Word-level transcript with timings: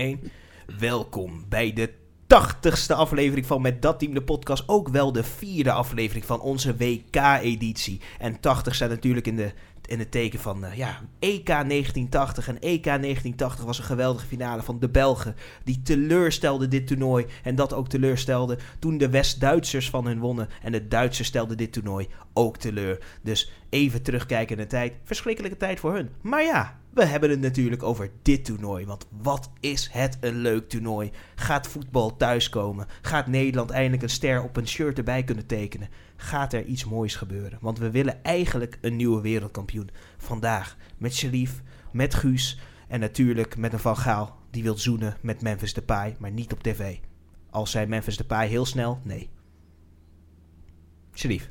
1. 0.00 0.20
Welkom 0.78 1.44
bij 1.48 1.72
de 1.72 1.92
tachtigste 2.26 2.94
aflevering 2.94 3.46
van 3.46 3.62
Met 3.62 3.82
Dat 3.82 3.98
Team, 3.98 4.14
de 4.14 4.22
podcast. 4.22 4.64
Ook 4.66 4.88
wel 4.88 5.12
de 5.12 5.24
vierde 5.24 5.72
aflevering 5.72 6.24
van 6.24 6.40
onze 6.40 6.76
WK-editie. 6.76 8.00
En 8.18 8.40
80 8.40 8.74
staat 8.74 8.88
natuurlijk 8.88 9.26
in, 9.26 9.36
de, 9.36 9.52
in 9.86 9.98
het 9.98 10.10
teken 10.10 10.38
van 10.38 10.64
eh, 10.64 10.76
ja, 10.76 11.00
EK 11.18 11.46
1980. 11.46 12.48
En 12.48 12.60
EK 12.60 12.84
1980 12.84 13.64
was 13.64 13.78
een 13.78 13.84
geweldige 13.84 14.26
finale 14.26 14.62
van 14.62 14.78
de 14.78 14.88
Belgen. 14.88 15.36
Die 15.64 15.82
teleurstelde 15.82 16.68
dit 16.68 16.86
toernooi. 16.86 17.26
En 17.42 17.54
dat 17.54 17.72
ook 17.72 17.88
teleurstelde 17.88 18.58
toen 18.78 18.98
de 18.98 19.10
West-Duitsers 19.10 19.90
van 19.90 20.06
hun 20.06 20.18
wonnen. 20.18 20.48
En 20.62 20.72
de 20.72 20.88
Duitsers 20.88 21.28
stelden 21.28 21.56
dit 21.56 21.72
toernooi 21.72 22.08
ook 22.32 22.56
teleur. 22.56 22.98
Dus 23.22 23.52
even 23.70 24.02
terugkijken 24.02 24.56
in 24.56 24.62
de 24.62 24.68
tijd. 24.68 24.92
Verschrikkelijke 25.04 25.56
tijd 25.56 25.80
voor 25.80 25.94
hun. 25.94 26.10
Maar 26.20 26.42
ja, 26.42 26.80
we 26.90 27.04
hebben 27.04 27.30
het 27.30 27.40
natuurlijk 27.40 27.82
over 27.82 28.10
dit 28.22 28.44
toernooi. 28.44 28.86
Want 28.86 29.06
wat 29.22 29.50
is 29.60 29.88
het 29.92 30.18
een 30.20 30.36
leuk 30.36 30.68
toernooi? 30.68 31.10
Gaat 31.34 31.66
voetbal 31.66 32.16
thuiskomen? 32.16 32.86
Gaat 33.02 33.26
Nederland 33.26 33.70
eindelijk 33.70 34.02
een 34.02 34.08
ster 34.08 34.42
op 34.42 34.56
een 34.56 34.68
shirt 34.68 34.98
erbij 34.98 35.24
kunnen 35.24 35.46
tekenen? 35.46 35.88
Gaat 36.16 36.52
er 36.52 36.64
iets 36.64 36.84
moois 36.84 37.16
gebeuren? 37.16 37.58
Want 37.60 37.78
we 37.78 37.90
willen 37.90 38.24
eigenlijk 38.24 38.78
een 38.80 38.96
nieuwe 38.96 39.20
wereldkampioen. 39.20 39.90
Vandaag 40.18 40.76
met 40.98 41.14
Sharif, 41.14 41.62
met 41.92 42.14
Guus 42.14 42.60
en 42.88 43.00
natuurlijk 43.00 43.56
met 43.56 43.72
een 43.72 43.78
Van 43.78 43.96
Gaal 43.96 44.38
die 44.50 44.62
wil 44.62 44.78
zoenen 44.78 45.16
met 45.20 45.42
Memphis 45.42 45.74
Depay, 45.74 46.16
maar 46.18 46.30
niet 46.30 46.52
op 46.52 46.62
tv. 46.62 46.96
Als 47.50 47.70
zei 47.70 47.86
Memphis 47.86 48.16
Depay 48.16 48.48
heel 48.48 48.64
snel, 48.64 49.00
nee. 49.04 49.30
Sharif. 51.14 51.50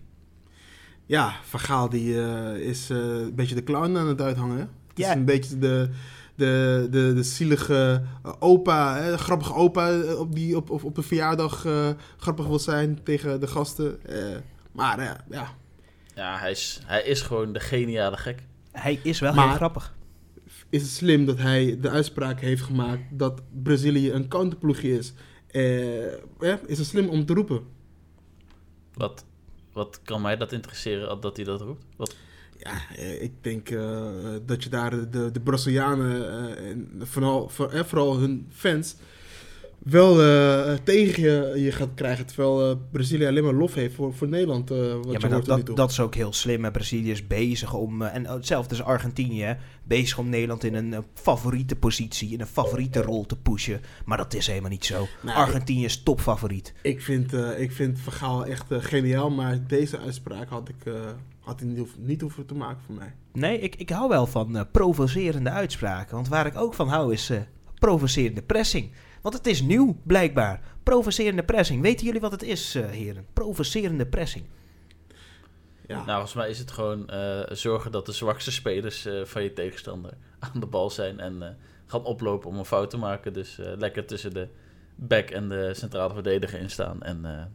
Ja, 1.10 1.34
Van 1.44 1.60
Gaal 1.60 1.90
die, 1.90 2.22
eh, 2.22 2.56
is 2.56 2.90
eh, 2.90 2.98
een 2.98 3.36
beetje 3.36 3.56
de 3.56 3.64
clown 3.64 3.98
aan 3.98 4.08
het 4.08 4.22
uithangen. 4.22 4.56
hè? 4.58 4.62
Het 4.62 4.98
Ja. 4.98 5.10
is 5.10 5.16
een 5.16 5.26
beetje 5.26 5.58
de, 5.58 5.90
de, 6.36 6.88
de, 6.92 7.12
de 7.16 7.24
zielige 7.24 8.04
opa, 8.40 8.98
hè, 9.02 9.12
de 9.12 9.18
grappige 9.18 9.54
opa 9.54 9.92
eh, 9.92 10.20
op, 10.20 10.36
die 10.36 10.56
op, 10.56 10.70
op, 10.70 10.84
op 10.84 10.96
de 10.96 11.02
verjaardag 11.02 11.66
eh, 11.66 11.90
grappig 12.18 12.48
wil 12.48 12.60
zijn 12.60 13.04
tegen 13.04 13.40
de 13.40 13.48
gasten. 13.48 14.06
Eh, 14.06 14.38
maar 14.72 15.00
eh, 15.00 15.12
ja, 15.30 15.56
Ja, 16.16 16.38
hij 16.38 16.52
is, 16.52 16.82
hij 16.86 17.02
is 17.04 17.22
gewoon 17.22 17.54
de 17.54 17.60
geniale 17.60 18.18
gek. 18.18 18.44
Hij 18.72 19.00
is 19.04 19.20
wel 19.20 19.34
Maar- 19.34 19.48
heel 19.48 19.56
grappig. 19.56 19.96
is 20.70 20.82
het 20.82 20.92
slim 20.92 21.26
dat 21.26 21.38
hij 21.38 21.78
de 21.82 21.90
uitspraak 21.90 22.40
heeft 22.40 22.62
gemaakt 22.62 23.02
dat 23.12 23.42
Brazilië 23.64 24.12
een 24.12 24.28
counterploegje 24.28 24.98
is. 24.98 25.14
Eh, 25.48 26.12
ja, 26.40 26.60
is 26.66 26.78
het 26.78 26.88
slim 26.88 27.08
om 27.10 27.26
te 27.26 27.34
roepen? 27.34 27.62
Wat, 28.94 29.26
wat 29.73 30.00
kan 30.03 30.22
mij 30.22 30.38
dat 30.38 30.52
interesseren 30.52 31.22
dat 31.22 31.36
hij 31.36 31.45
dat 31.45 31.62
roept? 31.62 31.84
Wat, 31.95 32.16
Ja, 32.58 32.95
eh, 32.95 33.22
ik 33.22 33.34
denk 33.42 33.70
eh, 33.70 34.36
dat 34.45 34.64
je 34.64 34.70
daar 34.70 35.09
de, 35.12 35.31
de, 35.31 35.39
Brazilianen 35.39 36.30
eh, 36.58 36.70
en 36.70 36.92
vooral, 37.03 37.50
voor, 37.50 37.72
eh, 37.72 37.84
vooral 37.84 38.17
hun 38.17 38.47
fans 38.52 38.95
wel 39.80 40.22
eh, 40.23 40.73
tegen 40.83 41.23
je, 41.23 41.53
je 41.63 41.72
gaat 41.72 41.89
krijgen. 41.95 42.25
Terwijl 42.25 42.69
eh, 42.69 42.75
Brazilië 42.91 43.25
alleen 43.27 43.44
maar 43.44 43.53
lof 43.53 43.73
heeft 43.73 43.95
voor, 43.95 44.13
voor 44.13 44.27
Nederland. 44.27 44.72
eh, 44.72 44.77
wat 44.77 44.88
Ja, 44.88 44.94
je 45.11 45.17
maar 45.19 45.31
hoort 45.31 45.45
dat, 45.45 45.66
dat, 45.66 45.75
dat 45.75 45.91
is 45.91 45.99
ook 45.99 46.16
heel 46.16 46.33
slim. 46.33 46.66
En 46.66 46.72
Brazilië 46.72 47.11
is 47.11 47.27
bezig 47.27 47.73
om, 47.73 48.02
en 48.02 48.25
hetzelfde 48.25 48.75
is 48.75 48.83
Argentinië, 48.83 49.41
hè, 49.44 49.53
bezig 49.83 50.17
om 50.17 50.30
Nederland 50.30 50.63
in 50.63 50.75
een 50.75 50.95
favoriete 51.13 51.75
positie, 51.75 52.31
in 52.33 52.41
een 52.41 52.47
favoriete 52.47 53.02
rol 53.02 53.25
te 53.25 53.35
pushen. 53.38 53.81
Maar 54.05 54.17
dat 54.17 54.33
is 54.33 54.47
helemaal 54.47 54.69
niet 54.69 54.85
zo. 54.85 55.07
Nee. 55.23 55.35
Argentinië 55.35 55.85
is 55.85 56.03
topfavoriet. 56.03 56.73
Ik 56.81 57.01
vind, 57.01 57.34
eh 57.34 57.59
ik 57.59 57.72
vind 57.72 58.00
Vergaal 58.00 58.45
echt 58.45 58.66
geniaal, 58.69 59.29
maar 59.29 59.68
deze 59.68 60.00
uitspraak 60.00 60.50
had 60.50 60.69
ik 60.69 60.85
eh, 60.85 60.94
had 61.39 61.59
hij 61.59 61.69
niet, 61.69 61.78
hoeven, 61.78 62.06
niet 62.06 62.22
hoeven 62.22 62.45
te 62.45 62.53
maken 62.56 62.81
voor 62.85 62.95
mij. 62.95 63.13
Nee, 63.34 63.59
ik, 63.59 63.75
ik 63.75 63.89
hou 63.89 64.09
wel 64.09 64.25
van 64.28 64.57
eh, 64.57 64.63
provocerende 64.72 65.50
uitspraken. 65.50 66.16
Want 66.16 66.28
waar 66.28 66.45
ik 66.45 66.57
ook 66.57 66.73
van 66.73 66.88
hou 66.88 67.13
is 67.13 67.29
eh, 67.29 67.39
provocerende 67.79 68.41
pressing. 68.41 68.91
Want 69.22 69.35
het 69.35 69.47
is 69.47 69.62
nieuw, 69.62 69.97
blijkbaar. 70.03 70.62
Provocerende 70.84 71.44
pressing. 71.44 71.81
Weten 71.81 72.06
jullie 72.06 72.22
wat 72.22 72.31
het 72.31 72.44
is, 72.44 72.75
eh, 72.75 72.85
heren? 72.85 73.25
Provocerende 73.34 74.07
pressing. 74.07 74.46
Ja. 75.88 75.96
Nou, 75.96 76.12
volgens 76.12 76.34
mij 76.34 76.50
is 76.50 76.59
het 76.59 76.72
gewoon 76.72 77.09
eh, 77.09 77.40
zorgen 77.52 77.91
dat 77.91 78.06
de 78.06 78.12
zwakste 78.12 78.52
spelers 78.52 79.06
eh, 79.06 79.24
van 79.24 79.44
je 79.44 79.53
tegenstander 79.53 80.13
aan 80.53 80.59
de 80.59 80.66
bal 80.66 80.90
zijn 80.90 81.19
en 81.19 81.44
eh, 81.44 81.50
gaan 81.85 82.03
oplopen 82.03 82.50
om 82.50 82.57
een 82.57 82.66
fout 82.66 82.90
te 82.90 82.97
maken. 82.97 83.34
Dus 83.34 83.59
eh, 83.59 83.72
lekker 83.78 84.06
tussen 84.06 84.34
de 84.34 84.47
back 84.96 85.30
en 85.30 85.50
de 85.50 85.74
centrale 85.74 86.13
verdediger 86.13 86.59
in 86.59 86.69
staan. 86.69 87.01
En 87.01 87.25
eh 87.25 87.46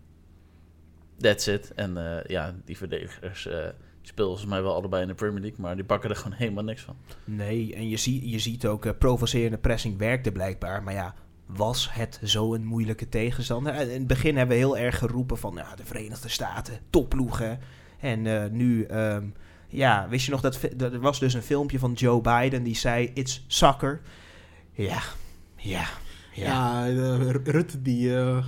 that's 1.19 1.47
it. 1.47 1.75
En 1.75 1.97
eh, 1.97 2.25
ja, 2.27 2.55
die 2.65 2.77
verdedigers 2.77 3.47
eh, 3.47 3.55
spelen 4.03 4.29
volgens 4.31 4.47
mij 4.47 4.63
wel 4.63 4.75
allebei 4.75 5.03
in 5.03 5.09
de 5.09 5.15
Premier 5.15 5.41
League, 5.41 5.61
maar 5.61 5.77
die 5.77 5.85
pakken 5.85 6.11
er 6.11 6.17
gewoon 6.17 6.33
helemaal 6.39 6.65
niks 6.65 6.83
van. 6.83 6.97
Nee, 7.25 7.75
en 7.75 7.89
je, 7.89 7.97
zie, 7.97 8.31
je 8.31 8.39
ziet 8.39 8.67
ook, 8.67 8.85
eh, 8.85 8.93
provocerende 8.99 9.59
pressing 9.59 9.99
werkte 9.99 10.33
blijkbaar. 10.33 10.83
Maar 10.83 10.95
ja, 10.95 11.15
was 11.47 11.89
het 11.93 12.19
zo'n 12.23 12.65
moeilijke 12.65 13.09
tegenstander? 13.09 13.75
In 13.75 13.89
het 13.89 14.07
begin 14.07 14.37
hebben 14.37 14.57
we 14.57 14.63
heel 14.63 14.79
erg 14.79 14.99
geroepen 14.99 15.39
van 15.39 15.55
ja, 15.55 15.75
de 15.75 15.85
Verenigde 15.85 16.29
Staten, 16.29 16.79
topploegen. 16.91 17.59
En 18.01 18.27
eh, 18.27 18.51
nu, 18.51 18.85
ehm, 18.85 19.25
ja, 19.69 20.09
wist 20.09 20.25
je 20.25 20.31
nog 20.31 20.41
dat 20.41 20.63
er 20.79 21.01
was 21.01 21.19
dus 21.19 21.35
een 21.35 21.43
filmpje 21.43 21.79
van 21.79 21.93
Joe 21.93 22.21
Biden 22.21 22.63
die 22.63 22.77
zei: 22.77 23.11
It's 23.15 23.45
soccer. 23.47 24.01
Ja, 24.73 25.03
ja, 25.57 25.87
ja. 26.33 26.85
Ja, 26.85 26.89
eh, 26.89 27.31
Rutte 27.45 27.83
die... 27.83 28.17
eh, 28.17 28.37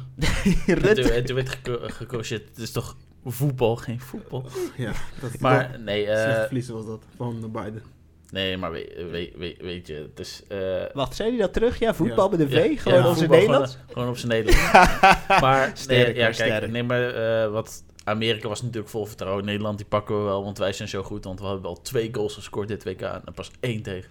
En 0.67 0.75
Rutte. 0.75 1.03
toen, 1.03 1.11
en 1.11 1.25
toen 1.25 1.35
werd 1.35 1.59
gecorrigeerd, 1.93 2.49
het 2.49 2.59
is 2.59 2.73
toch 2.73 2.97
voetbal, 3.25 3.77
geen 3.77 4.01
voetbal. 4.01 4.47
ja, 4.77 4.93
dat, 5.21 5.39
Maar 5.41 5.81
nee, 5.81 6.05
slecht 6.05 6.37
eh, 6.37 6.45
verliezen 6.45 6.75
was 6.75 6.87
dat, 6.87 7.05
van 7.17 7.51
Biden. 7.53 7.83
Nee, 8.31 8.57
maar 8.57 8.71
weet, 8.71 8.95
weet, 9.11 9.37
weet, 9.37 9.61
weet 9.61 9.87
je, 9.87 9.95
het 9.95 10.19
is... 10.21 10.43
eh, 10.49 10.83
Wat 10.93 11.15
zei 11.15 11.29
hij 11.31 11.39
dat 11.39 11.53
terug? 11.53 11.79
Ja, 11.79 11.95
voetbal 11.95 12.25
Ja. 12.25 12.31
met 12.37 12.41
een 12.41 12.49
V, 12.51 12.53
Ja, 12.71 12.81
gewoon 12.81 12.99
ja, 13.03 13.09
in 13.09 13.15
voetbal 13.15 13.39
Nederlands. 13.39 13.73
Gewoon, 13.73 13.93
gewoon 13.93 14.09
op 14.09 14.17
zijn 14.17 14.33
Nederlands. 14.33 14.71
maar 15.41 15.71
Sterk, 15.75 16.07
nee, 16.07 16.15
ja, 16.17 16.23
kijk, 16.23 16.35
sterk. 16.35 16.71
nee, 16.71 16.83
maar 16.83 17.09
eh, 17.15 17.51
wat 17.51 17.85
Amerika 18.05 18.49
was 18.49 18.63
natuurlijk 18.63 18.89
vol 18.89 19.07
vertrouwen. 19.07 19.45
Nederland 19.45 19.77
die 19.79 19.87
pakken 19.87 20.19
we 20.19 20.23
wel, 20.25 20.45
want 20.45 20.59
wij 20.59 20.73
zijn 20.73 20.89
zo 20.89 21.03
goed. 21.03 21.25
Want 21.25 21.41
we 21.41 21.47
hebben 21.47 21.71
al 21.71 21.81
twee 21.83 22.09
goals 22.15 22.35
gescoord 22.35 22.69
dit 22.69 22.85
WK 22.85 23.01
en 23.01 23.33
pas 23.35 23.51
één 23.61 23.83
tegen. 23.83 24.11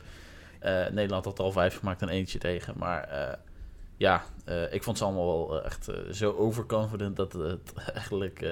Eh, 0.60 0.88
Nederland 0.92 1.26
had 1.26 1.38
er 1.38 1.44
al 1.44 1.52
vijf 1.52 1.78
gemaakt 1.78 2.02
en 2.02 2.10
eentje 2.10 2.40
tegen. 2.40 2.74
Maar 2.78 3.04
eh, 3.04 3.34
ja, 3.98 4.24
eh, 4.46 4.74
ik 4.74 4.84
vond 4.84 4.98
ze 4.98 5.04
allemaal 5.04 5.48
wel 5.50 5.64
echt 5.64 5.88
zo 6.12 6.32
overconfident 6.32 7.16
dat 7.16 7.34
het 7.34 7.74
eigenlijk 7.94 8.42
eh, 8.42 8.52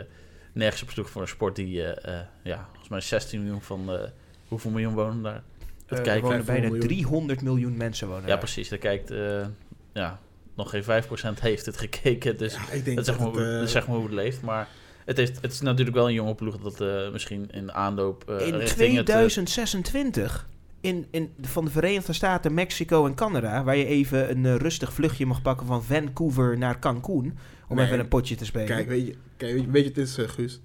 nergens 0.53 0.83
op 0.83 0.89
sloeg 0.89 1.09
voor 1.09 1.21
een 1.21 1.27
sport 1.27 1.55
die, 1.55 1.83
eh, 1.85 2.19
eh, 2.19 2.25
ja, 2.43 2.65
volgens 2.69 2.89
mij 2.89 3.01
16 3.01 3.39
miljoen 3.43 3.61
van, 3.61 3.91
eh, 3.93 3.99
hoeveel 4.47 4.71
miljoen 4.71 4.93
wonen 4.93 5.21
daar? 5.23 5.43
Er 5.87 6.21
wonen 6.21 6.45
bijna 6.45 6.67
miljoen. 6.67 6.79
300 6.87 7.41
miljoen 7.41 7.77
mensen 7.77 8.07
wonen 8.07 8.21
Ja, 8.23 8.27
daar. 8.27 8.37
precies. 8.37 8.69
Daar 8.69 8.79
kijkt, 8.79 9.11
eh, 9.11 9.45
ja, 9.93 10.19
nog 10.55 10.69
geen 10.69 10.83
5% 10.83 11.39
heeft 11.39 11.65
het 11.65 11.77
gekeken. 11.77 12.37
Dus 12.37 12.53
Ja, 12.53 12.71
ik 12.71 12.85
denk 12.85 12.95
dat, 12.97 13.05
zeg 13.05 13.19
maar, 13.19 13.27
het, 13.27 13.37
eh, 13.37 13.59
dat 13.59 13.69
zeg 13.69 13.87
maar 13.87 13.95
hoe 13.95 14.05
het 14.05 14.13
leeft. 14.15 14.41
Maar 14.41 14.67
het, 15.05 15.17
heeft, 15.17 15.41
het 15.41 15.51
is 15.51 15.61
natuurlijk 15.61 15.95
wel 15.95 16.07
een 16.07 16.13
jonge 16.13 16.35
ploeg 16.35 16.57
dat 16.57 16.81
eh, 16.81 17.11
misschien 17.11 17.51
in 17.51 17.71
aanloop 17.73 18.29
eh, 18.29 18.47
In 18.47 18.55
richting 18.55 18.95
het... 18.97 19.09
eh, 19.09 19.15
2026, 19.15 20.47
in, 20.81 21.07
in, 21.11 21.33
van 21.41 21.65
de 21.65 21.71
Verenigde 21.71 22.13
Staten, 22.13 22.53
Mexico 22.53 23.05
en 23.05 23.15
Canada, 23.15 23.63
waar 23.63 23.75
je 23.75 23.85
even 23.85 24.29
een 24.45 24.57
rustig 24.57 24.93
vluchtje 24.93 25.25
mag 25.25 25.41
pakken 25.41 25.67
van 25.67 25.83
Vancouver 25.83 26.57
naar 26.57 26.79
Cancun, 26.79 27.37
om 27.67 27.75
Nee, 27.75 27.85
even 27.85 27.99
een 27.99 28.07
potje 28.07 28.35
te 28.35 28.45
spelen. 28.45 28.67
Kijk, 28.67 28.87
weet 28.87 29.05
je, 29.07 29.15
kijk, 29.37 29.53
weet 29.53 29.63
je, 29.63 29.71
weet 29.71 29.83
je 29.83 29.89
het 29.89 29.97
is, 29.97 30.17
Guus? 30.31 30.59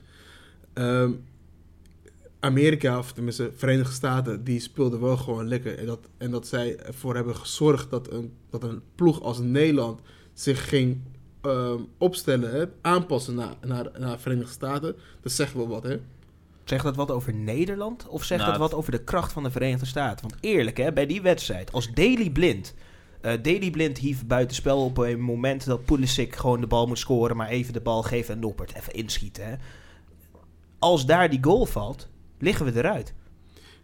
Ehm, 0.73 1.11
Amerika, 2.49 2.99
of 2.99 3.13
tenminste 3.13 3.51
Verenigde 3.55 3.93
Staten, 3.93 4.45
die 4.45 4.61
speelden 4.61 5.01
wel 5.01 5.17
gewoon 5.17 5.49
lekker. 5.49 5.79
En 5.79 5.87
dat, 5.87 6.09
en 6.17 6.31
dat 6.31 6.47
zij 6.47 6.77
ervoor 6.77 7.15
hebben 7.15 7.37
gezorgd 7.37 7.91
dat 7.91 8.11
een, 8.13 8.33
dat 8.51 8.63
een 8.63 8.83
ploeg 8.95 9.23
als 9.23 9.39
Nederland 9.39 10.01
zich 10.33 10.69
ging 10.69 11.01
ehm, 11.41 11.81
opstellen, 11.99 12.51
hè, 12.51 12.65
aanpassen 12.81 13.35
naar, 13.35 13.55
naar, 13.67 13.91
naar 13.99 14.19
Verenigde 14.19 14.53
Staten. 14.53 14.97
Dat 15.21 15.33
zegt 15.33 15.55
wel 15.55 15.69
wat, 15.69 15.83
hè? 15.83 15.97
Zegt 16.65 16.85
dat 16.85 16.97
wat 16.97 17.11
over 17.11 17.35
Nederland 17.35 18.09
of 18.09 18.25
zegt 18.25 18.41
Nou, 18.41 18.53
dat 18.53 18.61
wat 18.61 18.79
over 18.79 18.93
de 18.93 19.05
kracht 19.05 19.33
van 19.33 19.43
de 19.43 19.51
Verenigde 19.51 19.87
Staten? 19.87 20.29
Want 20.29 20.41
eerlijk, 20.41 20.77
hè, 20.77 20.93
bij 20.93 21.07
die 21.07 21.23
wedstrijd, 21.23 21.73
als 21.73 21.93
Daley 21.93 22.31
Blind... 22.31 22.75
eh 23.21 23.33
Daley 23.43 23.71
Blind 23.71 23.99
hief 23.99 24.27
buitenspel 24.27 24.85
op 24.85 24.99
een 24.99 25.21
moment 25.21 25.65
dat 25.65 25.85
Pulisic 25.85 26.37
gewoon 26.37 26.61
de 26.61 26.67
bal 26.67 26.87
moet 26.87 26.99
scoren, 26.99 27.37
maar 27.37 27.49
even 27.49 27.73
de 27.73 27.81
bal 27.81 28.03
geven 28.03 28.35
en 28.35 28.41
Noppert 28.41 28.75
even 28.75 28.93
inschieten. 28.93 29.47
Hè. 29.47 29.55
Als 30.79 31.07
daar 31.07 31.31
die 31.31 31.43
goal 31.43 31.67
valt, 31.67 32.09
liggen 32.39 32.67
we 32.67 32.77
eruit. 32.77 33.15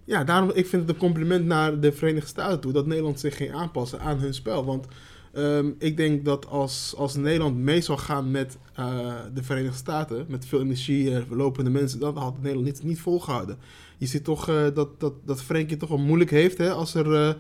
Ja, 0.05 0.25
daarom 0.25 0.51
ik 0.55 0.67
vind 0.67 0.83
het 0.83 0.91
een 0.91 0.97
compliment 0.97 1.47
naar 1.47 1.81
de 1.81 1.93
Verenigde 1.93 2.29
Staten 2.29 2.61
toe 2.61 2.73
dat 2.73 2.87
Nederland 2.87 3.21
zich 3.21 3.37
ging 3.37 3.55
aanpassen 3.55 4.01
aan 4.01 4.19
hun 4.19 4.35
spel. 4.35 4.65
Want 4.65 4.87
ehm, 5.33 5.71
ik 5.79 5.97
denk 5.97 6.25
dat 6.25 6.47
als, 6.47 6.95
als 6.97 7.15
Nederland 7.15 7.57
mee 7.57 7.81
zou 7.81 7.99
gaan 7.99 8.31
met 8.31 8.59
eh, 8.75 9.15
de 9.35 9.43
Verenigde 9.43 9.77
Staten, 9.77 10.25
met 10.29 10.47
veel 10.47 10.61
energie 10.61 11.15
en 11.15 11.27
lopende 11.31 11.71
mensen, 11.71 12.01
dan 12.01 12.17
had 12.17 12.37
Nederland 12.37 12.67
niet, 12.67 12.83
niet 12.83 13.01
volgehouden. 13.01 13.59
Je 13.99 14.07
ziet 14.07 14.25
toch 14.25 14.49
eh, 14.49 14.65
dat, 14.75 15.01
dat, 15.01 15.13
dat 15.25 15.43
Frenkie 15.43 15.77
toch 15.77 15.89
wel 15.89 15.99
moeilijk 15.99 16.31
heeft 16.31 16.59
hè, 16.59 16.71
als, 16.71 16.95
er, 16.95 17.15
eh, 17.15 17.35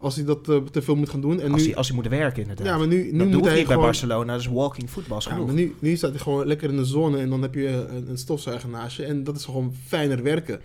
als 0.00 0.16
hij 0.16 0.24
dat 0.24 0.48
eh, 0.48 0.56
te 0.56 0.82
veel 0.82 0.96
moet 0.96 1.08
gaan 1.08 1.20
doen. 1.20 1.40
En 1.40 1.52
als, 1.52 1.60
nu, 1.60 1.66
hij, 1.66 1.76
als 1.76 1.86
hij 1.86 1.96
moet 1.96 2.08
werken 2.08 2.42
inderdaad. 2.42 2.66
ja, 2.66 2.78
maar 2.78 2.86
nu, 2.86 3.12
nu 3.12 3.18
dat 3.18 3.26
moet 3.28 3.28
hij 3.28 3.36
niet 3.36 3.42
bij 3.42 3.64
gewoon... 3.64 3.82
Barcelona, 3.82 4.32
dat 4.32 4.40
is 4.40 4.46
walking 4.46 4.90
football 4.90 5.18
is 5.18 5.24
Ja, 5.24 5.30
genoeg. 5.30 5.46
maar 5.46 5.54
nu, 5.54 5.74
nu 5.78 5.96
staat 5.96 6.10
hij 6.10 6.18
gewoon 6.18 6.46
lekker 6.46 6.70
in 6.70 6.76
de 6.76 6.84
zone 6.84 7.18
en 7.18 7.30
dan 7.30 7.42
heb 7.42 7.54
je 7.54 7.66
een, 7.68 8.08
een 8.10 8.18
stofzuiger 8.18 8.68
naast 8.68 8.96
je. 8.96 9.04
En 9.04 9.24
dat 9.24 9.36
is 9.36 9.44
gewoon 9.44 9.74
fijner 9.86 10.22
werken. 10.22 10.60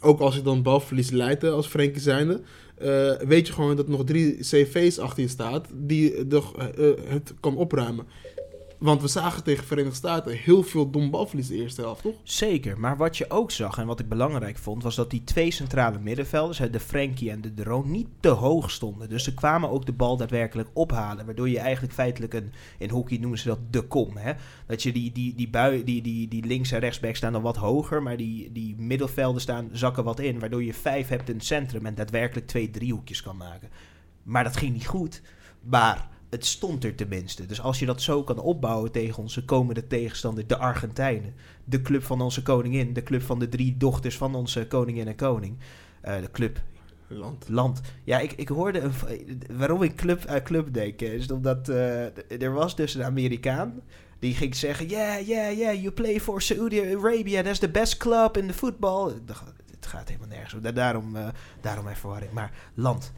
ook 0.00 0.20
als 0.20 0.34
je 0.34 0.42
dan 0.42 0.62
balverlies 0.62 1.10
leidt 1.10 1.44
eh, 1.44 1.52
als 1.52 1.66
Frenkie 1.66 2.00
zijnde, 2.02 2.40
eh, 2.78 3.12
weet 3.28 3.46
je 3.46 3.52
gewoon 3.52 3.76
dat 3.76 3.84
er 3.84 3.90
nog 3.90 4.04
drie 4.04 4.36
CV's 4.40 4.98
achter 4.98 5.22
je 5.22 5.28
staat 5.28 5.66
die 5.74 6.26
de, 6.26 6.42
eh, 6.56 7.12
het 7.12 7.34
kan 7.40 7.56
opruimen. 7.56 8.06
Want 8.78 9.02
we 9.02 9.08
zagen 9.08 9.44
tegen 9.44 9.60
de 9.60 9.66
Verenigde 9.66 9.96
Staten 9.96 10.36
heel 10.36 10.62
veel 10.62 10.90
dom 10.90 11.10
de 11.10 11.54
eerste 11.54 11.80
helft, 11.80 12.02
toch? 12.02 12.14
Zeker, 12.22 12.80
maar 12.80 12.96
wat 12.96 13.16
je 13.16 13.30
ook 13.30 13.50
zag 13.50 13.78
en 13.78 13.86
wat 13.86 14.00
ik 14.00 14.08
belangrijk 14.08 14.58
vond, 14.58 14.82
was 14.82 14.94
dat 14.94 15.10
die 15.10 15.24
twee 15.24 15.50
centrale 15.50 15.98
middenvelders, 15.98 16.58
de 16.70 16.80
Frenkie 16.80 17.30
en 17.30 17.40
de 17.40 17.54
Drone, 17.54 17.88
niet 17.88 18.08
te 18.20 18.28
hoog 18.28 18.70
stonden. 18.70 19.08
Dus 19.08 19.24
ze 19.24 19.34
kwamen 19.34 19.70
ook 19.70 19.86
de 19.86 19.92
bal 19.92 20.16
daadwerkelijk 20.16 20.68
ophalen, 20.72 21.26
waardoor 21.26 21.48
je 21.48 21.58
eigenlijk 21.58 21.94
feitelijk 21.94 22.34
een, 22.34 22.52
in 22.78 22.90
hockey 22.90 23.18
noemen 23.18 23.38
ze 23.38 23.48
dat 23.48 23.58
de 23.70 23.82
kom. 23.82 24.16
Hè? 24.16 24.32
Dat 24.66 24.82
je 24.82 24.92
die, 24.92 25.12
die, 25.12 25.34
die, 25.34 25.48
bui, 25.48 25.84
die, 25.84 26.02
die, 26.02 26.28
die 26.28 26.44
links 26.44 26.72
en 26.72 26.80
rechtsback 26.80 27.16
staan 27.16 27.32
dan 27.32 27.42
wat 27.42 27.56
hoger, 27.56 28.02
maar 28.02 28.16
die, 28.16 28.52
die 28.52 28.74
middenvelden 28.78 29.40
staan, 29.40 29.68
zakken 29.72 30.04
wat 30.04 30.20
in, 30.20 30.38
waardoor 30.38 30.64
je 30.64 30.74
vijf 30.74 31.08
hebt 31.08 31.28
in 31.28 31.34
het 31.34 31.44
centrum 31.44 31.86
en 31.86 31.94
daadwerkelijk 31.94 32.46
twee 32.46 32.70
driehoekjes 32.70 33.22
kan 33.22 33.36
maken. 33.36 33.68
Maar 34.22 34.44
dat 34.44 34.56
ging 34.56 34.72
niet 34.72 34.86
goed, 34.86 35.22
maar 35.60 36.08
het 36.36 36.46
stond 36.46 36.84
er 36.84 36.94
tenminste. 36.94 37.46
Dus 37.46 37.60
als 37.60 37.78
je 37.78 37.86
dat 37.86 38.02
zo 38.02 38.22
kan 38.24 38.38
opbouwen 38.38 38.92
tegen 38.92 39.22
onze 39.22 39.44
komende 39.44 39.86
tegenstander, 39.86 40.46
de 40.46 40.56
Argentijnen. 40.56 41.34
De 41.64 41.82
club 41.82 42.02
van 42.02 42.20
onze 42.20 42.42
koningin, 42.42 42.92
de 42.92 43.02
club 43.02 43.22
van 43.22 43.38
de 43.38 43.48
drie 43.48 43.76
dochters 43.76 44.16
van 44.16 44.34
onze 44.34 44.66
koningin 44.66 45.06
en 45.08 45.16
koning. 45.16 45.58
eh, 46.00 46.20
de 46.20 46.30
club, 46.30 46.60
Land. 47.08 47.48
land. 47.48 47.80
Ja, 48.04 48.18
ik, 48.18 48.32
ik 48.32 48.48
hoorde, 48.48 48.78
een, 48.80 48.92
waarom 49.56 49.82
ik 49.82 49.94
club, 49.94 50.24
eh, 50.24 50.42
club 50.42 50.72
denk, 50.74 51.00
is 51.00 51.30
omdat 51.30 51.68
eh, 51.68 52.42
er 52.42 52.52
was 52.52 52.76
dus 52.76 52.94
een 52.94 53.04
Amerikaan. 53.04 53.80
Die 54.18 54.34
ging 54.34 54.54
zeggen, 54.56 54.86
yeah, 54.86 55.26
yeah, 55.26 55.56
yeah, 55.58 55.74
you 55.80 55.90
play 55.90 56.20
for 56.20 56.42
Saudi 56.42 56.94
Arabia, 56.94 57.42
that's 57.42 57.58
the 57.58 57.68
best 57.68 57.96
club 57.96 58.36
in 58.36 58.46
the 58.46 58.52
football. 58.54 59.10
Ik 59.10 59.26
dacht, 59.26 59.44
Het 59.74 59.86
gaat 59.86 60.08
helemaal 60.08 60.28
nergens 60.28 60.54
om. 60.54 60.60
Da- 60.62 60.72
Daarom, 60.72 61.16
eh, 61.16 61.28
daarom 61.60 61.84
mijn 61.84 61.96
verwarring. 61.96 62.32
Maar 62.32 62.52
land. 62.74 63.12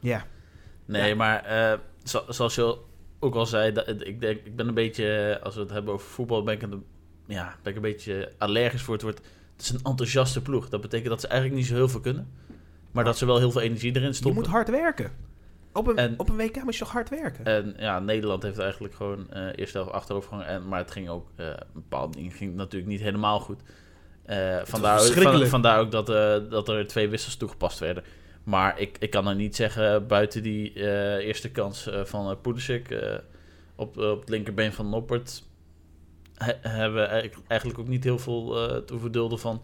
Ja. 0.00 0.26
Nee, 0.86 1.08
Ja. 1.08 1.14
maar 1.14 1.44
eh, 1.44 1.78
zo- 2.08 2.24
zoals 2.28 2.54
je 2.54 2.76
ook 3.18 3.34
al 3.34 3.46
zei, 3.46 3.72
dat, 3.72 3.88
ik, 3.88 4.20
denk, 4.20 4.40
ik 4.44 4.56
ben 4.56 4.68
een 4.68 4.74
beetje, 4.74 5.38
als 5.42 5.54
we 5.54 5.60
het 5.60 5.70
hebben 5.70 5.94
over 5.94 6.06
voetbal, 6.08 6.42
ben 6.42 6.54
ik, 6.54 6.62
een, 6.62 6.84
ja, 7.26 7.54
ben 7.62 7.70
ik 7.70 7.76
een 7.76 7.82
beetje 7.90 8.32
allergisch 8.38 8.82
voor 8.82 8.94
het 8.94 9.02
woord. 9.02 9.20
Het 9.56 9.64
is 9.64 9.70
een 9.70 9.80
enthousiaste 9.82 10.42
ploeg. 10.42 10.68
Dat 10.68 10.80
betekent 10.80 11.08
dat 11.08 11.20
ze 11.20 11.26
eigenlijk 11.26 11.60
niet 11.60 11.68
zo 11.68 11.74
heel 11.74 11.88
veel 11.88 12.00
kunnen. 12.00 12.28
Maar 12.90 13.04
dat 13.04 13.18
ze 13.18 13.26
wel 13.26 13.38
heel 13.38 13.50
veel 13.50 13.60
energie 13.60 13.94
erin 13.96 14.08
Je 14.08 14.12
stoppen. 14.12 14.40
moet 14.42 14.50
hard 14.50 14.70
werken. 14.70 15.12
Op 15.72 15.86
een, 15.86 15.96
En- 15.96 16.14
op 16.16 16.28
een 16.28 16.36
WK 16.36 16.62
moet 16.64 16.72
je 16.74 16.80
toch 16.80 16.92
hard 16.92 17.08
werken? 17.08 17.44
En 17.44 17.74
ja, 17.78 18.00
Nederland 18.00 18.42
heeft 18.42 18.58
eigenlijk 18.58 18.94
gewoon 18.94 19.30
eh 19.30 19.48
eerst 19.54 19.72
helft 19.74 19.90
achterover 19.90 20.28
gegaan. 20.32 20.44
En, 20.46 20.68
maar 20.68 20.78
het 20.78 20.90
ging 20.90 21.08
ook, 21.08 21.28
eh 21.36 21.46
bepaalde 21.72 22.16
dingen 22.16 22.32
ging 22.32 22.54
natuurlijk 22.54 22.90
niet 22.90 23.00
helemaal 23.00 23.40
goed. 23.40 23.60
Eh, 24.24 24.56
vandaar, 24.64 25.00
ook, 25.00 25.46
vandaar 25.46 25.90
dat, 25.90 26.06
dat 26.50 26.68
er 26.68 26.86
twee 26.86 27.08
wissels 27.08 27.36
toegepast 27.36 27.78
werden. 27.78 28.04
Maar 28.46 28.80
ik, 28.80 28.96
ik 28.98 29.10
kan 29.10 29.24
nou 29.24 29.36
niet 29.36 29.56
zeggen, 29.56 30.06
buiten 30.06 30.42
die 30.42 30.72
eh, 30.72 31.26
eerste 31.26 31.50
kans 31.50 31.86
eh, 31.88 32.04
van 32.04 32.30
uh, 32.30 32.36
Pulisic 32.42 32.90
eh, 32.90 33.14
op, 33.76 33.96
op 33.98 34.20
het 34.20 34.28
linkerbeen 34.28 34.72
van 34.72 34.88
Noppert... 34.88 35.42
he- 36.34 36.58
hebben 36.60 37.00
we 37.02 37.30
eigenlijk- 37.48 37.78
ook 37.80 37.88
niet 37.88 38.04
heel 38.04 38.18
veel 38.18 38.68
eh 38.68 38.76
te 38.76 38.98
verdulden 38.98 39.38
van 39.38 39.62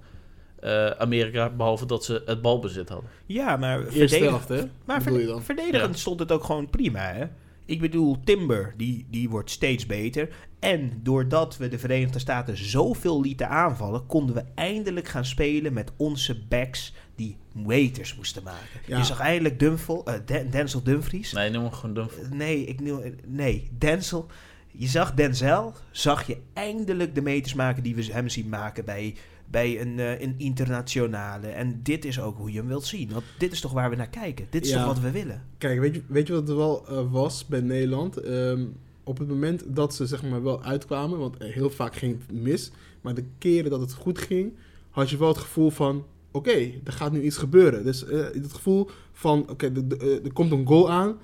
eh, 0.61 0.87
Amerika... 0.87 1.51
behalve 1.51 1.87
dat 1.87 2.05
ze 2.05 2.23
het 2.27 2.43
balbezit 2.43 2.89
hadden. 2.89 3.11
ja, 3.27 3.57
maar 3.57 3.79
Eerste 3.79 3.99
verdedig- 3.99 4.29
helft, 4.29 4.49
hè? 4.49 4.63
Maar 4.85 5.03
verde- 5.03 5.41
verdedigend 5.41 5.95
Ja. 5.95 6.01
stond 6.01 6.19
het 6.21 6.33
ook 6.33 6.45
gewoon 6.45 6.71
prima, 6.71 7.13
hè? 7.13 7.25
Ik 7.65 7.81
bedoel, 7.81 8.21
Timber, 8.25 8.75
die, 8.77 9.07
die 9.11 9.29
wordt 9.31 9.51
steeds 9.51 9.87
beter. 9.87 10.29
En 10.59 11.01
doordat 11.03 11.57
we 11.57 11.69
de 11.69 11.79
Verenigde 11.79 12.19
Staten 12.19 12.57
zoveel 12.57 13.21
lieten 13.21 13.49
aanvallen... 13.49 14.07
konden 14.07 14.35
we 14.35 14.45
eindelijk 14.55 15.09
gaan 15.09 15.25
spelen 15.25 15.73
met 15.73 15.93
onze 15.97 16.45
backs 16.47 16.93
die 17.15 17.37
waiters 17.53 18.17
moesten 18.17 18.43
maken. 18.43 18.81
Ja. 18.87 18.99
Je 18.99 19.05
zag 19.05 19.21
eindelijk 19.21 19.59
Dumfel, 19.59 20.05
eh, 20.07 20.15
Den- 20.27 20.51
Denzel 20.51 20.83
Dumfries. 20.83 21.33
Nee, 21.33 21.51
noem 21.51 21.63
hem 21.63 21.73
gewoon 21.73 21.95
dom. 21.95 22.09
Eh, 22.23 22.31
Nee, 22.31 22.65
ik, 22.65 22.81
noem- 22.81 23.03
nee, 23.27 23.71
Denzel. 23.79 24.27
Je 24.71 24.87
zag 24.87 25.15
Denzel, 25.15 25.75
zag 25.91 26.27
je 26.27 26.37
eindelijk 26.53 27.15
de 27.15 27.21
meters 27.23 27.55
maken 27.55 27.83
die 27.83 27.95
we 27.95 28.05
hem 28.13 28.29
zien 28.29 28.49
maken 28.49 28.85
bij, 28.85 29.15
bij 29.51 29.81
een, 29.81 29.99
eh, 29.99 30.21
een 30.21 30.35
internationale. 30.39 31.47
En 31.49 31.81
dit 31.83 32.05
is 32.05 32.21
ook 32.21 32.37
hoe 32.37 32.53
je 32.53 32.59
hem 32.59 32.67
wilt 32.69 32.85
zien. 32.87 33.13
Want 33.13 33.25
dit 33.39 33.53
is 33.53 33.61
toch 33.61 33.73
waar 33.73 33.91
we 33.91 33.97
naar 33.97 34.09
kijken. 34.09 34.47
Dit 34.51 34.65
is 34.65 34.71
Ja. 34.71 34.77
toch 34.77 34.87
wat 34.87 35.01
we 35.01 35.11
willen. 35.11 35.43
Kijk, 35.59 35.81
weet 35.81 35.95
je, 35.95 36.03
weet 36.07 36.27
je 36.27 36.33
wat 36.33 36.49
er 36.49 36.57
wel 36.57 36.87
eh, 36.89 37.13
was 37.13 37.47
bij 37.47 37.61
Nederland? 37.61 38.17
Ehm, 38.17 38.65
op 39.05 39.19
het 39.19 39.29
moment 39.29 39.63
dat 39.67 39.95
ze 39.95 40.07
zeg 40.07 40.23
maar 40.23 40.43
wel 40.43 40.63
uitkwamen, 40.65 41.19
want 41.19 41.37
heel 41.39 41.71
vaak 41.71 41.97
ging 41.97 42.19
het 42.21 42.41
mis, 42.41 42.71
maar 43.01 43.15
de 43.15 43.25
keren 43.39 43.71
dat 43.71 43.81
het 43.81 43.93
goed 43.95 44.19
ging, 44.19 44.53
had 44.91 45.11
je 45.11 45.17
wel 45.17 45.29
het 45.29 45.39
gevoel 45.39 45.71
van, 45.71 46.05
oké, 46.33 46.71
er 46.85 46.93
gaat 46.93 47.13
nu 47.13 47.23
iets 47.23 47.37
gebeuren. 47.37 47.85
Dus 47.85 48.05
eh, 48.05 48.19
het 48.19 48.53
gevoel 48.53 48.89
van, 49.13 49.51
oké, 49.51 49.67
eh, 49.67 50.25
er 50.25 50.33
komt 50.33 50.53
een 50.53 50.67
goal 50.67 50.91
aan, 50.91 51.17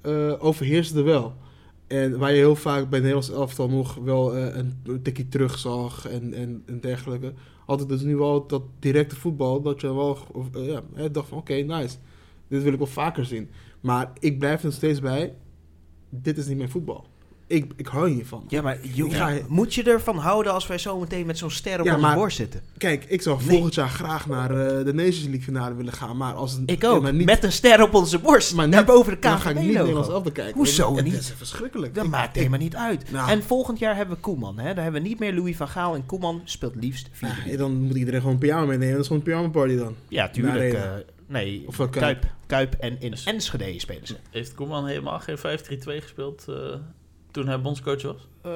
eh 0.00 0.44
overheerst 0.44 0.94
er 0.94 1.04
wel. 1.04 1.34
En 1.86 2.18
waar 2.18 2.30
je 2.30 2.36
heel 2.36 2.56
vaak 2.56 2.90
bij 2.90 2.98
Nederlands 2.98 3.30
elftal 3.30 3.68
nog 3.68 3.94
wel 3.94 4.36
een, 4.36 5.02
tikje 5.02 5.28
terug 5.28 5.58
zag 5.58 6.08
en, 6.08 6.34
en, 6.34 6.62
en 6.66 6.80
dergelijke, 6.80 7.32
ik 7.66 7.88
dus 7.88 8.02
nu 8.02 8.16
wel 8.16 8.46
dat 8.46 8.62
directe 8.78 9.16
voetbal, 9.16 9.62
dat 9.62 9.80
je 9.80 9.94
wel 9.94 10.18
dacht 11.12 11.28
van, 11.28 11.38
oké, 11.38 11.54
nice. 11.54 11.96
Dit 12.48 12.62
wil 12.62 12.72
ik 12.72 12.78
wel 12.78 12.86
vaker 12.86 13.24
zien. 13.24 13.50
Maar 13.80 14.12
ik 14.20 14.38
blijf 14.38 14.64
er 14.64 14.72
steeds 14.72 15.00
bij. 15.00 15.34
Dit 16.08 16.38
is 16.38 16.46
niet 16.46 16.56
mijn 16.56 16.70
voetbal. 16.70 17.06
Ik, 17.48 17.72
ik 17.76 17.86
hou 17.86 18.08
hier 18.10 18.26
van. 18.26 18.44
Ja, 18.48 18.62
maar 18.62 18.78
joh, 18.82 19.30
moet 19.48 19.74
je 19.74 19.82
ervan 19.82 20.16
houden 20.18 20.52
als 20.52 20.66
wij 20.66 20.78
zo 20.78 20.98
meteen 20.98 21.26
met 21.26 21.38
zo'n 21.38 21.50
ster 21.50 21.78
op 21.80 21.84
Ja, 21.86 21.94
onze 21.94 22.06
maar- 22.06 22.16
borst 22.16 22.36
zitten? 22.36 22.60
Kijk, 22.78 23.04
ik 23.04 23.22
zou 23.22 23.38
Nee. 23.38 23.48
volgend 23.48 23.74
jaar 23.74 23.88
graag 23.88 24.26
naar 24.26 24.50
eh, 24.50 24.84
de 24.84 24.94
Nations 24.94 25.22
League 25.22 25.40
finale 25.42 25.74
willen 25.74 25.92
gaan. 25.92 26.16
Maar 26.16 26.34
als 26.34 26.54
een, 26.54 26.62
Ik 26.66 26.82
ja, 26.82 26.88
ook. 26.88 27.02
maar 27.02 27.14
niet, 27.14 27.26
met 27.26 27.44
een 27.44 27.52
ster 27.52 27.82
op 27.82 27.94
onze 27.94 28.18
borst. 28.18 28.54
maar 28.54 28.68
Naar 28.68 28.78
niet- 28.84 28.88
boven 28.88 29.12
de 29.12 29.18
dan 29.20 29.38
ga 29.38 29.50
ik 29.50 29.58
niet. 29.58 29.72
Nederlands 29.72 30.08
elftal 30.08 30.32
kijken. 30.32 30.54
Hoezo 30.54 30.96
Het 30.96 31.04
niet? 31.04 31.14
is 31.14 31.32
verschrikkelijk. 31.36 31.94
Dat 31.94 32.04
Ik- 32.04 32.10
maakt 32.10 32.28
ik- 32.28 32.34
helemaal 32.34 32.58
niet 32.58 32.76
uit. 32.76 33.10
Nou. 33.10 33.30
En 33.30 33.42
volgend 33.42 33.78
jaar 33.78 33.96
hebben 33.96 34.14
we 34.14 34.20
Koeman. 34.20 34.58
Hè? 34.58 34.74
Daar 34.74 34.82
hebben 34.82 35.02
we 35.02 35.08
niet 35.08 35.18
meer 35.18 35.34
Louis 35.34 35.56
van 35.56 35.68
Gaal. 35.68 35.94
En 35.94 36.06
Koeman 36.06 36.40
speelt 36.44 36.74
liefst 36.74 37.08
4 37.12 37.42
Nou, 37.46 37.56
dan 37.56 37.72
moet 37.82 37.96
iedereen 37.96 38.20
gewoon 38.20 38.34
een 38.34 38.40
pyjama 38.40 38.64
meenemen. 38.64 38.90
Dat 38.92 39.00
is 39.00 39.06
gewoon 39.06 39.22
een 39.22 39.28
pyjama 39.32 39.48
party 39.48 39.76
dan. 39.76 39.94
Ja, 40.08 40.28
tuurlijk. 40.28 40.72
Eh, 40.74 40.82
nee, 41.26 41.62
Of 41.66 41.76
wel 41.76 41.88
Kuip. 41.88 42.24
Kuip. 42.46 42.74
En 42.74 43.00
in 43.00 43.10
Dus- 43.10 43.24
Enschede 43.24 43.80
spelen 43.80 44.06
ze. 44.06 44.16
Heeft 44.30 44.54
Koeman 44.54 44.86
helemaal 44.86 45.20
geen 45.20 45.38
5-3-2 45.38 46.00
gespeeld 46.00 46.44
eh, 46.48 46.54
toen 47.30 47.46
hij 47.46 47.60
bondscoach 47.60 48.02
was? 48.02 48.28
Eh, 48.42 48.50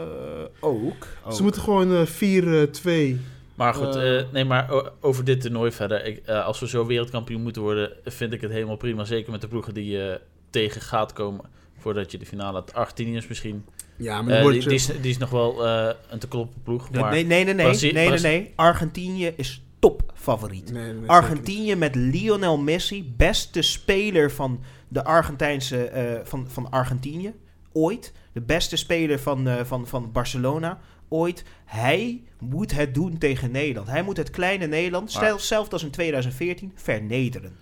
ook. 0.60 1.06
ook. 1.24 1.32
Ze 1.32 1.42
moeten 1.42 1.62
gewoon 1.62 1.92
eh 1.94 2.06
4-2. 2.06 3.20
Maar 3.54 3.74
goed, 3.74 3.96
Eh. 3.96 4.18
eh, 4.18 4.26
nee, 4.32 4.44
maar 4.44 4.70
over 5.00 5.24
dit 5.24 5.40
toernooi 5.40 5.72
verder. 5.72 6.04
Ik, 6.04 6.18
eh, 6.26 6.46
als 6.46 6.60
we 6.60 6.68
zo 6.68 6.86
wereldkampioen 6.86 7.42
moeten 7.42 7.62
worden, 7.62 7.92
vind 8.04 8.32
ik 8.32 8.40
het 8.40 8.50
helemaal 8.50 8.76
prima. 8.76 9.04
Zeker 9.04 9.30
met 9.32 9.40
de 9.40 9.48
ploegen 9.48 9.74
die 9.74 9.90
je 9.90 10.20
tegen 10.50 10.80
gaat 10.80 11.12
komen 11.12 11.44
voordat 11.78 12.10
je 12.10 12.18
de 12.18 12.26
finale 12.26 12.56
hebt. 12.58 12.74
Argentinië 12.74 13.16
is 13.16 13.28
misschien... 13.28 13.64
Ja, 13.96 14.22
maar 14.22 14.34
eh, 14.34 14.44
die, 14.46 14.54
je... 14.54 14.60
die, 14.60 14.74
is, 14.74 14.86
die 14.86 15.10
is 15.10 15.18
nog 15.18 15.30
wel 15.30 15.66
eh, 15.66 15.88
een 16.10 16.18
te 16.18 16.28
kloppen 16.28 16.62
ploeg. 16.62 16.90
Nee, 16.90 17.02
Maar 17.02 17.12
nee, 17.12 17.24
nee, 17.24 17.44
nee. 17.44 17.54
Nee, 17.54 17.64
Brazi- 17.64 17.92
nee, 17.92 18.18
nee. 18.18 18.52
Argentinië 18.56 19.32
is 19.36 19.62
topfavoriet. 19.78 20.72
Nee, 20.72 20.92
nee, 20.92 21.08
Argentinië 21.08 21.74
met 21.76 21.94
Lionel 21.94 22.58
Messi, 22.58 23.12
beste 23.16 23.62
speler 23.62 24.30
van 24.30 24.60
de 24.88 25.04
Argentijnse 25.04 25.84
eh, 25.84 26.20
van, 26.24 26.46
van 26.48 26.70
Argentinië 26.70 27.32
ooit, 27.72 28.12
de 28.32 28.40
beste 28.40 28.76
speler 28.76 29.18
van, 29.18 29.48
eh, 29.48 29.64
van, 29.64 29.86
van 29.86 30.12
Barcelona 30.12 30.78
ooit. 31.08 31.44
Hij 31.64 32.22
moet 32.38 32.72
het 32.76 32.94
doen 32.94 33.18
tegen 33.18 33.50
Nederland. 33.50 33.88
Hij 33.88 34.02
moet 34.02 34.16
het 34.16 34.30
kleine 34.30 34.66
Nederland, 34.66 35.14
Maar- 35.14 35.24
stel- 35.24 35.38
zelfs 35.38 35.70
als 35.70 35.82
in 35.84 35.90
2014, 35.90 36.72
vernederen. 36.74 37.52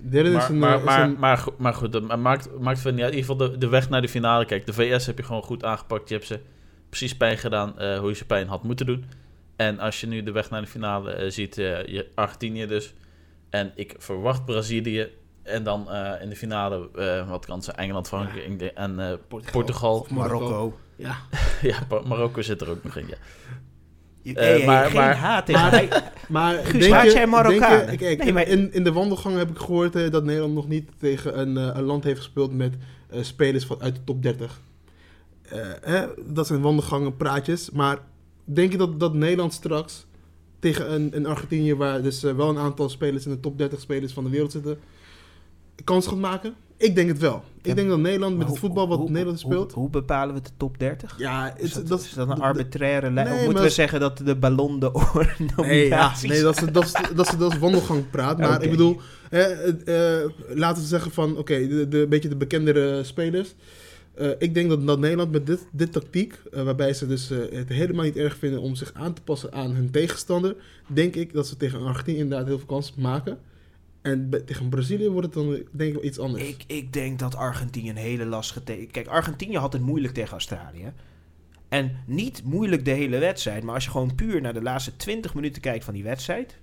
Derde 0.00 0.28
is 0.28 0.34
Maar, 0.34 0.50
een... 0.50 0.58
maar, 0.58 0.72
eh, 0.72 0.78
is 0.78 0.84
maar, 0.84 1.02
een- 1.02 1.18
maar, 1.18 1.38
goed- 1.38 1.58
maar 1.58 1.74
goed, 1.74 1.92
dat 1.92 2.16
maakt, 2.20 2.58
maakt 2.58 2.84
niet 2.84 2.84
uit. 2.84 3.12
In 3.12 3.18
ieder 3.18 3.18
geval 3.20 3.36
de, 3.36 3.58
de 3.58 3.68
weg 3.68 3.88
naar 3.88 4.00
de 4.02 4.08
finale. 4.08 4.44
Kijk, 4.44 4.66
de 4.66 4.72
VS 4.72 5.06
heb 5.06 5.16
je 5.18 5.24
gewoon 5.24 5.42
goed 5.42 5.64
aangepakt. 5.64 6.08
Je 6.08 6.14
hebt 6.14 6.26
ze 6.26 6.40
precies 6.88 7.16
pijn 7.16 7.38
gedaan 7.38 7.78
eh, 7.78 7.98
hoe 7.98 8.08
je 8.08 8.14
ze 8.14 8.24
pijn 8.26 8.46
had 8.48 8.62
moeten 8.62 8.86
doen. 8.86 9.04
En 9.56 9.78
als 9.78 10.00
je 10.00 10.06
nu 10.06 10.22
de 10.22 10.30
weg 10.32 10.50
naar 10.50 10.60
de 10.60 10.66
finale 10.66 11.30
ziet, 11.30 11.58
eh, 11.58 11.84
je 11.86 12.08
Argentinië 12.14 12.66
dus. 12.66 12.94
En 13.50 13.72
ik 13.74 13.94
verwacht 13.98 14.44
Brazilië. 14.44 15.08
En 15.46 15.62
dan 15.62 15.90
eh, 15.90 16.22
in 16.22 16.28
de 16.28 16.36
finale, 16.36 16.88
eh, 16.94 17.28
wat 17.28 17.46
kan 17.46 17.62
ze, 17.62 17.72
Engeland, 17.72 18.08
Frankrijk 18.08 18.44
en, 18.60 18.74
en 18.76 19.10
eh, 19.10 19.16
Portugal. 19.52 19.98
Of 19.98 20.10
Marokko. 20.10 20.48
Marokko. 20.48 20.78
Ja. 20.96 21.16
ja, 21.70 21.78
Marokko 22.06 22.42
zit 22.42 22.60
er 22.60 22.70
ook 22.70 22.84
nog 22.84 22.96
in, 22.96 23.06
ja. 23.08 23.16
Je- 24.22 24.34
Eh, 24.34 24.66
maar- 24.66 24.84
geen 24.86 24.94
maar- 24.94 25.16
haat 25.16 25.48
maar- 25.48 25.70
hij- 25.70 25.88
Maar 26.28 26.54
Guus, 26.54 26.88
haat 26.90 27.12
jij 27.12 27.26
Marokkanen? 27.26 27.86
denk 27.86 27.90
je- 27.90 27.96
kijk, 28.06 28.18
Nee, 28.18 28.26
in- 28.28 28.34
maar- 28.34 28.48
in, 28.48 28.72
in 28.72 28.84
de 28.84 28.92
wandelgang 28.92 29.36
heb 29.36 29.50
ik 29.50 29.58
gehoord 29.58 29.96
eh, 29.96 30.10
dat 30.10 30.24
Nederland 30.24 30.54
nog 30.54 30.68
niet 30.68 30.90
tegen 30.98 31.38
een, 31.40 31.56
een 31.56 31.82
land 31.82 32.04
heeft 32.04 32.18
gespeeld 32.18 32.52
met 32.54 32.74
eh, 33.10 33.22
spelers 33.22 33.64
van, 33.64 33.80
uit 33.82 33.94
de 33.94 34.04
top 34.04 34.22
30. 34.22 34.60
Eh, 35.42 35.58
hè, 35.80 36.06
dat 36.26 36.46
zijn 36.46 36.60
wandelgangen, 36.60 37.16
praatjes. 37.16 37.70
Maar 37.70 37.98
denk 38.44 38.72
je 38.72 38.78
dat, 38.78 39.00
dat 39.00 39.14
Nederland 39.14 39.52
straks 39.52 40.06
tegen 40.58 40.92
een, 40.94 41.16
een 41.16 41.26
Argentinië, 41.26 41.74
waar 41.74 42.02
dus 42.02 42.22
wel 42.22 42.48
een 42.48 42.58
aantal 42.58 42.88
spelers 42.88 43.24
in 43.26 43.30
de 43.30 43.40
top 43.40 43.58
30 43.58 43.80
spelers 43.80 44.12
van 44.12 44.24
de 44.24 44.30
wereld 44.30 44.52
zitten, 44.52 44.78
kans 45.84 46.06
gaat 46.06 46.18
maken? 46.18 46.54
Ik 46.76 46.94
denk 46.94 47.08
het 47.08 47.18
wel. 47.18 47.44
Ja, 47.62 47.70
Ik 47.70 47.76
denk 47.76 47.88
dat 47.88 47.98
Nederland 47.98 48.36
met 48.36 48.48
het 48.48 48.58
voetbal 48.58 48.88
wat 48.88 48.98
hoe- 48.98 49.10
Nederland 49.10 49.40
speelt... 49.40 49.72
Hoe, 49.72 49.90
bepalen 49.90 50.34
we 50.34 50.40
de 50.40 50.50
top 50.56 50.78
30? 50.78 51.14
ja, 51.18 51.44
het, 51.44 51.62
Is 51.62 51.72
dat, 51.72 51.88
dat, 51.88 52.00
is 52.00 52.12
dat 52.12 52.28
een 52.28 52.40
arbitraire 52.40 53.10
lijn? 53.10 53.28
Nee, 53.28 53.38
of 53.38 53.44
moeten 53.44 53.62
we 53.62 53.70
zeggen 53.70 54.00
dat 54.00 54.18
de 54.24 54.36
Ballon 54.36 54.78
d'Or 54.78 55.34
Nee, 55.38 55.48
ja, 55.48 55.54
nominaties 55.56 56.28
nee 56.30 56.42
dat, 56.42 56.62
is, 56.62 56.72
dat, 56.72 56.84
is, 56.84 56.92
dat, 57.14 57.32
is, 57.32 57.38
dat 57.38 57.52
is 57.52 57.58
wandelgang 57.58 58.10
praat. 58.10 58.38
Maar 58.38 58.62
ik 58.62 58.70
bedoel, 58.70 59.00
eh, 59.30 59.68
eh, 60.22 60.30
laten 60.48 60.82
we 60.82 60.88
zeggen 60.88 61.10
van, 61.10 61.36
oké, 61.36 61.68
de, 61.68 61.88
de, 61.88 61.98
een 61.98 62.08
beetje 62.08 62.28
de 62.28 62.36
bekendere 62.36 63.04
spelers. 63.04 63.54
Eh, 64.14 64.30
ik 64.38 64.54
denk 64.54 64.68
dat, 64.68 64.86
dat 64.86 64.98
Nederland 64.98 65.32
met 65.32 65.46
dit, 65.46 65.66
dit 65.72 65.92
tactiek, 65.92 66.40
eh, 66.52 66.62
waarbij 66.62 66.92
ze 66.94 67.06
dus 67.06 67.28
het 67.28 67.68
helemaal 67.68 68.04
niet 68.04 68.16
erg 68.16 68.36
vinden 68.36 68.60
om 68.60 68.74
zich 68.74 68.92
aan 68.94 69.12
te 69.12 69.22
passen 69.22 69.52
aan 69.52 69.70
hun 69.70 69.90
tegenstander, 69.90 70.56
denk 70.86 71.14
ik 71.14 71.32
dat 71.32 71.46
ze 71.46 71.56
tegen 71.56 71.82
Argentinië 71.82 72.18
inderdaad 72.18 72.46
heel 72.46 72.58
veel 72.58 72.66
kansen 72.66 72.94
maken. 72.98 73.38
En 74.06 74.28
bij- 74.30 74.40
tegen 74.40 74.68
Brazilië 74.68 75.08
wordt 75.10 75.26
het 75.26 75.34
dan 75.34 75.50
denk 75.72 75.88
ik 75.88 75.94
wel 75.94 76.04
iets 76.04 76.18
anders. 76.18 76.44
Ik, 76.48 76.64
ik 76.66 76.92
denk 76.92 77.18
dat 77.18 77.36
Argentinië 77.36 77.90
een 77.90 77.96
hele 77.96 78.24
lastige... 78.26 78.62
te- 78.62 78.88
Kijk, 78.90 79.06
Argentinië 79.06 79.58
had 79.58 79.72
het 79.72 79.82
moeilijk 79.82 80.14
tegen 80.14 80.32
Australië. 80.32 80.92
En 81.68 81.96
niet 82.06 82.42
moeilijk 82.44 82.84
de 82.84 82.90
hele 82.90 83.18
wedstrijd. 83.18 83.62
Maar 83.62 83.74
als 83.74 83.84
je 83.84 83.90
gewoon 83.90 84.14
puur 84.14 84.40
naar 84.40 84.54
de 84.54 84.62
laatste 84.62 84.96
20 84.96 85.34
minuten 85.34 85.62
kijkt 85.62 85.84
van 85.84 85.94
die 85.94 86.02
wedstrijd... 86.02 86.58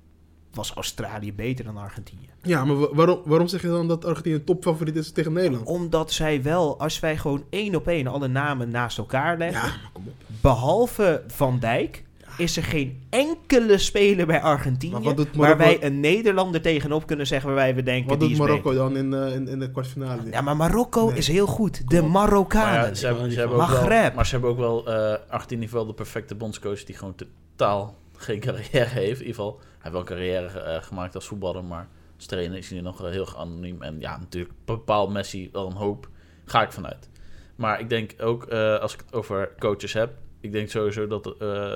was 0.54 0.72
Australië 0.74 1.34
beter 1.34 1.66
dan 1.66 1.78
Argentinië. 1.78 2.30
Ja, 2.42 2.66
maar 2.66 2.80
wa- 2.80 2.94
waarom, 2.94 3.20
waarom 3.26 3.48
zeg 3.48 3.62
je 3.62 3.68
dan 3.68 3.88
dat 3.88 4.06
Argentinië 4.06 4.36
een 4.36 4.44
topfavoriet 4.44 4.96
is 4.96 5.12
tegen 5.12 5.34
Nederland? 5.34 5.66
Omdat 5.68 6.12
zij 6.12 6.44
wel, 6.44 6.80
als 6.80 7.00
wij 7.00 7.18
gewoon 7.18 7.44
één 7.50 7.76
op 7.76 7.88
één 7.88 8.08
alle 8.08 8.28
namen 8.28 8.70
naast 8.70 8.98
elkaar 8.98 9.38
leggen... 9.38 9.68
Ja, 9.70 9.76
maar 9.76 9.90
kom 9.94 10.08
op. 10.08 10.14
behalve 10.42 11.24
Van 11.28 11.60
Dijk... 11.60 12.03
is 12.38 12.58
er 12.58 12.64
geen 12.64 13.02
enkele 13.10 13.78
speler 13.78 14.26
bij 14.26 14.42
Argentinië... 14.42 15.14
Waar 15.34 15.58
wij 15.58 15.84
een 15.84 16.00
Nederlander 16.00 16.62
tegenop 16.62 17.06
kunnen 17.08 17.28
zeggen... 17.28 17.50
waarbij 17.50 17.76
we 17.76 17.84
denken, 17.84 18.10
Wat 18.10 18.20
die 18.20 18.30
doet 18.30 18.38
is 18.38 18.44
Marokko 18.46 18.70
beter. 18.70 18.84
dan 18.84 18.98
in, 18.98 19.14
eh, 19.14 19.36
in, 19.36 19.48
in 19.48 19.60
de 19.60 19.72
kwartfinale? 19.72 20.22
Ja, 20.32 20.42
maar 20.42 20.56
Marokko 20.56 21.08
Nee. 21.08 21.18
is 21.18 21.28
heel 21.28 21.48
goed. 21.48 21.90
De. 21.90 22.02
Marokkanen. 22.02 22.80
Maar 22.80 22.88
ja, 22.88 22.94
ze 22.94 23.06
hebben, 23.06 23.32
ze 23.32 23.40
hebben 23.40 23.58
ook 23.62 23.68
wel, 23.68 23.78
Maghreb. 23.82 24.14
maar 24.16 24.26
ze 24.26 24.32
hebben 24.32 24.50
ook 24.50 24.58
wel 24.58 24.88
eh 24.88 25.16
18 25.30 25.60
heeft 25.60 25.72
wel 25.72 25.86
de 25.86 25.94
perfecte 25.94 26.36
bondscoach 26.36 26.84
die 26.84 26.96
gewoon 26.96 27.16
totaal 27.16 27.98
geen 28.16 28.40
carrière 28.40 28.90
heeft. 28.90 29.20
In 29.22 29.26
ieder 29.28 29.36
geval, 29.36 29.58
hij 29.60 29.68
heeft 29.80 29.92
wel 29.92 30.00
een 30.02 30.06
carrière 30.08 30.60
eh, 30.60 30.82
gemaakt 30.84 31.16
als 31.16 31.28
voetballer, 31.28 31.64
maar 31.64 31.88
als 32.16 32.26
trainer 32.26 32.58
is 32.58 32.70
hij 32.70 32.82
nog 32.82 32.98
heel 32.98 33.28
anoniem. 33.38 33.82
En 33.82 34.00
ja, 34.00 34.18
natuurlijk 34.18 34.54
bepaalt 34.66 35.10
Messi 35.10 35.50
wel 35.52 35.66
een 35.68 35.76
hoop, 35.76 36.10
ga 36.46 36.62
ik 36.64 36.72
vanuit. 36.72 37.10
Maar 37.56 37.80
ik 37.80 37.90
denk 37.90 38.14
ook, 38.20 38.44
eh, 38.44 38.80
als 38.80 38.94
ik 38.94 39.00
het 39.06 39.14
over 39.14 39.52
coaches 39.60 39.94
heb, 39.94 40.12
ik 40.42 40.52
denk 40.52 40.70
sowieso 40.70 41.08
dat 41.08 41.36
eh, 41.40 41.74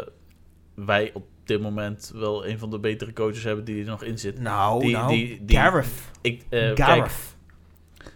wij 0.85 1.11
op 1.13 1.25
dit 1.43 1.61
moment 1.61 2.11
wel 2.15 2.47
een 2.47 2.59
van 2.59 2.69
de 2.69 2.79
betere 2.79 3.13
coaches 3.13 3.43
hebben 3.43 3.65
die 3.65 3.79
er 3.83 3.89
nog 3.89 4.03
in 4.03 4.19
zit. 4.19 4.39
Nou, 4.39 4.79
Die- 4.81 4.91
nou, 4.91 5.07
die- 5.09 5.45
die- 5.45 5.57
Gareth. 5.57 5.87
Ik, 6.21 6.41
eh, 6.49 6.59
kijk, 6.59 6.77
Gareth. 6.79 7.35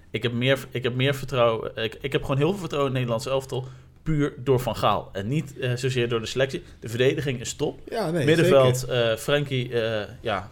ik 0.09 0.23
heb 0.23 0.31
meer, 0.33 0.65
ik 0.71 0.83
heb 0.83 0.95
meer 0.95 1.15
vertrouwen. 1.15 1.75
Ik, 1.75 1.97
ik 2.01 2.11
heb 2.11 2.21
gewoon 2.21 2.37
heel 2.37 2.49
veel 2.49 2.59
vertrouwen 2.59 2.91
in 2.93 2.97
het 2.99 3.07
Nederlands 3.09 3.25
elftal. 3.41 3.67
Puur 4.03 4.33
door 4.37 4.59
Van 4.59 4.75
Gaal. 4.75 5.09
En 5.11 5.27
niet 5.27 5.57
eh, 5.59 5.71
zozeer 5.75 6.09
door 6.09 6.19
de 6.19 6.25
selectie. 6.25 6.63
De 6.79 6.89
verdediging 6.89 7.39
is 7.39 7.53
top. 7.53 7.79
Ja, 7.89 8.11
nee, 8.11 8.25
Middenveld, 8.25 8.83
eh 8.83 9.15
Frankie, 9.15 9.69
ja, 10.21 10.51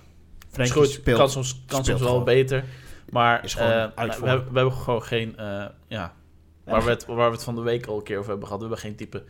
schoot, 0.51 0.89
speelt. 0.89 1.17
kan 1.17 1.29
soms, 1.29 1.61
kan 1.67 1.85
soms 1.85 1.99
wel 1.99 2.09
gewoon. 2.09 2.23
beter. 2.23 2.63
Maar 3.09 3.43
Is 3.43 3.53
we, 3.53 3.91
we 3.97 4.35
hebben 4.53 4.71
gewoon 4.73 5.03
geen, 5.03 5.35
ja, 5.87 6.13
waar 6.63 6.83
we, 6.83 6.89
het, 6.89 7.05
waar 7.05 7.29
we 7.29 7.35
het 7.35 7.43
van 7.43 7.55
de 7.55 7.61
week 7.61 7.85
al 7.85 7.97
een 7.97 8.03
keer 8.03 8.17
over 8.17 8.29
hebben 8.29 8.47
gehad. 8.47 8.61
We 8.63 8.67
hebben 8.69 8.85
geen 8.85 8.95
type 8.95 9.23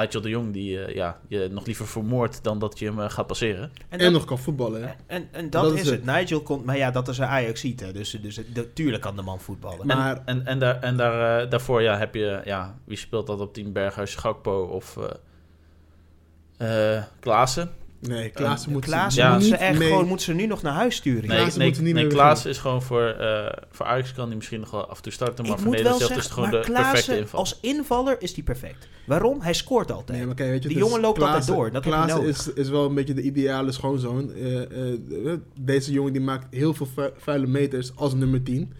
Nigel 0.00 0.20
de 0.20 0.28
Jong 0.28 0.52
die 0.52 0.84
eh, 0.84 0.94
ja, 0.94 1.20
je 1.28 1.48
nog 1.50 1.66
liever 1.66 1.86
vermoordt 1.86 2.44
dan 2.44 2.58
dat 2.58 2.78
je 2.78 2.86
hem 2.86 3.00
eh, 3.00 3.10
gaat 3.10 3.26
passeren. 3.26 3.72
En, 3.88 4.12
nog 4.12 4.24
kan 4.24 4.38
voetballen, 4.38 4.82
hè? 4.82 4.92
en, 5.06 5.28
en 5.32 5.50
dat, 5.50 5.62
Dat 5.62 5.72
is 5.72 5.80
is 5.80 5.90
het. 5.90 6.04
Nigel 6.04 6.40
komt... 6.40 6.64
Maar 6.64 6.76
ja, 6.76 6.90
dat 6.90 7.08
is 7.08 7.18
een 7.18 7.26
ajax 7.26 7.62
hè. 7.62 7.92
Dus, 7.92 8.10
dus 8.10 8.40
natuurlijk 8.54 9.02
kan 9.02 9.16
de 9.16 9.22
man 9.22 9.40
voetballen. 9.40 9.86
Maar- 9.86 10.16
en 10.16 10.24
en, 10.24 10.46
en, 10.46 10.58
daar, 10.58 10.80
en 10.80 10.96
daar, 10.96 11.42
eh, 11.42 11.50
daarvoor 11.50 11.82
ja, 11.82 11.98
heb 11.98 12.14
je, 12.14 12.40
ja, 12.44 12.78
wie 12.84 12.96
speelt 12.96 13.26
dat 13.26 13.40
op 13.40 13.54
team 13.54 13.72
Berghuis, 13.72 14.14
Gakpo 14.14 14.62
of 14.62 14.96
eh 14.96 16.96
eh 16.96 17.02
Klaassen? 17.20 17.70
Nee, 18.00 18.28
Klaassen 18.28 18.72
moet 18.72 18.84
Klaassen 18.84 19.22
ja, 19.22 19.28
moeten 19.30 19.48
ze 19.48 19.52
niet 19.54 19.62
echt 19.62 19.78
mee- 19.78 19.88
gewoon... 19.88 20.06
Moeten 20.06 20.26
ze 20.26 20.32
nu 20.32 20.46
nog 20.46 20.62
naar 20.62 20.72
huis 20.72 20.96
sturen? 20.96 21.28
Nee, 21.28 21.36
Klaassen 21.38 21.58
nee, 21.60 21.68
moet 21.70 21.80
niet 21.80 21.94
nee 21.94 22.06
Klaassen 22.06 22.50
is 22.50 22.58
gewoon 22.58 22.82
voor, 22.82 23.02
eh 23.08 23.52
voor 23.70 23.86
Ajax 23.86 24.12
kan 24.12 24.26
hij 24.26 24.36
misschien 24.36 24.60
nog 24.60 24.70
wel 24.70 24.86
af 24.86 24.96
en 24.96 25.02
toe 25.02 25.12
starten, 25.12 25.44
maar 25.44 25.52
ik 25.52 25.58
voor 25.58 25.66
moet 25.66 25.74
Nederland 25.76 26.00
zelf 26.02 26.16
is 26.16 26.22
het 26.24 26.32
gewoon 26.32 26.50
maar 26.50 26.62
de 26.64 26.72
perfecte 26.72 27.18
inval. 27.18 27.38
als 27.38 27.58
invaller 27.60 28.16
is 28.22 28.34
die 28.34 28.44
perfect. 28.44 28.88
Waarom? 29.06 29.40
Hij 29.40 29.52
scoort 29.54 29.92
altijd. 29.92 30.18
Nee, 30.18 30.26
maar 30.26 30.34
kijk, 30.34 30.50
weet 30.50 30.62
je, 30.62 30.68
Die 30.68 30.78
jongen 30.78 31.00
loopt 31.00 31.22
altijd 31.22 31.46
door, 31.46 31.64
dat 31.64 31.74
heb 31.74 31.84
je 31.84 31.90
Klaassen 31.90 32.20
nodig. 32.20 32.36
is, 32.38 32.52
is 32.52 32.68
wel 32.68 32.84
een 32.86 32.94
beetje 32.94 33.14
de 33.14 33.22
ideale 33.22 33.72
schoonzoon. 33.72 34.32
Eh, 34.32 34.62
eh, 34.62 35.38
deze 35.60 35.92
jongen 35.92 36.12
die 36.12 36.22
maakt 36.22 36.54
heel 36.54 36.74
veel 36.74 36.86
vu- 36.94 37.10
vuile 37.16 37.46
meters 37.46 37.92
als 37.96 38.14
nummer 38.14 38.42
10. 38.42 38.72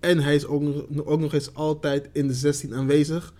En 0.00 0.18
hij 0.20 0.34
is 0.34 0.46
ook, 0.46 0.62
nog- 0.62 0.84
ook 1.04 1.20
nog 1.20 1.32
eens 1.34 1.54
altijd 1.54 2.08
in 2.12 2.26
de 2.26 2.34
16 2.34 2.74
aanwezig 2.74 3.32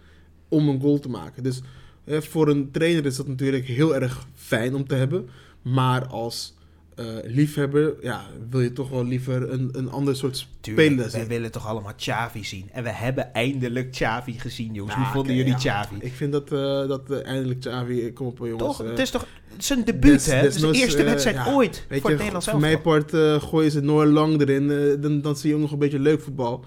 om 0.49 0.69
een 0.69 0.81
goal 0.81 0.99
te 0.99 1.09
maken. 1.09 1.43
Dus 1.43 1.61
eh, 2.05 2.21
voor 2.21 2.49
een 2.49 2.71
trainer 2.71 3.07
is 3.07 3.17
dat 3.17 3.27
natuurlijk 3.29 3.65
heel 3.67 3.95
erg 3.95 4.27
fijn 4.45 4.75
om 4.75 4.87
te 4.87 4.95
hebben. 4.95 5.29
Maar 5.63 6.07
als 6.07 6.55
eh, 6.95 7.07
liefhebber 7.25 7.95
ja, 8.03 8.25
wil 8.51 8.61
je 8.61 8.73
toch 8.73 8.89
wel 8.89 9.05
liever 9.05 9.51
een, 9.53 9.69
een 9.73 9.91
ander 9.91 10.17
soort 10.17 10.37
speler 10.61 11.11
zien. 11.11 11.27
willen 11.27 11.51
toch 11.51 11.67
allemaal 11.67 11.95
Xavi 11.97 12.45
zien. 12.45 12.69
En 12.73 12.83
we 12.83 12.91
hebben 12.91 13.33
eindelijk 13.33 13.91
Xavi 13.91 14.39
gezien, 14.39 14.75
jongens. 14.75 14.97
Hoe 14.97 15.07
vonden 15.07 15.35
jullie 15.35 15.53
ja. 15.53 15.59
Xavi? 15.59 15.95
Ik 16.01 16.13
vind 16.13 16.33
dat, 16.33 16.53
eh, 16.53 16.89
dat 16.89 17.11
eh, 17.11 17.27
eindelijk 17.27 17.61
Xavi... 17.61 18.13
Kom 18.13 18.27
op 18.27 18.39
jongens. 18.39 18.77
Toch? 18.77 18.79
het 18.79 18.99
is 18.99 19.11
toch 19.11 19.27
zijn 19.59 19.85
debuut, 19.85 20.13
des- 20.13 20.27
hè? 20.27 20.37
Het 20.37 20.55
is 20.55 20.61
de 20.61 20.73
eerste 20.73 21.03
wedstrijd 21.03 21.37
ja, 21.37 21.53
ooit 21.53 21.85
voor 21.89 21.97
je, 21.97 22.07
het 22.07 22.17
Nederlands 22.17 22.49
voor 22.49 22.61
mijn 22.61 22.81
part 22.81 23.11
gooien 23.43 23.71
ze 23.71 23.81
Noor 23.81 24.07
Lang 24.07 24.41
erin. 24.41 25.01
dan, 25.01 25.21
dan 25.21 25.37
zie 25.37 25.49
je 25.49 25.55
ook 25.55 25.61
nog 25.61 25.73
een 25.73 25.79
beetje 25.79 25.99
leuk 25.99 26.21
voetbal. 26.21 26.65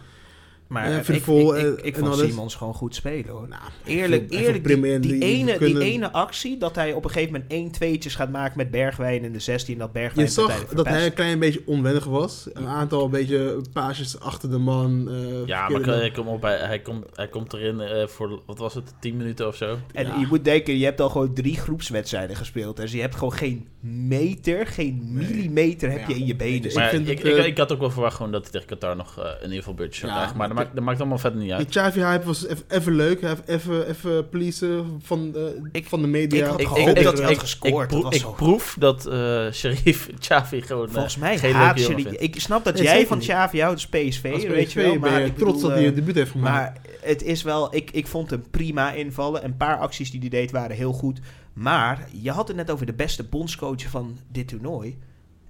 Maar 0.67 0.91
ik, 0.91 1.07
ik, 1.07 1.27
ik, 1.27 1.53
eh, 1.53 1.71
ik 1.81 1.95
vond 1.95 2.07
alles. 2.13 2.27
Simons 2.29 2.55
gewoon 2.55 2.73
goed 2.73 2.95
spelen, 2.95 3.29
hoor. 3.29 3.47
Nou, 3.47 3.61
Eerlijk, 3.85 4.31
eerlijk 4.31 4.51
die, 4.53 4.61
primmen, 4.61 5.01
die, 5.01 5.11
die- 5.11 5.19
die 5.19 5.29
ene, 5.29 5.57
kunnen- 5.57 5.79
die 5.79 5.91
ene 5.91 6.11
actie 6.11 6.57
dat 6.57 6.75
hij 6.75 6.93
op 6.93 7.03
een 7.03 7.09
gegeven 7.09 7.31
moment 7.33 7.51
1 7.51 7.71
tweetjes 7.71 8.15
gaat 8.15 8.31
maken 8.31 8.57
met 8.57 8.71
Bergwijn 8.71 9.23
in 9.23 9.33
de 9.33 9.39
16 9.39 9.73
en 9.73 9.79
dat 9.79 9.91
Bergwijn 9.91 10.25
Je 10.27 10.31
zag 10.33 10.65
dat 10.65 10.87
hij 10.87 11.05
een 11.05 11.13
klein 11.13 11.39
beetje 11.39 11.61
onwennig 11.65 12.03
was. 12.05 12.47
Een 12.53 12.67
aantal 12.67 13.09
beetje 13.09 13.61
paasjes 13.73 14.19
achter 14.19 14.49
de 14.49 14.57
man. 14.57 15.09
eh, 15.09 15.45
Ja, 15.45 15.69
maar 15.69 15.81
man. 15.81 16.01
ik 16.01 16.13
kom 16.13 16.27
op, 16.27 16.41
hij, 16.41 16.57
hij, 16.57 16.79
komt, 16.79 17.05
hij 17.13 17.27
komt 17.27 17.53
erin 17.53 17.79
eh, 17.79 18.07
voor, 18.07 18.41
wat 18.45 18.57
was 18.57 18.73
het, 18.73 18.93
10 18.99 19.17
minuten 19.17 19.47
of 19.47 19.55
zo? 19.55 19.77
En 19.93 20.05
Ja. 20.05 20.19
je 20.19 20.25
moet 20.29 20.43
denken, 20.43 20.77
je 20.77 20.85
hebt 20.85 21.01
al 21.01 21.09
gewoon 21.09 21.33
drie 21.33 21.55
groepswedstrijden 21.57 22.35
gespeeld. 22.35 22.77
Dus 22.77 22.91
je 22.91 23.01
hebt 23.01 23.15
gewoon 23.15 23.33
geen 23.33 23.67
meter, 23.81 24.67
geen 24.67 25.01
millimeter 25.11 25.91
heb 25.91 25.99
Ja. 25.99 26.07
je 26.07 26.15
in 26.15 26.25
je 26.25 26.35
benen. 26.35 26.73
Maar 26.73 26.85
ik 26.93 26.99
ik, 26.99 27.05
vind 27.05 27.09
ik, 27.25 27.35
het, 27.35 27.45
ik, 27.45 27.57
had 27.57 27.71
ook 27.71 27.79
wel 27.79 27.91
verwacht 27.91 28.15
gewoon 28.15 28.31
dat 28.31 28.41
hij 28.41 28.51
tegen 28.51 28.67
Qatar 28.67 28.95
nog 28.95 29.17
in 29.17 29.41
ieder 29.43 29.57
geval 29.57 29.73
beurtjes 29.73 29.99
zou 29.99 30.11
Ja, 30.11 30.17
krijgen. 30.17 30.37
Maar- 30.37 30.56
maakt, 30.57 30.75
dat 30.75 30.83
maakt 30.83 30.99
allemaal 30.99 31.17
verder 31.17 31.39
niet 31.39 31.47
Die 31.49 31.57
uit. 31.57 31.69
Xavi-hype 31.69 32.25
was 32.25 32.45
eff- 32.45 32.63
even 32.67 32.95
leuk. 32.95 33.21
Even, 33.45 33.87
even 33.89 34.29
pleasen 34.29 34.99
van 35.03 35.31
de, 35.31 35.69
Ik- 35.71 35.85
van 35.85 36.01
de 36.01 36.07
media. 36.07 36.43
ik 36.43 36.49
had 36.51 36.59
Ik, 36.59 36.67
gehoopt 36.67 36.89
ik, 36.89 36.97
ik, 36.97 37.03
dat 37.03 37.13
ik, 37.13 37.19
hij 37.19 37.27
had 37.33 37.39
gescoord, 37.39 37.91
ik, 37.91 38.01
dat 38.01 38.09
proef, 38.09 38.21
was 38.23 38.35
proef 38.35 38.75
dat 38.79 39.05
eh 39.05 39.51
Sharif 39.51 40.09
Xavi 40.19 40.61
gewoon 40.61 40.87
eh, 40.87 40.93
Volgens 40.93 41.17
mij 41.17 41.37
geen 41.37 41.53
haat 41.53 41.77
leuke 41.79 41.95
die... 41.95 42.17
Ik 42.17 42.39
snap 42.39 42.63
dat 42.63 42.73
Nee, 42.73 42.83
jij 42.83 43.07
van. 43.07 43.19
Xavi 43.19 43.61
houdt, 43.61 43.89
dus 43.91 44.09
PSV, 44.09 44.29
Als 44.33 44.43
weet 44.45 44.71
je 44.71 44.81
wel. 44.81 44.89
PSV 44.91 44.99
ben 44.99 45.11
Maar 45.11 45.19
je 45.21 45.25
ik 45.25 45.37
trots 45.37 45.53
bedoel, 45.53 45.61
dat 45.69 45.71
hij 45.71 45.79
eh, 45.81 45.87
een 45.87 45.95
debuut 45.95 46.15
heeft 46.15 46.31
gemaakt. 46.31 46.55
Maar 46.55 46.81
het 47.01 47.23
is 47.23 47.43
wel, 47.43 47.75
ik, 47.75 47.91
ik 47.91 48.07
vond 48.07 48.29
hem 48.29 48.43
prima 48.51 48.91
invallen. 48.91 49.43
Een 49.45 49.57
paar 49.57 49.77
acties 49.77 50.11
die 50.11 50.19
hij 50.19 50.29
deed 50.29 50.51
waren 50.51 50.75
heel 50.75 50.93
goed. 50.93 51.19
Maar 51.53 52.07
je 52.21 52.31
had 52.31 52.47
het 52.47 52.57
net 52.57 52.71
over 52.71 52.85
de 52.85 52.93
beste 52.93 53.23
bondscoach 53.23 53.81
van 53.89 54.17
dit 54.31 54.47
toernooi. 54.47 54.97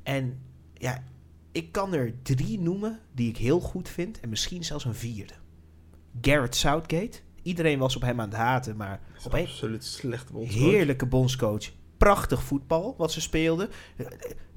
En 0.04 0.40
ja, 0.74 1.04
ik 1.58 1.72
kan 1.72 1.94
er 1.94 2.14
drie 2.24 2.60
noemen 2.60 3.00
die 3.14 3.30
ik 3.30 3.38
heel 3.38 3.60
goed 3.60 3.90
vind. 3.90 4.20
En 4.20 4.30
misschien 4.30 4.64
zelfs 4.64 4.86
een 4.86 4.96
vierde. 4.96 5.34
Garrett 6.22 6.56
Southgate. 6.56 7.20
Iedereen 7.42 7.80
was 7.80 7.96
op 7.96 8.02
hem 8.02 8.22
aan 8.22 8.30
het 8.30 8.38
haten, 8.38 8.78
maar 8.78 9.02
op 9.24 9.34
een 9.34 9.42
absoluut 9.42 9.84
slecht 9.84 10.32
bondscoach. 10.32 10.62
heerlijke 10.62 11.06
bondscoach. 11.06 11.72
Prachtig 11.98 12.44
voetbal 12.44 12.96
wat 12.98 13.12
ze 13.12 13.22
speelden. 13.22 13.70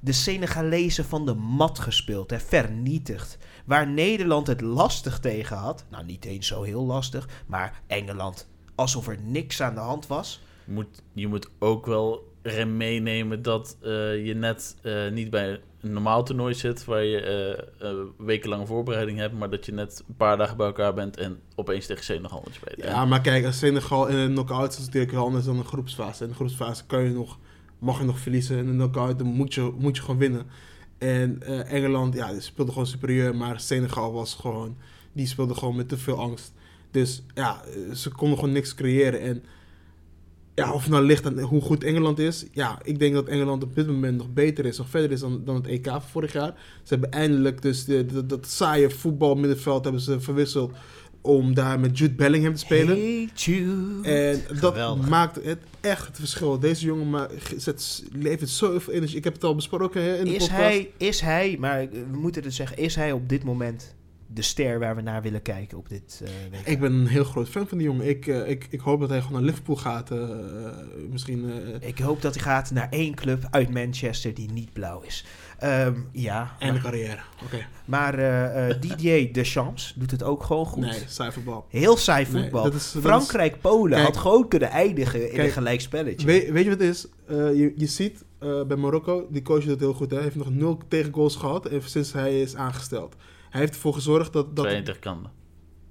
De 0.01 0.13
Senegalezen 0.13 1.05
van 1.05 1.27
de 1.27 1.35
mat 1.35 1.79
gespeeld, 1.79 2.31
hè, 2.31 2.41
vernietigd. 2.41 3.39
Waar 3.65 3.89
Nederland 3.89 4.47
het 4.47 4.61
lastig 4.61 5.21
tegen 5.21 5.57
had. 5.57 5.85
Nou, 5.91 6.05
niet 6.05 6.25
eens 6.25 6.47
zo 6.47 6.63
heel 6.63 6.85
lastig. 6.85 7.29
Maar 7.47 7.83
Engeland, 7.87 8.49
alsof 8.75 9.09
er 9.09 9.19
niks 9.23 9.63
aan 9.63 9.75
de 9.75 9.81
hand 9.81 10.07
was. 10.07 10.41
Je 10.65 10.73
moet, 10.73 11.03
je 11.13 11.27
moet 11.27 11.51
ook 11.59 11.87
wel 11.87 12.35
meenemen 12.67 13.43
dat 13.43 13.77
eh, 13.83 14.27
je 14.27 14.35
net 14.35 14.77
eh, 14.83 15.11
niet 15.11 15.31
bij 15.31 15.61
een 15.81 15.93
normaal 15.93 16.25
toernooi 16.25 16.55
zit 16.55 16.85
waar 16.85 17.05
je 17.05 17.21
eh 17.21 17.89
eh, 17.91 17.97
wekenlange 18.19 18.67
voorbereiding 18.67 19.19
hebt, 19.19 19.35
maar 19.35 19.51
dat 19.51 19.67
je 19.67 19.73
net 19.73 20.03
een 20.09 20.17
paar 20.17 20.37
dagen 20.37 20.57
bij 20.57 20.67
elkaar 20.67 20.95
bent 20.95 21.17
en 21.17 21.41
opeens 21.55 21.87
tegen 21.87 22.05
Senegal 22.05 22.43
moet 22.45 22.55
spelen. 22.55 22.89
Ja, 22.89 23.05
maar 23.05 23.21
kijk, 23.21 23.45
als 23.45 23.59
Senegal 23.59 24.07
in 24.07 24.17
een 24.17 24.33
knock-out 24.33 24.73
is 24.73 24.85
natuurlijk 24.85 25.15
anders 25.15 25.45
dan 25.45 25.59
een 25.59 25.65
groepsfase. 25.65 26.23
In 26.23 26.29
de 26.29 26.35
groepsfase 26.35 26.87
kan 26.87 27.03
je 27.03 27.11
nog, 27.11 27.39
mag 27.79 27.99
je 27.99 28.05
nog 28.05 28.19
verliezen. 28.19 28.59
In 28.59 28.69
een 28.69 28.75
knock-out 28.75 29.19
dan 29.19 29.27
moet 29.27 29.55
je, 29.55 29.73
moet 29.79 29.97
je 29.97 30.03
gewoon 30.03 30.19
winnen. 30.19 30.47
En 30.99 31.43
eh, 31.43 31.73
Engeland, 31.73 32.15
ja, 32.15 32.33
die 32.33 32.41
speelde 32.41 32.73
gewoon 32.73 32.87
superieur. 32.87 33.37
Maar 33.37 33.61
Senegal 33.61 34.13
was 34.13 34.35
gewoon, 34.35 34.77
die 35.13 35.27
speelde 35.27 35.55
gewoon 35.55 35.77
met 35.77 35.89
te 35.89 35.99
veel 35.99 36.19
angst. 36.19 36.53
Dus 36.91 37.23
ja, 37.35 37.63
ze 37.95 38.11
konden 38.11 38.39
gewoon 38.39 38.53
niks 38.53 38.75
creëren. 38.75 39.21
En 39.21 39.45
Ja, 40.61 40.73
of 40.73 40.83
het 40.83 40.91
nou 40.91 41.05
ligt 41.05 41.27
aan 41.27 41.39
hoe 41.41 41.61
goed 41.61 41.85
Engeland 41.85 42.19
is. 42.19 42.45
Ja, 42.53 42.79
ik 42.83 42.99
denk 42.99 43.15
dat 43.15 43.27
Engeland 43.29 43.63
op 43.63 43.75
dit 43.75 43.87
moment 43.87 44.17
nog 44.17 44.33
beter 44.33 44.65
is, 44.67 44.79
nog 44.79 44.89
verder 44.89 45.11
is 45.11 45.21
dan, 45.21 45.43
dan 45.45 45.55
het 45.55 45.67
EK 45.67 45.87
van 45.87 46.03
vorig 46.03 46.33
jaar. 46.33 46.55
Ze 46.83 46.95
hebben 46.95 47.11
eindelijk 47.11 47.63
dus 47.63 47.85
de, 47.85 48.07
de- 48.07 48.27
dat 48.27 48.47
saaie 48.47 48.91
voetbalmiddenveld 48.91 49.83
hebben 49.85 50.03
ze 50.03 50.21
verwisseld 50.21 50.73
om 51.23 51.55
daar 51.55 51.81
met 51.81 51.99
Jude 51.99 52.15
Bellingham 52.15 52.53
te 52.55 52.59
spelen. 52.61 52.97
Hey 52.97 53.29
Jude. 53.35 54.09
En 54.09 54.43
dat 54.61 54.73
Geweldig. 54.73 55.09
maakt 55.09 55.45
het 55.45 55.59
echt 55.81 56.07
het 56.07 56.17
verschil. 56.19 56.59
Deze 56.59 56.85
jongen 56.87 57.11
ma- 57.11 57.29
zet, 57.57 58.05
levert 58.13 58.51
zoveel 58.51 58.93
energie. 58.95 59.17
Ik 59.17 59.25
heb 59.25 59.33
het 59.35 59.45
al 59.45 59.55
besproken 59.55 60.03
hè, 60.03 60.17
in 60.17 60.25
de 60.25 60.31
Is 60.31 60.39
podcast. 60.39 60.61
hij, 60.63 60.91
is 60.97 61.21
hij, 61.21 61.57
maar 61.61 61.89
we 61.91 62.19
moeten 62.19 62.43
het 62.45 62.55
zeggen, 62.55 62.77
is 62.77 62.95
hij 62.95 63.13
op 63.13 63.29
dit 63.29 63.45
moment 63.45 63.95
de 64.35 64.43
ster 64.43 64.79
waar 64.79 64.97
we 64.97 65.03
naar 65.03 65.23
willen 65.23 65.43
kijken 65.43 65.79
op 65.79 65.89
dit 65.89 66.23
eh 66.25 66.31
WK? 66.59 66.67
Ik 66.67 66.81
ben 66.81 66.93
een 66.93 67.07
heel 67.07 67.25
groot 67.25 67.49
fan 67.49 67.67
van 67.69 67.79
die 67.79 67.87
jongen. 67.87 68.09
Ik, 68.09 68.27
eh, 68.27 68.49
ik, 68.49 68.67
ik 68.71 68.81
hoop 68.81 69.01
dat 69.01 69.09
hij 69.09 69.21
gewoon 69.21 69.33
naar 69.33 69.43
Liverpool 69.51 69.77
gaat. 69.77 70.11
eh, 70.11 70.29
misschien. 71.11 71.51
Ik 71.81 71.99
hoop 71.99 72.23
dat 72.23 72.35
hij 72.35 72.43
gaat 72.43 72.71
naar 72.71 72.89
één 72.91 73.15
club 73.15 73.47
uit 73.51 73.71
Manchester 73.71 74.35
die 74.35 74.53
niet 74.53 74.73
blauw 74.73 75.01
is. 75.01 75.25
Ehm, 75.59 75.95
ja, 76.13 76.57
einde 76.59 76.81
maar, 76.81 76.91
carrière. 76.91 77.19
Oké. 77.45 77.67
maar 77.85 78.15
eh, 78.19 78.69
eh, 78.71 78.81
Didier 78.81 79.33
Deschamps 79.33 79.95
doet 79.97 80.11
het 80.11 80.23
ook 80.23 80.43
gewoon 80.43 80.67
goed. 80.67 80.81
Nee, 80.85 81.03
saai 81.07 81.33
voetbal. 81.33 81.67
Heel 81.69 81.97
saai 81.97 82.27
voetbal. 82.27 82.73
is- 82.73 82.95
Frankrijk-Polen 83.01 83.91
Kijk. 83.93 84.05
had 84.05 84.17
gewoon 84.17 84.49
kunnen 84.49 84.71
eindigen 84.71 85.29
in 85.29 85.35
Kijk. 85.35 85.47
een 85.47 85.53
gelijkspelletje. 85.53 86.27
We- 86.27 86.53
weet 86.53 86.65
je 86.65 86.71
wat 86.71 86.79
het 86.81 86.89
is? 86.89 87.07
Je, 87.29 87.73
je 87.77 87.87
ziet 87.87 88.25
bij 88.67 88.77
Marokko, 88.77 89.27
die 89.31 89.43
coach 89.43 89.61
doet 89.61 89.71
het 89.71 89.81
heel 89.81 89.95
goed. 89.95 90.09
Hè? 90.11 90.15
Hij 90.17 90.25
heeft 90.25 90.37
nog 90.37 90.51
nul 90.51 90.79
tegengoals 90.89 91.37
gehad 91.37 91.67
even 91.69 91.91
sinds 91.91 92.13
hij 92.13 92.41
is 92.41 92.57
aangesteld. 92.57 93.17
Hij 93.51 93.61
heeft 93.61 93.75
ervoor 93.75 93.95
gezorgd 93.95 94.33
dat 94.33 94.57
dat 94.57 94.65
22 94.65 94.99
kanten. 94.99 95.33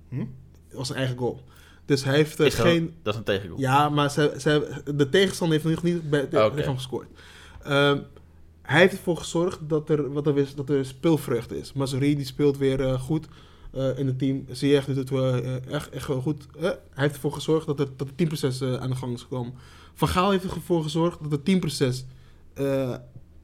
Hm? 0.09 0.25
was 0.71 0.87
zijn 0.87 0.99
eigen 0.99 1.17
goal. 1.17 1.43
Dus 1.85 2.03
hij 2.03 2.15
heeft 2.15 2.39
eh, 2.39 2.45
dat- 2.45 2.53
geen. 2.53 2.93
Dat 3.03 3.13
is 3.13 3.19
een 3.19 3.25
tegengoal. 3.25 3.59
Ja, 3.59 3.89
maar 3.89 4.11
ze, 4.11 4.35
ze, 4.37 4.81
de 4.95 5.09
tegenstander 5.09 5.59
heeft 5.61 5.75
nog 5.75 5.83
niet 5.83 6.09
bij 6.09 6.29
de 6.29 6.51
lichaam 6.55 6.75
gescoord. 6.75 7.07
Ehm, 7.63 7.99
hij 8.61 8.79
heeft 8.79 8.93
ervoor 8.93 9.17
gezorgd 9.17 9.59
dat 9.69 9.89
er, 9.89 10.13
wat 10.13 10.27
er, 10.27 10.37
is, 10.37 10.55
dat 10.55 10.69
er 10.69 10.85
is. 11.51 11.73
Mazuri 11.73 12.15
die 12.15 12.25
speelt 12.25 12.57
weer 12.57 12.81
eh, 12.81 13.01
goed 13.01 13.27
eh, 13.73 13.97
in 13.97 14.07
het 14.07 14.19
team. 14.19 14.45
Ziyech 14.51 14.85
doet 14.85 14.95
het 14.95 15.09
wel, 15.09 15.33
eh, 15.33 15.71
echt, 15.71 15.89
echt 15.89 16.05
goed. 16.05 16.45
Hij 16.59 16.77
heeft 16.93 17.13
ervoor 17.13 17.33
gezorgd 17.33 17.65
dat, 17.67 17.79
er, 17.79 17.87
dat 17.95 18.07
het 18.07 18.17
teamproces 18.17 18.61
aan 18.63 18.89
de 18.89 18.95
gang 18.95 19.13
is 19.13 19.21
gekomen. 19.21 19.53
Van 19.93 20.07
Gaal 20.07 20.31
heeft 20.31 20.43
ervoor 20.43 20.83
gezorgd 20.83 21.21
dat 21.21 21.31
het 21.31 21.45
teamproces 21.45 22.05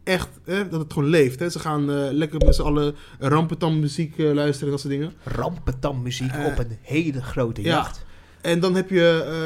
echt, 0.05 0.29
eh, 0.45 0.59
dat 0.69 0.79
het 0.79 0.93
gewoon 0.93 1.09
leeft. 1.09 1.39
Hè. 1.39 1.49
Ze 1.49 1.59
gaan 1.59 1.91
eh, 1.91 2.07
lekker 2.11 2.39
met 2.45 2.55
z'n 2.55 2.61
allen 2.61 2.95
rampetam 3.19 3.79
muziek 3.79 4.17
eh, 4.17 4.25
luisteren 4.33 4.65
en 4.65 4.71
dat 4.71 4.79
soort 4.79 4.93
dingen. 4.93 5.13
Rampetam-muziek 5.23 6.31
Eh, 6.31 6.45
op 6.45 6.57
een 6.59 6.77
hele 6.81 7.21
grote 7.21 7.61
ja. 7.61 7.67
jacht. 7.67 8.05
En 8.41 8.59
dan 8.59 8.75
heb 8.75 8.89
je, 8.89 8.99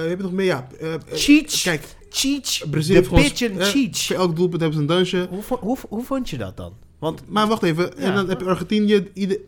heb 0.08 0.18
je 0.18 0.24
nog 0.24 0.32
meer, 0.32 0.46
ja. 0.46 0.68
Cheech! 1.12 1.62
Kijk, 1.62 1.84
Cheech! 2.10 2.58
De 2.70 2.78
heeft 2.94 3.08
gewoon- 3.08 3.24
pigeon 3.24 3.60
eh, 3.60 3.66
Cheech! 3.68 4.06
voor 4.06 4.16
elk 4.16 4.36
doelpunt 4.36 4.62
hebben 4.62 4.80
ze 4.80 4.82
een 4.86 4.96
dansje. 4.96 5.28
Hoe, 5.30 5.58
hoe, 5.60 5.78
hoe 5.90 6.04
vond 6.04 6.30
je 6.30 6.38
dat 6.38 6.58
dan? 6.58 6.74
Want 7.00 7.22
Maar 7.28 7.48
wacht 7.48 7.64
even. 7.64 7.98
En 7.98 8.14
dan 8.16 8.30
heb 8.30 8.40
je 8.40 8.46
Argentinië. 8.46 9.08
Ieder, 9.14 9.40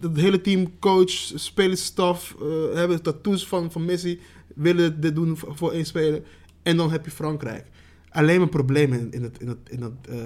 het 0.00 0.16
hele 0.16 0.40
team, 0.40 0.78
coach, 0.78 1.10
spelersstaf, 1.34 2.34
hebben 2.74 3.02
tattoos 3.02 3.46
van, 3.46 3.72
van 3.72 3.84
Messi. 3.84 4.20
Willen 4.54 5.00
dit 5.00 5.14
doen 5.14 5.36
voor, 5.36 5.56
voor 5.56 5.72
één 5.72 5.84
speler. 5.84 6.22
En 6.62 6.76
dan 6.76 6.90
heb 6.90 7.04
je 7.04 7.10
Frankrijk. 7.10 7.66
Alleen 8.14 8.38
maar 8.38 8.48
problemen 8.48 8.98
in, 9.00 9.12
in, 9.12 9.22
het, 9.22 9.38
in, 9.40 9.48
het, 9.48 9.58
in, 9.68 9.80
dat, 9.80 9.92
eh, 10.08 10.16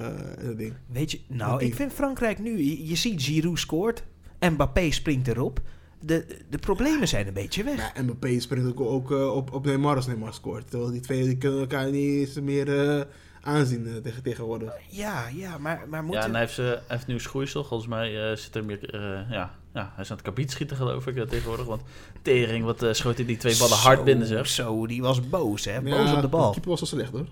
in 0.41 0.47
dat 0.47 0.59
ding. 0.59 0.73
Weet 0.87 1.11
je, 1.11 1.21
nou, 1.27 1.55
ik 1.55 1.67
die- 1.67 1.75
vind 1.75 1.93
Frankrijk 1.93 2.39
nu, 2.39 2.59
je, 2.59 2.87
je 2.87 2.97
ziet 2.97 3.23
Giroud 3.23 3.59
scoort, 3.59 4.03
Mbappé 4.41 4.91
springt 4.91 5.29
erop. 5.29 5.61
De, 6.01 6.27
de 6.51 6.59
problemen 6.59 7.09
zijn 7.09 7.27
een 7.27 7.33
beetje 7.33 7.65
weg. 7.65 7.93
Ja, 7.95 8.03
Mbappé 8.03 8.41
springt 8.41 8.69
ook, 8.69 8.81
ook 8.81 9.13
eh, 9.13 9.35
op, 9.35 9.53
op 9.53 9.65
Neymar 9.65 9.97
als 9.97 10.07
Neymar 10.07 10.35
scoort. 10.35 10.71
Terwijl 10.71 10.91
die 10.91 11.01
twee 11.01 11.23
die 11.25 11.37
kunnen 11.37 11.61
elkaar 11.61 11.91
niet 11.91 12.19
eens 12.29 12.41
meer 12.41 12.97
eh, 12.99 13.05
aanzien 13.41 14.01
tegen, 14.03 14.23
tegenwoordig. 14.23 14.73
Ja, 14.89 15.29
ja, 15.35 15.59
maar, 15.59 15.85
maar 15.89 16.01
Ja, 16.01 16.07
moeten... 16.07 16.23
en 16.25 16.31
hij 16.31 16.41
heeft, 16.41 16.55
ze- 16.55 16.63
hij 16.63 16.81
heeft 16.97 17.07
nu 17.07 17.21
schoeisel. 17.21 17.65
Volgens 17.65 17.89
mij 17.91 18.31
eh, 18.31 18.37
zit 18.37 18.55
er 18.57 18.65
meer... 18.65 18.95
eh, 18.95 19.01
ja, 19.31 19.55
ja, 19.75 19.93
hij 19.95 20.05
is 20.05 20.11
aan 20.11 20.17
het 20.17 20.27
kabiet 20.27 20.51
schieten, 20.51 20.77
geloof 20.77 21.07
ik, 21.07 21.29
tegenwoordig. 21.29 21.67
Want 21.67 21.83
tering, 22.23 22.65
wat 22.65 22.83
eh, 22.83 22.93
schoot 22.93 23.17
hij 23.17 23.27
die 23.27 23.37
twee 23.37 23.57
ballen 23.59 23.77
hard 23.77 24.05
binnen, 24.05 24.27
zeg. 24.27 24.47
Zo, 24.47 24.87
die 24.87 25.03
was 25.03 25.29
boos, 25.29 25.65
hè? 25.65 25.81
Boos 25.81 25.93
Ja, 26.11 26.15
op 26.17 26.21
de 26.21 26.29
bal. 26.29 26.51
keeper 26.51 26.71
was 26.71 26.81
wel 26.81 26.89
slecht 26.89 27.13
hoor. 27.13 27.27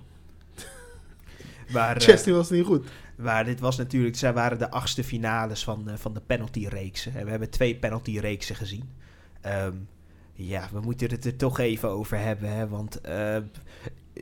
Maar, 1.73 1.97
eh, 1.97 2.03
Chesney 2.03 2.35
was 2.35 2.51
niet 2.51 2.65
goed. 2.65 2.87
maar 3.17 3.45
dit 3.45 3.61
was 3.61 3.77
natuurlijk, 3.77 4.17
zij 4.17 4.33
waren 4.33 4.59
de 4.59 4.71
achtste 4.71 5.05
finales 5.05 5.65
van, 5.65 5.89
eh, 5.89 5.95
van 5.97 6.15
de 6.15 6.21
penalty-reeksen. 6.21 7.15
En 7.15 7.25
we 7.25 7.31
hebben 7.31 7.51
twee 7.51 7.77
penalty-reeksen 7.77 8.57
gezien. 8.57 8.91
Ehm, 9.41 9.75
ja, 10.33 10.69
we 10.73 10.81
moeten 10.81 11.11
het 11.11 11.25
er 11.25 11.37
toch 11.37 11.59
even 11.59 11.89
over 11.89 12.19
hebben, 12.19 12.53
hè? 12.53 12.69
Want 12.69 13.01
eh, 13.01 13.37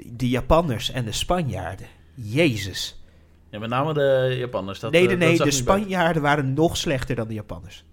de 0.07 0.29
Japanners 0.29 0.91
en 0.91 1.05
de 1.05 1.13
Spanjaarden, 1.13 1.87
jezus. 2.15 3.03
Ja, 3.51 3.59
met 3.59 3.69
name 3.71 3.95
de 3.95 4.35
Japanners. 4.39 4.81
Dat, 4.81 4.93
nee, 4.93 5.09
eh, 5.09 5.19
nee, 5.19 5.37
de 5.37 5.43
bij. 5.43 5.53
Spanjaarden 5.53 6.23
waren 6.23 6.53
nog 6.55 6.77
slechter 6.77 7.17
dan 7.17 7.29
de 7.29 7.35
Japanners. 7.35 7.85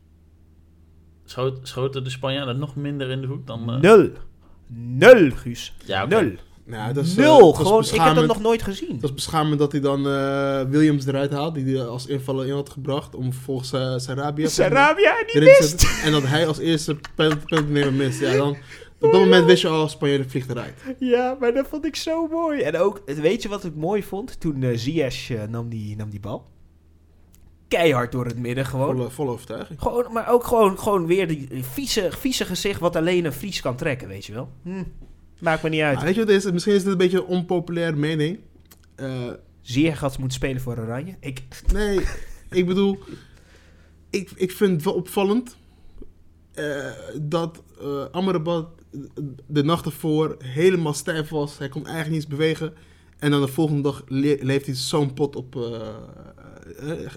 Schoten 1.63 2.03
de 2.03 2.09
Spanjaarden 2.09 2.59
nog 2.59 2.75
minder 2.75 3.09
in 3.09 3.21
de 3.21 3.27
hoek 3.27 3.47
dan... 3.47 3.71
eh, 3.73 3.79
Nul. 3.79 4.09
Nul, 4.67 5.31
Guus. 5.31 5.75
Ja, 5.85 6.03
oké. 6.03 6.21
Nul. 6.21 6.35
Nou, 6.71 6.93
dat 6.93 7.05
is, 7.05 7.15
eh, 7.15 7.23
Nul. 7.23 7.39
dat 7.39 7.59
is 7.59 7.67
Gewoon, 7.67 7.83
ik 7.83 8.01
heb 8.01 8.15
dat 8.15 8.27
nog 8.27 8.41
nooit 8.41 8.61
gezien. 8.61 8.97
Dat 8.99 9.09
is 9.09 9.15
beschamend 9.15 9.59
dat 9.59 9.71
hij 9.71 9.81
dan 9.81 10.07
eh, 10.07 10.61
Williams 10.69 11.05
eruit 11.05 11.31
haalt, 11.31 11.55
die 11.55 11.75
hij 11.75 11.85
als 11.85 12.05
invaller 12.05 12.47
in 12.47 12.53
had 12.53 12.69
gebracht, 12.69 13.15
om 13.15 13.33
vervolgens 13.33 13.73
uh, 13.73 13.97
Sarabia 13.97 14.47
Sarabia 14.47 15.19
en 15.19 15.25
die 15.27 15.41
mist. 15.41 16.01
En 16.03 16.11
dat 16.11 16.23
hij 16.23 16.47
als 16.47 16.57
eerste 16.57 16.97
penalty 17.15 17.89
mist. 17.91 18.19
Ja, 18.19 18.37
dan, 18.37 18.49
op 18.99 19.11
dat 19.11 19.21
moment 19.21 19.45
wist 19.45 19.61
je 19.61 19.67
al, 19.67 19.89
Spanje 19.89 20.29
vliegt 20.29 20.49
eruit. 20.49 20.73
Ja, 20.99 21.37
maar 21.39 21.53
dat 21.53 21.67
vond 21.67 21.85
ik 21.85 21.95
zo 21.95 22.27
mooi. 22.27 22.61
En 22.61 22.77
ook, 22.77 23.01
weet 23.05 23.41
je 23.41 23.49
wat 23.49 23.63
ik 23.63 23.75
mooi 23.75 24.03
vond? 24.03 24.39
Toen 24.39 24.65
Ziyech 24.75 25.29
eh, 25.29 25.43
nam, 25.49 25.69
die, 25.69 25.95
nam 25.95 26.09
die 26.09 26.19
bal. 26.19 26.45
Keihard 27.67 28.11
door 28.11 28.25
het 28.25 28.37
midden 28.37 28.65
gewoon. 28.65 28.95
Volle, 28.95 29.09
volle 29.09 29.31
overtuiging. 29.31 29.81
gewoon 29.81 30.13
maar 30.13 30.29
ook 30.29 30.43
gewoon, 30.43 30.79
gewoon 30.79 31.05
weer 31.05 31.27
die 31.27 31.47
vieze, 31.61 32.09
vieze 32.19 32.45
gezicht 32.45 32.79
wat 32.79 32.95
alleen 32.95 33.25
een 33.25 33.33
Fries 33.33 33.61
kan 33.61 33.75
trekken, 33.75 34.07
weet 34.07 34.25
je 34.25 34.33
wel. 34.33 34.49
Hm, 34.63 34.83
maakt 35.41 35.63
me 35.63 35.69
niet 35.69 35.81
uit. 35.81 35.95
Maar 35.95 36.05
weet 36.05 36.13
je 36.13 36.19
wat 36.19 36.29
het 36.29 36.45
is? 36.45 36.51
Misschien 36.51 36.73
is 36.73 36.83
dit 36.83 36.91
een 36.91 36.97
beetje 36.97 37.17
een 37.17 37.25
onpopulaire 37.25 37.95
mening. 37.97 38.39
Eh, 38.95 39.29
Ziyech 39.61 39.99
had 39.99 40.17
moeten 40.17 40.37
spelen 40.37 40.61
voor 40.61 40.77
Oranje. 40.77 41.15
Ik, 41.19 41.41
nee, 41.73 41.99
ik 42.59 42.65
bedoel, 42.65 42.99
ik, 44.09 44.31
ik 44.35 44.51
vind 44.51 44.71
het 44.71 44.83
wel 44.83 44.93
opvallend 44.93 45.57
eh, 46.53 46.85
dat 47.21 47.63
eh 47.81 48.05
Amrabat 48.11 48.67
de 49.47 49.63
nacht 49.63 49.85
ervoor 49.85 50.35
helemaal 50.43 50.93
stijf 50.93 51.29
was. 51.29 51.57
Hij 51.57 51.69
kon 51.69 51.85
eigenlijk 51.85 52.15
niet 52.15 52.23
eens 52.23 52.37
bewegen. 52.39 52.73
En 53.19 53.31
dan 53.31 53.41
de 53.41 53.47
volgende 53.47 53.81
dag 53.81 54.03
le- 54.07 54.37
leeft 54.39 54.65
hij 54.65 54.75
zo'n 54.75 55.13
pot 55.13 55.35
op. 55.35 55.55
eh, 55.55 55.61
eh, 56.79 57.01
eh, 57.01 57.09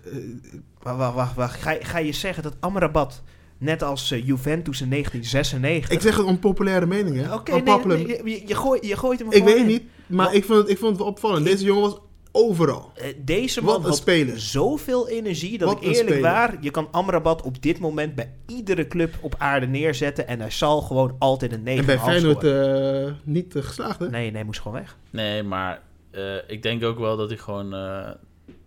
wacht, 0.83 0.97
wacht, 0.99 1.15
wacht. 1.15 1.35
wacht. 1.35 1.63
Ga, 1.63 1.77
ga 1.81 1.99
je 1.99 2.13
zeggen 2.13 2.43
dat 2.43 2.57
Amrabat, 2.61 3.23
net 3.59 3.83
als 3.83 4.11
eh, 4.11 4.27
Juventus 4.27 4.81
in 4.81 4.90
1996... 4.90 5.90
ik 5.90 6.01
zeg 6.01 6.17
het 6.17 6.27
onpopulaire 6.27 6.87
mening, 6.87 7.17
hè? 7.17 7.35
Oké, 7.35 7.53
nee, 7.87 8.07
je, 8.07 8.43
je, 8.47 8.55
gooit, 8.55 8.87
je 8.87 8.97
gooit 8.97 9.19
hem 9.19 9.29
Ik 9.29 9.35
gewoon 9.35 9.49
weet 9.53 9.61
in. 9.61 9.67
niet, 9.67 9.83
maar 10.07 10.35
ik 10.35 10.45
vond, 10.45 10.59
het, 10.59 10.69
ik 10.69 10.79
vond 10.79 10.90
het 10.90 11.01
wel 11.01 11.09
opvallend. 11.09 11.45
Deze 11.45 11.64
jongen 11.64 11.83
was 11.83 11.99
overal. 12.33 12.93
Eh, 12.95 13.07
Deze 13.25 13.62
man 13.62 13.77
een 13.77 13.83
had 13.83 13.97
speler. 13.97 14.40
zoveel 14.40 15.09
energie 15.09 15.59
dat 15.59 15.69
Wat 15.69 15.83
ik 15.83 15.88
een 15.88 15.95
eerlijk 15.95 16.21
waar, 16.21 16.57
je 16.61 16.71
kan 16.71 16.88
Amrabat 16.90 17.43
op 17.43 17.62
dit 17.62 17.79
moment 17.79 18.14
bij 18.14 18.33
iedere 18.47 18.87
club 18.88 19.14
op 19.21 19.35
aarde 19.38 19.67
neerzetten 19.67 20.27
en 20.27 20.40
hij 20.40 20.51
zal 20.51 20.81
gewoon 20.81 21.17
altijd 21.19 21.53
een 21.53 21.62
9 21.62 21.81
En 21.81 21.87
bij 21.87 21.99
Feyenoord 21.99 22.45
eh, 22.45 23.12
niet 23.25 23.55
geslaagd, 23.59 23.99
hè? 24.01 24.09
Nee, 24.09 24.31
nee, 24.31 24.45
moest 24.45 24.61
gewoon 24.61 24.79
weg. 24.79 24.97
Nee, 25.11 25.43
maar 25.43 25.83
eh, 26.11 26.35
ik 26.47 26.62
denk 26.62 26.85
ook 26.85 26.99
wel 26.99 27.17
dat 27.17 27.29
hij 27.29 27.38
gewoon 27.38 27.75
eh, 27.75 28.11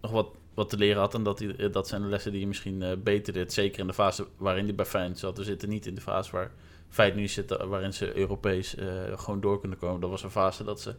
nog 0.01 0.11
wat, 0.11 0.27
wat 0.57 0.69
te 0.69 0.77
leren 0.77 0.99
had. 1.01 1.13
En 1.13 1.23
dat, 1.23 1.39
hij, 1.39 1.55
eh, 1.57 1.71
dat 1.71 1.87
zijn 1.87 2.01
de 2.01 2.07
lessen 2.07 2.31
die 2.31 2.39
hij 2.39 2.47
misschien 2.49 2.81
eh, 2.81 2.91
beter 3.03 3.33
deed. 3.33 3.53
Zeker 3.53 3.79
in 3.79 3.87
de 3.87 3.93
fase 3.93 4.25
waarin 4.37 4.65
hij 4.65 4.75
bij 4.75 4.85
Feyenoord 4.85 5.19
zat. 5.19 5.37
We 5.37 5.43
zitten 5.43 5.69
niet 5.69 5.85
in 5.85 5.95
de 5.95 6.01
fase 6.01 6.31
waar 6.31 6.51
Feyenoord 6.89 7.19
nu 7.19 7.27
zit, 7.27 7.51
eh, 7.51 7.65
waarin 7.67 7.93
ze 7.93 8.17
Europees 8.17 8.75
eh, 8.75 8.85
gewoon 9.15 9.41
door 9.41 9.59
kunnen 9.59 9.77
komen. 9.77 10.01
Dat 10.01 10.09
was 10.09 10.23
een 10.23 10.31
fase 10.31 10.63
dat 10.63 10.81
ze 10.81 10.93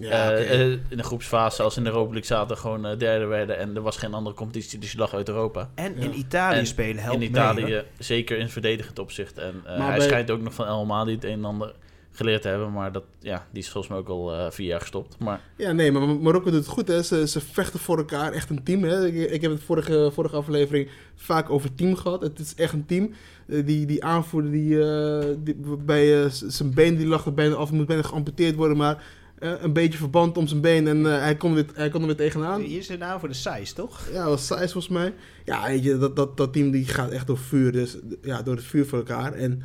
Ja, 0.00 0.30
in 0.32 0.96
de 0.96 1.02
groepsfase, 1.02 1.62
als 1.62 1.76
in 1.76 1.82
de 1.84 1.88
Europa 1.88 2.08
League 2.12 2.26
zaten, 2.26 2.56
gewoon 2.58 2.98
derde 2.98 3.24
werden. 3.24 3.58
En 3.58 3.76
er 3.76 3.82
was 3.82 3.96
geen 3.96 4.14
andere 4.14 4.36
competitie, 4.36 4.78
dus 4.78 4.92
je 4.92 4.98
lag 4.98 5.14
uit 5.14 5.28
Europa. 5.28 5.70
En 5.74 5.94
Ja. 5.96 6.00
in 6.02 6.18
Italië 6.18 6.58
En 6.58 6.66
spelen 6.66 7.02
helpt 7.02 7.22
in 7.22 7.28
Italië, 7.28 7.82
zeker 7.98 8.38
in 8.38 8.48
verdedigend 8.48 8.98
opzicht. 8.98 9.38
En 9.38 9.62
eh, 9.64 9.76
hij 9.86 9.96
bij- 9.96 10.06
schijnt 10.06 10.30
ook 10.30 10.40
nog 10.40 10.54
van 10.54 10.66
El 10.66 10.84
Mali 10.84 11.12
het 11.14 11.24
een 11.24 11.30
en 11.32 11.44
ander 11.44 11.74
geleerd 12.12 12.42
te 12.42 12.48
hebben. 12.48 12.72
Maar 12.72 12.92
dat, 12.92 13.04
ja, 13.20 13.46
die 13.52 13.62
is 13.62 13.68
volgens 13.68 13.92
mij 13.92 14.02
ook 14.02 14.08
al 14.08 14.34
eh, 14.34 14.50
vier 14.50 14.66
jaar 14.66 14.80
gestopt. 14.80 15.18
Maar 15.18 15.40
Ja, 15.56 15.72
nee, 15.72 15.92
maar 15.92 16.08
Marokko 16.08 16.50
doet 16.50 16.58
het 16.58 16.68
goed, 16.68 16.88
hè. 16.88 17.02
Ze, 17.02 17.28
ze 17.28 17.40
vechten 17.40 17.80
voor 17.80 17.98
elkaar, 17.98 18.32
echt 18.32 18.50
een 18.50 18.62
team, 18.62 18.82
hè. 18.82 19.06
Ik, 19.06 19.30
ik 19.30 19.42
heb 19.42 19.50
het 19.50 19.62
vorige, 19.62 20.10
vorige 20.12 20.36
aflevering 20.36 20.88
vaak 21.14 21.50
over 21.50 21.74
team 21.74 21.96
gehad. 21.96 22.22
Het 22.22 22.38
is 22.38 22.54
echt 22.54 22.72
een 22.72 22.86
team. 22.86 23.10
Eh, 23.48 23.66
die, 23.66 23.86
die 23.86 24.04
aanvoerder, 24.04 24.50
die, 24.50 24.82
eh, 24.82 25.26
die 25.38 25.56
bij 25.84 26.28
zijn 26.28 26.74
been, 26.74 26.96
die 26.96 27.06
lag 27.06 27.24
er 27.24 27.34
bijna 27.34 27.54
af, 27.54 27.70
moet 27.72 27.86
bijna 27.86 28.02
geamputeerd 28.02 28.54
worden, 28.54 28.76
maar 28.76 29.04
eh, 29.38 29.52
een 29.60 29.72
beetje 29.72 29.98
verband 29.98 30.36
om 30.36 30.46
zijn 30.46 30.60
been 30.60 30.86
en 30.86 31.06
eh, 31.06 31.20
hij, 31.20 31.36
kon 31.36 31.54
weer, 31.54 31.66
hij 31.74 31.88
kon 31.88 32.00
er 32.00 32.06
weer 32.06 32.16
tegenaan. 32.16 32.60
Hier 32.60 32.78
is 32.78 32.88
een 32.88 32.98
naam 32.98 33.18
voor 33.20 33.28
de 33.28 33.34
size, 33.34 33.74
toch? 33.74 34.08
Ja, 34.12 34.20
dat 34.22 34.28
was 34.28 34.46
Saïs 34.46 34.72
volgens 34.72 34.94
mij. 34.94 35.14
Ja, 35.44 35.66
weet 35.66 35.84
je, 35.84 35.98
dat, 35.98 36.16
dat, 36.16 36.36
dat 36.36 36.52
team 36.52 36.70
die 36.70 36.84
gaat 36.84 37.10
echt 37.10 37.26
door 37.26 37.38
vuur, 37.38 37.72
dus 37.72 37.96
ja, 38.22 38.42
door 38.42 38.56
het 38.56 38.64
vuur 38.64 38.86
voor 38.86 38.98
elkaar. 38.98 39.32
En, 39.32 39.62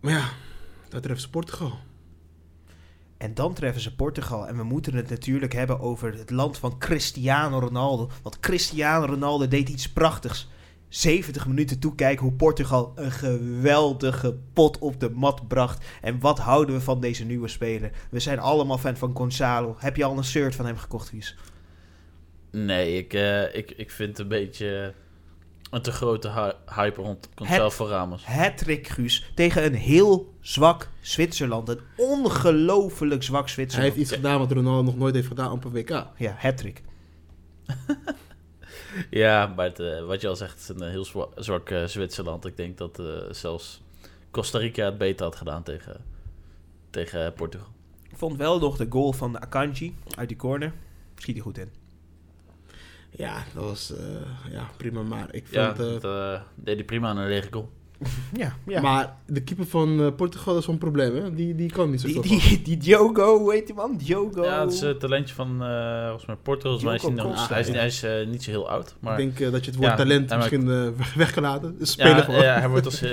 maar 0.00 0.12
ja, 0.12 0.28
dat 0.94 1.02
treft 1.02 1.30
Portugal. 1.30 1.78
En 3.16 3.34
dan 3.34 3.54
treffen 3.54 3.82
ze 3.82 3.94
Portugal. 3.94 4.46
En 4.46 4.56
we 4.56 4.62
moeten 4.62 4.94
het 4.94 5.10
natuurlijk 5.10 5.52
hebben 5.52 5.80
over 5.80 6.14
het 6.14 6.30
land 6.30 6.58
van 6.58 6.78
Cristiano 6.78 7.58
Ronaldo. 7.58 8.10
Want 8.22 8.40
Cristiano 8.40 9.06
Ronaldo 9.06 9.48
deed 9.48 9.68
iets 9.68 9.92
prachtigs. 9.92 10.48
70 10.88 11.46
minuten 11.46 11.78
toekijken 11.78 12.24
hoe 12.24 12.34
Portugal 12.34 12.92
een 12.94 13.12
geweldige 13.12 14.36
pot 14.52 14.78
op 14.78 15.00
de 15.00 15.10
mat 15.10 15.48
bracht. 15.48 15.84
En 16.00 16.20
wat 16.20 16.38
houden 16.38 16.74
we 16.74 16.80
van 16.80 17.00
deze 17.00 17.24
nieuwe 17.24 17.48
speler? 17.48 17.90
We 18.10 18.20
zijn 18.20 18.38
allemaal 18.38 18.78
fan 18.78 18.96
van 18.96 19.16
Gonzalo. 19.16 19.76
Heb 19.78 19.96
je 19.96 20.04
al 20.04 20.16
een 20.16 20.24
shirt 20.24 20.54
van 20.54 20.66
hem 20.66 20.76
gekocht, 20.76 21.10
Wies? 21.10 21.36
Nee, 22.50 22.96
ik, 22.98 23.12
eh, 23.12 23.54
ik, 23.54 23.70
ik 23.70 23.90
vind 23.90 24.08
het 24.08 24.18
een 24.18 24.28
beetje 24.28 24.94
een 25.70 25.82
te 25.82 25.92
grote 25.92 26.28
hy- 26.30 26.74
hype 26.74 27.00
rond 27.02 27.28
van 27.74 27.86
Ramos. 27.88 28.24
Hattrick, 28.24 28.88
Guus, 28.88 29.30
tegen 29.34 29.64
een 29.64 29.74
heel 29.74 30.34
zwak 30.40 30.88
Zwitserland. 31.00 31.68
Een 31.68 31.80
ongelooflijk 31.96 33.22
zwak 33.22 33.44
Hij 33.44 33.52
Zwitserland. 33.52 33.92
heeft 33.94 34.04
iets 34.06 34.14
gedaan 34.16 34.38
wat 34.38 34.52
Ronaldo 34.52 34.82
nog 34.82 34.96
nooit 34.96 35.14
heeft 35.14 35.26
gedaan 35.26 35.52
op 35.52 35.64
een 35.64 35.72
WK. 35.72 36.06
Ja, 36.16 36.34
hattrick. 36.38 36.82
Ja, 39.10 39.46
maar 39.46 39.64
het, 39.64 39.80
eh, 39.80 40.04
wat 40.06 40.20
je 40.20 40.28
al 40.28 40.36
zegt, 40.36 40.52
het 40.52 40.60
is 40.60 40.68
een 40.68 40.82
eh, 40.82 40.88
heel 40.90 41.04
zwa- 41.04 41.28
zwak 41.36 41.70
eh, 41.70 41.84
Zwitserland. 41.84 42.44
Ik 42.46 42.56
denk 42.56 42.78
dat 42.78 42.98
eh, 42.98 43.06
zelfs 43.30 43.82
Costa 44.30 44.58
Rica 44.58 44.84
het 44.84 44.98
beter 44.98 45.24
had 45.24 45.36
gedaan 45.36 45.62
tegen, 45.62 46.04
tegen 46.90 47.32
Portugal. 47.32 47.66
Ik 48.10 48.16
vond 48.16 48.36
wel 48.36 48.58
nog 48.58 48.76
de 48.76 48.86
goal 48.90 49.12
van 49.12 49.40
Akanji 49.40 49.94
uit 50.16 50.28
die 50.28 50.36
corner. 50.36 50.72
Schiet 51.16 51.34
hij 51.34 51.44
goed 51.44 51.58
in. 51.58 51.70
Ja, 53.16 53.44
dat 53.54 53.64
was 53.64 53.96
eh, 53.96 54.52
ja, 54.52 54.70
prima. 54.76 55.02
Maar 55.02 55.34
ik 55.34 55.46
Ja, 55.50 55.74
vond... 55.74 55.78
eh, 55.88 56.00
dat 56.00 56.04
eh, 56.04 56.42
deed 56.54 56.74
hij 56.74 56.84
prima 56.84 57.08
aan 57.08 57.16
een 57.16 57.28
lege 57.28 57.48
goal. 57.52 57.70
Ja, 58.36 58.54
ja. 58.66 58.80
Maar 58.80 59.16
de 59.26 59.42
keeper 59.42 59.66
van 59.66 60.00
eh, 60.00 60.14
Portugal 60.16 60.56
is 60.58 60.66
wel 60.66 60.74
een 60.74 60.80
probleem, 60.80 61.14
hè? 61.16 61.34
Die, 61.34 61.54
die 61.54 61.70
kan 61.72 61.90
niet 61.90 62.00
zo 62.00 62.06
die, 62.06 62.20
die, 62.22 62.62
die 62.68 62.76
Diogo, 62.76 63.38
hoe 63.38 63.52
heet 63.52 63.66
die 63.66 63.74
man? 63.74 63.96
Diogo. 63.96 64.44
Ja, 64.44 64.60
het 64.60 64.72
is 64.72 64.80
het 64.80 65.00
talentje 65.00 65.34
van 65.34 65.62
eh 65.64 66.04
volgens 66.04 66.26
mij 66.26 66.36
Portugal. 66.36 66.74
Is 66.74 67.02
hij, 67.02 67.10
nog- 67.10 67.32
is, 67.58 67.68
hij 67.68 67.86
is 67.86 68.02
eh, 68.02 68.26
niet 68.26 68.42
zo 68.42 68.50
heel 68.50 68.68
oud. 68.70 68.94
Maar 69.00 69.20
Ik 69.20 69.36
denk 69.38 69.52
dat 69.52 69.64
je 69.64 69.70
het 69.70 69.80
woord 69.80 69.90
Ja, 69.90 69.96
talent 69.96 70.28
maakt- 70.30 70.40
misschien 70.50 70.70
eh, 70.70 70.88
weg- 70.98 71.14
weggelaten. 71.14 71.78
Dus 71.78 71.90
spelen 71.90 72.16
ja, 72.16 72.22
gewoon. 72.22 72.42
ja, 72.42 72.58
hij 72.58 72.68
wordt 72.68 72.86
als, 72.86 73.04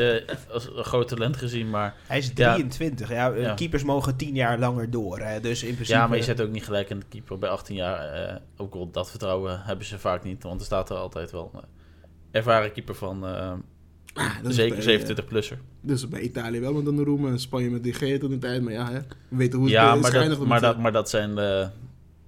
als 0.52 0.70
een 0.76 0.84
groot 0.84 1.08
talent 1.08 1.38
gezien. 1.38 1.70
Maar, 1.70 1.96
Hij 2.08 2.18
is 2.18 2.32
Ja. 2.36 2.54
23. 2.54 3.10
Ja. 3.10 3.28
Ja. 3.28 3.54
Keepers 3.54 3.84
mogen 3.84 4.16
10 4.16 4.36
jaar 4.36 4.60
langer 4.60 4.90
door. 4.92 5.20
Hè. 5.20 5.40
Dus 5.40 5.64
in 5.64 5.74
principe... 5.74 5.98
ja, 6.00 6.08
maar 6.08 6.18
je 6.18 6.24
zet 6.24 6.42
ook 6.42 6.52
niet 6.52 6.66
gelijk 6.66 6.90
in 6.90 7.00
de 7.00 7.06
keeper 7.10 7.38
bij 7.40 7.50
18 7.50 7.76
jaar. 7.76 8.06
eh, 8.14 8.36
ook 8.58 8.74
al 8.74 8.90
dat 8.92 9.10
vertrouwen 9.10 9.62
hebben 9.64 9.86
ze 9.86 10.00
vaak 10.00 10.24
niet. 10.24 10.44
Want 10.44 10.60
er 10.60 10.66
staat 10.66 10.90
er 10.90 10.96
altijd 10.96 11.32
wel 11.32 11.52
een 11.54 11.62
ervaren 12.32 12.72
keeper 12.72 12.96
van. 12.96 13.26
Ah, 14.14 14.44
dat 14.44 14.54
zeker 14.54 14.86
bij, 14.86 15.00
27-plusser. 15.00 15.58
eh, 15.58 15.64
Dus 15.82 16.08
bij 16.08 16.22
Italië 16.22 16.60
wel 16.60 16.74
met 16.74 16.86
Donnarumma 16.86 17.30
en 17.30 17.40
Spanje 17.40 17.70
met 17.70 17.84
De 17.84 17.94
Gea 17.94 18.18
toen 18.20 18.30
de 18.30 18.38
tijd. 18.38 18.62
Maar 18.62 18.74
ja, 18.74 18.92
hè, 18.92 19.00
we 19.00 19.36
weten 19.36 19.58
hoe 19.58 19.68
het 19.68 19.76
Ja, 19.76 19.94
is 19.96 20.02
maar 20.02 20.12
dat, 20.12 20.46
maar, 20.48 20.62
dat, 20.62 20.78
maar 20.78 20.92
dat 20.92 21.10
zijn 21.10 21.36
de, 21.36 21.68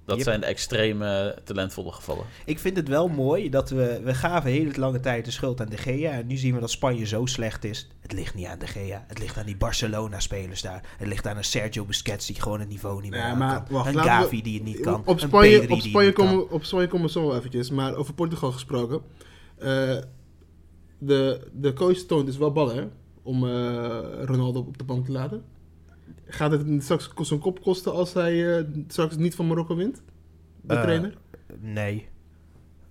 dat 0.06 0.16
Yep. 0.16 0.26
zijn 0.26 0.40
de 0.40 0.46
extreme 0.46 1.36
talentvolle 1.44 1.92
gevallen. 1.92 2.26
Ik 2.46 2.60
vind 2.60 2.78
het 2.78 2.88
wel 2.88 3.08
mooi 3.08 3.50
dat 3.50 3.70
we... 3.70 4.02
We 4.04 4.14
gaven 4.14 4.52
hele 4.52 4.72
lange 4.76 5.00
tijd 5.00 5.26
de 5.26 5.32
schuld 5.32 5.62
aan 5.62 5.70
De 5.70 5.78
Gea. 5.78 6.12
En 6.12 6.28
nu 6.28 6.36
zien 6.38 6.54
we 6.54 6.60
dat 6.60 6.72
Spanje 6.72 7.06
zo 7.06 7.26
slecht 7.26 7.64
is. 7.64 7.88
Het 8.00 8.12
ligt 8.12 8.36
niet 8.36 8.46
aan 8.46 8.60
De 8.60 8.68
Gea. 8.68 9.04
Het 9.08 9.20
ligt 9.20 9.38
aan 9.38 9.46
die 9.46 9.58
Barcelona-spelers 9.58 10.62
daar. 10.62 10.82
Het 10.98 11.08
ligt 11.08 11.28
aan 11.28 11.38
een 11.38 11.44
Sergio 11.44 11.86
Busquets 11.86 12.26
die 12.28 12.42
gewoon 12.42 12.60
het 12.60 12.70
niveau 12.70 13.02
niet 13.02 13.12
meer 13.12 13.20
Ja, 13.20 13.36
maar 13.36 13.54
kan. 13.64 13.66
wacht, 13.70 13.88
een 13.88 13.94
we- 13.94 14.00
Gavi 14.02 14.42
die 14.42 14.54
het 14.54 14.64
niet 14.64 14.80
kan. 14.80 15.02
Op 15.06 15.08
een 15.08 15.20
Spanje, 15.28 15.50
Pedri 15.60 15.74
op, 15.74 15.82
die 15.82 15.90
Spanje 15.90 16.08
het 16.08 16.18
niet 16.18 16.28
kan. 16.28 16.36
komen, 16.38 16.52
op 16.54 16.64
Spanje 16.64 16.88
komen 16.88 17.06
we 17.06 17.12
zo 17.12 17.28
wel 17.28 17.38
eventjes. 17.38 17.70
Maar 17.70 17.96
over 17.96 18.14
Portugal 18.14 18.52
gesproken. 18.52 19.02
eh, 19.58 19.98
de, 21.06 21.48
de 21.54 21.74
coach 21.74 21.98
toont 21.98 22.26
dus 22.26 22.38
wel 22.38 22.52
ballen, 22.52 22.76
hè? 22.76 22.84
Om 23.24 23.48
eh, 23.48 24.00
Ronaldo 24.24 24.60
op 24.60 24.78
de 24.78 24.84
bank 24.84 25.06
te 25.06 25.12
laten. 25.12 25.44
Gaat 26.26 26.52
het 26.52 26.84
straks 26.84 27.12
zijn 27.22 27.40
kop 27.40 27.62
kosten 27.62 27.94
als 27.94 28.14
hij 28.14 28.58
eh, 28.58 28.64
straks 28.88 29.18
niet 29.18 29.36
van 29.36 29.48
Marokko 29.48 29.76
wint? 29.76 30.02
De 30.62 30.74
Eh, 30.74 30.82
trainer? 30.82 31.18
Nee. 31.60 32.08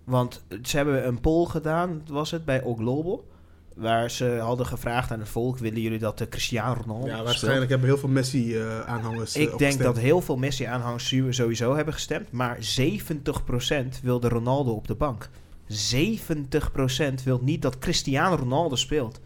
Want 0.04 0.44
ze 0.62 0.76
hebben 0.76 1.06
een 1.06 1.20
poll 1.20 1.46
gedaan, 1.46 2.02
was 2.06 2.30
het, 2.30 2.44
bij 2.44 2.62
O 2.64 2.74
Global. 2.74 3.30
Waar 3.76 4.10
ze 4.10 4.24
hadden 4.40 4.66
gevraagd 4.66 5.10
aan 5.10 5.18
het 5.18 5.28
volk: 5.28 5.58
willen 5.58 5.80
jullie 5.80 5.98
dat 5.98 6.18
de 6.18 6.28
Cristiano 6.28 6.80
Ronaldo 6.82 7.06
Ja, 7.06 7.22
waarschijnlijk 7.22 7.70
hebben 7.70 7.88
heel 7.88 7.98
veel 7.98 8.08
Messi-aanhangers 8.08 9.36
Ik 9.36 9.58
denk 9.58 9.78
dat 9.82 9.98
heel 9.98 10.20
veel 10.20 10.36
Messi-aanhangers 10.36 11.14
sowieso 11.30 11.74
hebben 11.74 11.94
gestemd. 11.94 12.30
Maar 12.32 12.58
70% 12.60 14.02
wilde 14.02 14.28
Ronaldo 14.28 14.70
op 14.72 14.86
de 14.86 14.94
bank. 14.94 15.28
70% 15.72 17.22
wil 17.24 17.40
niet 17.42 17.62
dat 17.62 17.78
Cristiano 17.78 18.34
Ronaldo 18.36 18.76
speelt. 18.76 19.20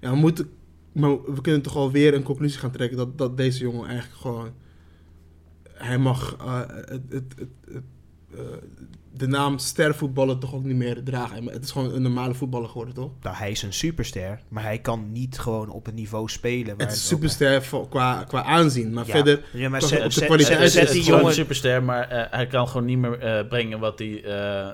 Ja, 0.00 0.10
we, 0.10 0.16
moeten, 0.16 0.50
maar 0.92 1.22
we 1.34 1.40
kunnen 1.40 1.62
toch 1.62 1.76
alweer 1.76 2.14
een 2.14 2.22
conclusie 2.22 2.58
gaan 2.58 2.70
trekken 2.70 2.96
dat, 2.96 3.18
dat 3.18 3.36
deze 3.36 3.58
jongen 3.58 3.88
eigenlijk 3.88 4.20
gewoon. 4.20 4.50
Hij 5.72 5.98
mag 5.98 6.36
eh, 6.40 6.60
het, 6.66 7.02
het, 7.08 7.34
het, 7.38 7.48
het, 7.72 7.82
eh, 8.34 8.40
de 9.12 9.26
naam 9.26 9.58
stervoetballer 9.58 10.38
toch 10.38 10.54
ook 10.54 10.64
niet 10.64 10.76
meer 10.76 11.02
dragen. 11.04 11.44
Het 11.46 11.64
is 11.64 11.70
gewoon 11.70 11.94
een 11.94 12.02
normale 12.02 12.34
voetballer 12.34 12.68
geworden, 12.68 12.94
toch? 12.94 13.10
Nou, 13.22 13.36
hij 13.36 13.50
is 13.50 13.62
een 13.62 13.72
superster, 13.72 14.40
maar 14.48 14.62
hij 14.62 14.78
kan 14.78 15.12
niet 15.12 15.38
gewoon 15.38 15.68
op 15.70 15.86
een 15.86 15.94
niveau 15.94 16.28
spelen. 16.28 16.76
Waar 16.76 16.86
Het 16.86 16.96
is 16.96 17.06
superster 17.06 17.62
voor- 17.62 17.88
qua, 17.88 18.24
qua 18.24 18.42
aanzien, 18.44 18.92
maar 18.92 19.06
Ja. 19.06 19.12
verder. 19.12 19.44
Ja, 19.52 19.68
maar 19.68 19.82
zet, 19.82 19.98
op 19.98 20.04
de 20.04 20.10
zet- 20.10 20.24
kwaliteit- 20.24 20.56
zet- 20.58 20.62
het 20.62 20.72
zet 20.72 20.88
is 20.90 20.96
Het 20.96 21.06
jongen... 21.06 21.26
een 21.26 21.32
superster, 21.32 21.82
maar 21.82 22.08
eh, 22.08 22.24
hij 22.30 22.46
kan 22.46 22.68
gewoon 22.68 22.86
niet 22.86 22.98
meer 22.98 23.18
eh, 23.18 23.48
brengen 23.48 23.78
wat 23.78 23.98
hij 23.98 24.24
eh, 24.24 24.70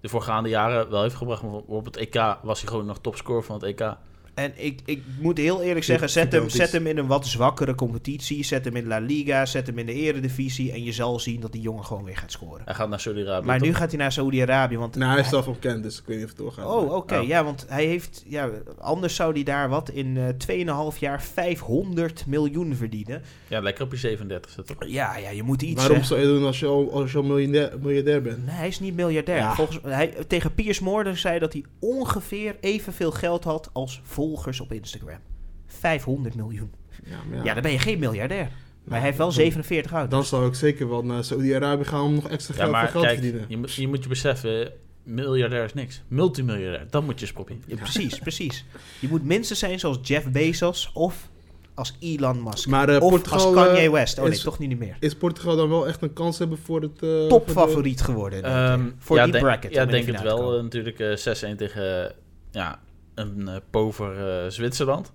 de 0.00 0.08
voorgaande 0.08 0.48
jaren 0.48 0.90
wel 0.90 1.02
heeft 1.02 1.14
gebracht. 1.14 1.42
Op 1.66 1.84
het 1.84 1.96
EK 1.96 2.36
was 2.42 2.60
hij 2.60 2.70
gewoon 2.70 2.86
nog 2.86 2.98
topscorer 2.98 3.44
van 3.44 3.54
het 3.54 3.64
EK. 3.64 3.96
En 4.38 4.52
ik, 4.54 4.80
ik 4.84 5.02
moet 5.20 5.38
heel 5.38 5.62
eerlijk 5.62 5.84
zeggen, 5.84 6.10
zet 6.10 6.32
hem, 6.32 6.48
zet 6.48 6.72
hem 6.72 6.86
in 6.86 6.98
een 6.98 7.06
wat 7.06 7.26
zwakkere 7.26 7.74
competitie. 7.74 8.44
Zet 8.44 8.64
hem 8.64 8.76
in 8.76 8.86
La 8.86 8.98
Liga, 8.98 9.46
zet 9.46 9.66
hem 9.66 9.78
in 9.78 9.86
de 9.86 9.92
eredivisie. 9.92 10.72
En 10.72 10.84
je 10.84 10.92
zal 10.92 11.20
zien 11.20 11.40
dat 11.40 11.52
die 11.52 11.60
jongen 11.60 11.84
gewoon 11.84 12.04
weer 12.04 12.16
gaat 12.16 12.32
scoren. 12.32 12.62
Hij 12.64 12.74
gaat 12.74 12.88
naar 12.88 13.00
Saudi-Arabië. 13.00 13.46
Maar 13.46 13.60
nu 13.60 13.74
gaat 13.74 13.88
hij 13.88 13.98
naar 13.98 14.12
Saudi-Arabië. 14.12 14.76
Want 14.76 14.96
Nou, 14.96 15.12
hij 15.12 15.20
is 15.20 15.28
zelf 15.28 15.48
ontkend, 15.48 15.82
dus 15.82 15.98
ik 15.98 16.02
weet 16.06 16.16
niet 16.16 16.24
of 16.24 16.30
het 16.30 16.38
doorgaat. 16.38 16.66
Oh, 16.66 16.92
oké. 16.94 17.18
Oh. 17.18 17.26
Ja, 17.26 17.44
want 17.44 17.66
hij 17.68 17.84
heeft... 17.84 18.22
Ja, 18.26 18.50
anders 18.78 19.14
zou 19.14 19.32
hij 19.32 19.42
daar 19.42 19.68
wat 19.68 19.90
in 19.90 20.16
eh 20.46 20.92
2,5 20.92 20.98
jaar 20.98 21.22
500 21.22 22.26
miljoen 22.26 22.74
verdienen. 22.74 23.22
Ja, 23.48 23.60
lekker 23.60 23.84
op 23.84 23.90
je 23.90 23.96
37 23.96 24.50
zit 24.50 24.66
toch? 24.66 24.76
Ja, 24.86 25.16
ja, 25.16 25.30
je 25.30 25.42
moet 25.42 25.62
iets... 25.62 25.80
Waarom 25.80 25.98
hè. 25.98 26.04
zou 26.04 26.20
je 26.20 26.26
doen 26.26 26.44
als 26.44 26.60
je 26.60 26.66
al, 26.66 26.92
als 26.92 27.12
je 27.12 27.18
al 27.18 27.24
miljardair, 27.24 27.78
miljardair 27.80 28.22
bent? 28.22 28.46
Nee, 28.46 28.54
hij 28.54 28.68
is 28.68 28.80
niet 28.80 28.94
miljardair. 28.94 29.38
Ja. 29.38 29.54
Volgens, 29.54 29.78
hij, 29.82 30.14
tegen 30.26 30.54
Piers 30.54 30.80
Morgan 30.80 31.16
zei 31.16 31.38
dat 31.38 31.52
hij 31.52 31.64
ongeveer 31.78 32.56
evenveel 32.60 33.10
geld 33.10 33.44
had 33.44 33.70
als 33.72 34.00
volgers 34.28 34.60
op 34.60 34.72
Instagram. 34.72 35.18
500 35.66 36.34
miljoen. 36.34 36.70
Ja, 37.04 37.16
maar 37.30 37.44
Ja, 37.44 37.52
dan 37.54 37.62
ben 37.62 37.72
je 37.72 37.78
geen 37.78 37.98
miljardair. 37.98 38.48
Maar 38.84 38.96
hij 38.98 39.06
heeft 39.06 39.18
wel 39.18 39.26
dan- 39.26 39.34
47 39.36 39.92
oud. 39.92 40.10
Dan 40.10 40.24
zou 40.24 40.46
ik 40.46 40.54
zeker 40.54 40.88
wel 40.88 41.04
naar 41.04 41.24
Saudi-Arabië 41.24 41.84
gaan 41.84 42.02
om 42.02 42.14
nog 42.14 42.28
extra 42.28 42.54
Ja, 42.54 42.60
geld 42.60 42.72
maar 42.72 42.82
voor 42.82 42.90
geld 42.90 43.04
kijk, 43.04 43.16
te 43.16 43.22
verdienen. 43.22 43.50
je, 43.50 43.56
moet- 43.56 43.72
je 43.74 43.88
moet 43.88 44.02
je 44.02 44.08
beseffen, 44.08 44.72
miljardair 45.02 45.64
is 45.64 45.74
niks. 45.74 46.02
Multimiljardair, 46.08 46.86
dat 46.90 47.02
moet 47.04 47.14
je 47.14 47.20
eens 47.20 47.32
proberen. 47.34 47.62
Ja, 47.66 47.76
precies, 47.76 48.18
precies. 48.18 48.64
Je 49.00 49.08
moet 49.08 49.24
minstens 49.24 49.58
zijn 49.58 49.78
zoals 49.78 49.98
Jeff 50.02 50.30
Bezos 50.30 50.90
of 50.94 51.28
als 51.74 51.96
Elon 52.00 52.42
Musk. 52.42 52.68
Maar 52.68 52.88
eh, 52.88 53.02
of 53.02 53.10
Portugal 53.10 53.46
als 53.56 53.66
Kanye 53.66 53.80
eh, 53.80 53.90
West. 53.90 54.18
Oh 54.18 54.24
nee, 54.24 54.32
is- 54.32 54.40
toch 54.42 54.58
niet 54.58 54.78
meer. 54.78 54.96
is 55.00 55.14
Portugal 55.14 55.56
dan 55.56 55.68
wel 55.68 55.86
echt 55.86 56.02
een 56.02 56.12
kans 56.12 56.38
hebben 56.38 56.58
voor 56.58 56.80
het... 56.82 56.90
eh, 56.92 56.98
voor 57.00 57.08
de- 57.20 57.26
Topfavoriet 57.28 58.00
geworden. 58.00 58.42
denk 58.42 58.54
ik. 58.54 58.60
Ehm, 58.60 58.82
voor 58.98 59.16
ja, 59.16 59.22
die 59.22 59.32
denk, 59.32 59.44
bracket. 59.44 59.72
Ja, 59.74 59.82
om 59.82 59.82
in 59.82 59.86
de 59.88 59.92
denk 59.92 60.06
het 60.06 60.16
finale 60.16 60.36
te 60.36 60.42
wel. 60.42 60.44
komen. 60.44 60.58
eh, 60.58 60.64
natuurlijk 60.64 60.98
eh, 61.00 61.52
6-1 61.52 61.56
tegen 61.56 62.04
eh, 62.08 62.14
ja, 62.50 62.78
een 63.18 63.48
eh, 63.48 63.56
pover 63.70 64.42
eh, 64.44 64.50
Zwitserland. 64.50 65.12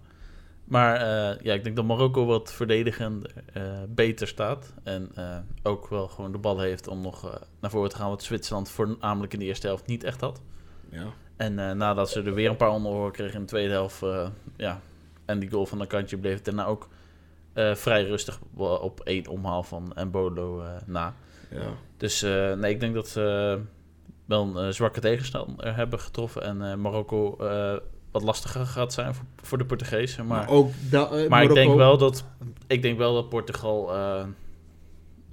Maar 0.64 0.96
eh, 0.96 1.44
ja, 1.44 1.54
ik 1.54 1.64
denk 1.64 1.76
dat 1.76 1.86
Marokko 1.86 2.26
wat 2.26 2.54
verdedigend 2.54 3.34
beter 3.90 4.28
staat. 4.28 4.74
En 4.84 5.12
ook 5.64 5.88
wel 5.88 6.08
gewoon 6.08 6.32
de 6.32 6.38
bal 6.38 6.60
heeft 6.60 6.88
om 6.88 7.02
nog 7.02 7.40
naar 7.60 7.72
voren 7.72 7.90
te 7.90 7.96
gaan. 7.96 8.10
Wat 8.10 8.24
Zwitserland 8.24 8.70
voornamelijk 8.70 9.34
in 9.34 9.40
de 9.40 9.46
eerste 9.46 9.68
helft 9.68 9.88
niet 9.88 10.04
echt 10.04 10.22
had. 10.22 10.42
Ja. 10.90 11.06
En 11.36 11.78
nadat 11.78 12.10
ze 12.10 12.22
er 12.22 12.34
weer 12.34 12.50
een 12.50 12.56
paar 12.56 12.70
onderhoor 12.70 13.12
kregen 13.12 13.34
in 13.34 13.42
de 13.42 13.48
tweede 13.48 13.72
helft. 13.72 14.02
ja, 14.58 14.82
en 15.26 15.40
die 15.40 15.50
goal 15.50 15.66
van 15.66 15.82
een 15.82 15.88
kantje 15.88 16.18
bleef 16.18 16.36
het 16.36 16.46
daarna 16.46 16.66
ook 16.66 16.88
vrij 17.54 18.04
rustig 18.04 18.40
op 18.56 19.00
één 19.00 19.28
omhaal 19.28 19.64
van 19.64 19.96
Embolo 19.96 20.64
na. 20.86 21.16
ja. 21.50 21.74
Dus 21.98 22.22
nee, 22.22 22.72
ik 22.72 22.80
denk 22.80 22.94
dat 22.94 23.08
ze 23.08 23.60
wel 24.26 24.58
een 24.58 24.74
zwakke 24.74 25.00
tegenstander 25.00 25.76
hebben 25.76 26.00
getroffen. 26.00 26.42
En 26.44 26.82
Marokko 26.82 27.38
wat 28.14 28.24
lastiger 28.24 28.66
gaat 28.66 28.94
zijn 28.94 29.14
voor, 29.16 29.26
voor 29.42 29.58
de 29.58 29.66
Portugezen. 29.66 30.26
Maar, 30.28 30.40
Maar 30.40 30.50
ook 30.50 30.72
da- 30.90 31.10
eh, 31.10 31.30
maar 31.30 31.44
ik 31.44 31.54
denk 31.54 31.76
wel 31.76 31.98
dat 31.98 32.24
ik 32.68 32.82
denk 32.82 32.98
wel 32.98 33.14
dat 33.14 33.30
Portugal 33.30 33.94
eh, 33.94 34.22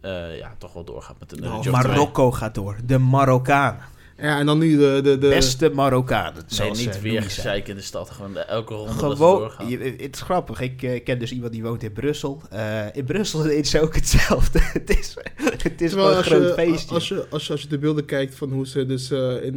eh, 0.01 0.38
ja, 0.38 0.55
toch 0.59 0.73
wel 0.73 0.85
doorgaat 0.85 1.16
met 1.19 1.33
een 1.33 1.38
job 1.43 1.61
twee. 1.62 1.73
Marokko 1.73 2.31
gaat 2.33 2.55
door. 2.55 2.77
De 2.85 2.99
Marokkanen. 2.99 3.81
Ja, 4.20 4.38
en 4.38 4.46
dan 4.46 4.59
nu 4.59 4.76
de... 4.78 5.00
de, 5.02 5.18
de 5.18 5.28
Beste 5.28 5.70
Marokkanen. 5.70 6.33
Nee, 6.35 6.42
zoals 6.46 6.78
niet 6.78 7.00
weer 7.00 7.22
gezeik 7.22 7.68
in 7.68 7.74
de 7.76 7.83
stad. 7.83 8.11
Gewoon 8.11 8.33
de- 8.33 8.40
elke 8.40 8.74
ronde 8.74 8.87
dat 9.00 9.11
ze 9.11 9.16
Gewoon, 9.16 9.38
doorgaan. 9.38 9.68
je- 9.68 9.78
het 9.98 10.14
is 10.16 10.20
grappig. 10.20 10.61
Ik 10.61 10.83
eh, 10.83 11.04
ken 11.04 11.18
dus 11.18 11.33
iemand 11.33 11.52
die 11.52 11.62
woont 11.62 11.83
in 11.83 11.92
Brussel. 11.92 12.42
Eh, 12.50 12.85
in 12.92 13.04
Brussel 13.04 13.44
is 13.44 13.76
ook 13.76 13.94
hetzelfde. 13.94 14.59
het 14.72 14.98
is, 14.98 15.14
het 15.62 15.80
is 15.80 15.92
gewoon 15.92 16.11
een 16.11 16.16
als 16.16 16.26
groot 16.26 16.42
je, 16.48 16.52
feestje. 16.54 16.94
als, 16.94 17.09
je, 17.09 17.26
als, 17.30 17.46
je, 17.46 17.52
als 17.52 17.62
je 17.62 17.68
de 17.68 17.78
beelden 17.78 18.04
kijkt 18.04 18.35
van 18.35 18.52
hoe 18.52 18.66
ze 18.66 18.87
dus 18.87 19.11
eh, 19.11 19.42
in, 19.44 19.54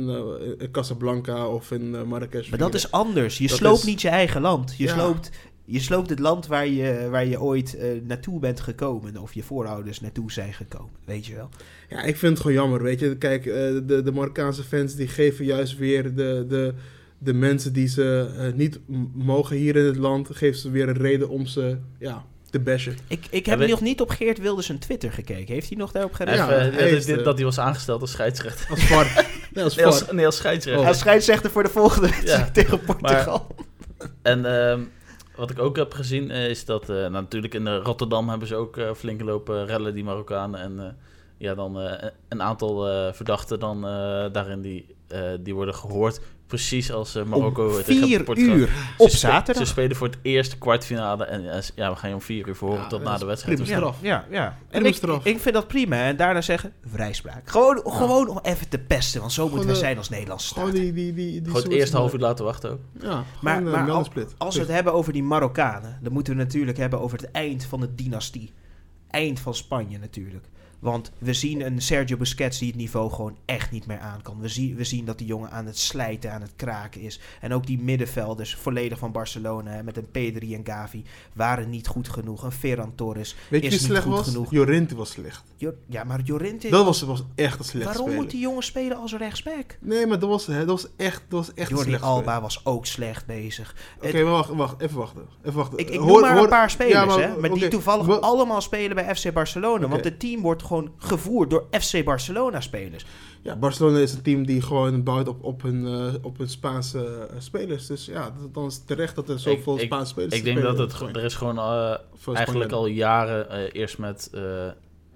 in 0.59 0.71
Casablanca 0.71 1.47
of 1.47 1.71
in 1.71 2.07
Marrakesh... 2.07 2.49
maar 2.49 2.59
dat 2.59 2.73
is 2.73 2.91
anders. 2.91 3.37
Je 3.37 3.47
Dat 3.47 3.57
sloopt 3.57 3.77
is- 3.79 3.83
niet 3.83 4.01
je 4.01 4.09
eigen 4.09 4.41
land. 4.41 4.73
Je 4.77 4.83
Ja. 4.83 4.93
sloopt 4.93 5.29
Je 5.65 5.79
sloopt 5.79 6.09
het 6.09 6.19
land 6.19 6.47
waar 6.47 6.67
je, 6.67 7.07
waar 7.09 7.25
je 7.25 7.41
ooit 7.41 7.75
eh, 7.75 7.89
naartoe 8.03 8.39
bent 8.39 8.59
gekomen. 8.59 9.17
Of 9.17 9.33
je 9.33 9.43
voorouders 9.43 9.99
naartoe 9.99 10.31
zijn 10.31 10.53
gekomen. 10.53 10.91
Weet 11.05 11.25
je 11.25 11.35
wel. 11.35 11.49
Ja, 11.89 12.03
ik 12.03 12.17
vind 12.17 12.31
het 12.31 12.41
gewoon 12.41 12.57
jammer, 12.57 12.83
weet 12.83 12.99
je. 12.99 13.17
Kijk, 13.17 13.45
eh, 13.45 13.53
de, 13.53 14.01
de 14.03 14.11
Marokkaanse 14.11 14.63
fans 14.63 14.95
die 14.95 15.07
geven 15.07 15.45
juist 15.45 15.77
weer 15.77 16.15
de, 16.15 16.45
de, 16.47 16.73
de 17.17 17.33
mensen 17.33 17.73
die 17.73 17.87
ze 17.87 18.33
eh, 18.37 18.53
niet 18.53 18.79
mogen 19.13 19.55
hier 19.55 19.75
in 19.75 19.85
het 19.85 19.97
land... 19.97 20.29
geven 20.31 20.59
ze 20.59 20.69
weer 20.71 20.89
een 20.89 20.97
reden 20.97 21.29
om 21.29 21.45
ze 21.45 21.77
ja, 21.99 22.25
te 22.49 22.59
bashen. 22.59 22.97
Ik, 23.07 23.25
ik 23.29 23.45
Ja, 23.45 23.57
heb 23.57 23.69
nog 23.69 23.81
niet 23.81 24.01
op 24.01 24.09
Geert 24.09 24.37
Wilders 24.39 24.69
een 24.69 24.79
Twitter 24.79 25.11
gekeken. 25.11 25.53
Heeft 25.53 25.69
hij 25.69 25.77
nog 25.77 25.91
daarop 25.91 26.13
gedaan? 26.13 26.35
Ja, 26.35 26.69
dat, 27.05 27.23
dat 27.23 27.35
hij 27.35 27.45
was 27.45 27.59
aangesteld 27.59 28.01
als 28.01 28.11
scheidsrechter. 28.11 28.69
Als 28.69 28.83
VAR. 28.83 29.05
nee, 29.53 29.63
als 29.63 29.75
Nee, 29.75 29.85
als, 29.85 30.11
nee, 30.11 30.25
als 30.25 30.37
scheidsrechter. 30.37 30.81
Oh. 30.81 30.89
Hij 30.89 30.97
scheidsrechter 30.99 31.51
voor 31.51 31.63
de 31.63 31.69
volgende 31.69 32.09
wedstrijd 32.09 32.53
tegen 32.53 32.79
Portugal. 32.79 33.47
En 34.21 34.45
ehm, 34.45 34.81
wat 35.35 35.49
ik 35.49 35.59
ook 35.59 35.75
heb 35.75 35.93
gezien 35.93 36.31
eh, 36.31 36.49
is 36.49 36.65
dat 36.65 36.89
eh, 36.89 36.95
nou, 36.95 37.11
natuurlijk 37.11 37.53
in 37.53 37.67
eh, 37.67 37.79
Rotterdam 37.83 38.29
hebben 38.29 38.47
ze 38.47 38.55
ook 38.55 38.77
eh, 38.77 38.93
flink 38.93 39.21
lopen 39.21 39.65
rellen, 39.65 39.93
die 39.93 40.03
Marokkanen. 40.03 40.59
En 40.59 40.97
ja, 41.37 41.55
dan 41.55 41.75
een 42.27 42.41
aantal 42.41 42.83
verdachten 43.13 43.59
dan 43.59 43.81
daarin 44.31 44.61
die, 44.61 44.95
die 45.39 45.55
worden 45.55 45.75
gehoord. 45.75 46.21
Precies 46.53 46.91
als 46.91 47.15
eh, 47.15 47.23
Marokko 47.23 47.65
Om 47.67 47.83
tegen 47.83 48.07
vier 48.07 48.23
Portugal. 48.23 48.55
uur 48.55 48.67
Ze 48.67 48.73
op 49.03 49.09
spe- 49.09 49.17
zaterdag. 49.17 49.63
Ze 49.65 49.69
spelen 49.71 49.95
voor 49.95 50.07
het 50.07 50.17
eerste 50.21 50.57
kwartfinale. 50.57 51.25
En 51.25 51.53
eh, 51.53 51.61
ja, 51.75 51.89
we 51.89 51.95
gaan 51.95 52.09
je 52.09 52.15
om 52.15 52.21
vier 52.21 52.47
uur 52.47 52.55
verhoren 52.55 52.81
Ja, 52.81 52.87
tot 52.87 53.03
na 53.03 53.17
de 53.17 53.25
wedstrijd. 53.25 53.57
prima. 53.57 53.71
Ja, 53.71 53.77
straf. 53.77 53.97
ja, 54.01 54.25
ja. 54.29 54.57
En 54.69 54.85
ik, 54.85 54.95
ik 55.23 55.39
vind 55.39 55.55
dat 55.55 55.67
prima. 55.67 55.95
En 55.95 56.15
daarna 56.17 56.41
zeggen, 56.41 56.73
vrijspraak. 56.85 57.49
Gewoon, 57.49 57.81
gewoon 57.85 58.27
om 58.27 58.39
even 58.41 58.69
te 58.69 58.79
pesten. 58.79 59.19
Want 59.19 59.31
zo 59.33 59.49
moeten 59.49 59.67
we 59.67 59.75
zijn 59.75 59.97
als 59.97 60.09
Nederlandse 60.09 60.47
staat. 60.47 60.59
Gewoon 60.65 60.79
die... 60.81 60.93
die, 60.93 61.13
die, 61.13 61.31
die 61.31 61.45
Gewoon 61.45 61.61
het 61.63 61.71
eerste 61.71 61.97
half 61.97 62.13
uur 62.13 62.19
laten 62.19 62.45
wachten 62.45 62.71
ook. 62.71 62.79
Ja, 63.01 63.23
Maar- 63.41 63.57
een 63.57 63.63
maar 63.63 63.79
al- 63.79 63.85
meldensplit. 63.85 64.35
Als 64.37 64.55
we 64.55 64.61
het 64.61 64.69
hebben 64.71 64.93
over 64.93 65.13
die 65.13 65.23
Marokkanen, 65.23 65.99
dan 66.01 66.13
moeten 66.13 66.35
we 66.37 66.43
natuurlijk 66.43 66.77
hebben 66.77 66.99
over 67.01 67.17
het 67.17 67.31
eind 67.31 67.65
van 67.65 67.79
de 67.79 67.95
dynastie. 67.95 68.51
Eind 69.09 69.39
van 69.39 69.55
Spanje 69.55 69.97
natuurlijk. 69.99 70.45
Want 70.83 71.11
we 71.17 71.33
zien 71.33 71.65
een 71.65 71.81
Sergio 71.81 72.17
Busquets 72.17 72.59
die 72.59 72.67
het 72.67 72.77
niveau 72.77 73.11
gewoon 73.11 73.37
echt 73.45 73.71
niet 73.71 73.85
meer 73.85 73.99
aan 73.99 74.21
kan. 74.21 74.39
We, 74.39 74.47
zien 74.47 74.75
we 74.75 74.83
zien 74.83 75.05
dat 75.05 75.17
die 75.17 75.27
jongen 75.27 75.51
aan 75.51 75.65
het 75.65 75.77
slijten, 75.77 76.31
aan 76.33 76.41
het 76.41 76.53
kraken 76.55 77.01
is. 77.01 77.19
En 77.41 77.53
ook 77.53 77.65
die 77.65 77.79
middenvelders, 77.79 78.55
volledig 78.55 78.97
van 78.99 79.11
Barcelona, 79.11 79.71
hè, 79.71 79.83
met 79.83 79.97
een 79.97 80.11
Pedri 80.11 80.55
en 80.55 80.65
Gavi, 80.65 81.03
waren 81.33 81.69
niet 81.69 81.87
goed 81.87 82.09
genoeg. 82.09 82.43
Een 82.43 82.51
Ferran 82.51 82.95
Torres 82.95 83.35
Weet 83.49 83.61
je 83.61 83.67
is 83.67 83.73
wie 83.73 83.81
niet 83.81 83.89
slecht 83.89 84.03
goed 84.03 84.13
was? 84.15 84.27
genoeg. 84.27 84.51
Jorente 84.51 84.95
was 84.95 85.09
slecht. 85.09 85.43
Jo- 85.57 85.73
ja, 85.87 86.03
maar 86.03 86.21
Jorente... 86.21 86.69
Dat 86.69 86.85
was, 86.85 87.01
was 87.01 87.23
echt 87.35 87.59
een 87.59 87.65
slecht 87.65 87.85
waarom 87.85 88.03
speler. 88.05 88.21
moet 88.21 88.31
die 88.31 88.39
jongen 88.39 88.63
spelen 88.63 88.97
als 88.97 89.13
rechtsback? 89.15 89.77
Nee, 89.79 90.05
maar 90.07 90.19
dat 90.19 90.29
was, 90.29 90.45
hè, 90.47 90.57
dat 90.57 90.67
was 90.81 90.87
echt, 90.95 91.23
dat 91.27 91.39
was 91.45 91.53
echt 91.55 91.69
Jordi 91.69 91.89
slecht 91.89 92.03
Alba 92.03 92.41
was 92.41 92.65
ook 92.65 92.85
slecht 92.85 93.25
bezig. 93.25 93.75
Oké, 94.01 94.13
maar 94.23 94.31
wacht, 94.31 94.49
wacht, 94.49 94.81
even 94.81 94.97
wachten. 94.97 95.21
Even 95.41 95.53
wachten. 95.57 95.77
Ik, 95.77 95.89
ik 95.89 95.99
Hoor- 95.99 96.07
noem 96.11 96.21
maar 96.21 96.33
hoor- 96.33 96.43
een 96.43 96.49
paar 96.49 96.69
spelers, 96.69 96.93
ja, 96.93 97.05
maar- 97.05 97.19
hè, 97.21 97.37
maar 97.37 97.49
die 97.53 97.67
toevallig 97.67 98.05
wa- 98.05 98.15
allemaal 98.15 98.61
spelen 98.61 98.95
bij 98.95 99.15
FC 99.15 99.33
Barcelona. 99.33 99.87
Want 99.87 100.03
het 100.03 100.19
team 100.19 100.41
wordt 100.41 100.61
gewoon 100.73 100.91
gevoerd 100.97 101.49
door 101.49 101.65
FC 101.71 102.03
Barcelona-spelers. 102.03 103.05
Ja, 103.41 103.55
Barcelona 103.55 103.97
is 103.97 104.13
een 104.13 104.21
team 104.21 104.45
die 104.45 104.61
gewoon 104.61 105.03
bouwt 105.03 105.27
op, 105.27 105.43
op, 105.43 105.61
hun, 105.61 105.85
eh, 105.87 106.13
op 106.21 106.37
hun 106.37 106.49
Spaanse 106.49 107.27
eh, 107.31 107.35
spelers. 107.39 107.87
Dus 107.87 108.05
ja, 108.05 108.33
dat- 108.41 108.53
dan 108.53 108.65
is 108.65 108.75
het 108.75 108.87
terecht 108.87 109.15
dat 109.15 109.29
er 109.29 109.39
zoveel 109.39 109.73
Ik- 109.75 109.79
ik- 109.81 109.85
Spaanse 109.85 110.11
spelers 110.11 110.35
Ik 110.35 110.43
denk 110.43 110.61
dat 110.61 110.77
het, 110.77 110.99
er 111.15 111.23
is 111.23 111.35
gewoon 111.35 111.57
eh, 111.57 111.95
Voor 112.13 112.35
eigenlijk 112.35 112.71
al 112.71 112.85
jaren 112.85 113.49
eh, 113.49 113.69
eerst 113.81 113.97
met... 113.97 114.29
eh, 114.33 114.67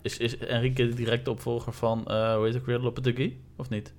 is, 0.02 0.18
is 0.18 0.38
Enrique 0.38 0.88
de 0.90 0.94
directe 0.96 1.32
opvolger 1.32 1.74
van, 1.74 2.06
eh, 2.08 2.34
hoe 2.36 2.44
heet 2.44 2.54
het 2.54 2.62
ook 2.62 2.68
weer, 2.68 2.80
Lopetegui? 2.80 3.40
Of 3.58 3.70
niet? 3.70 3.94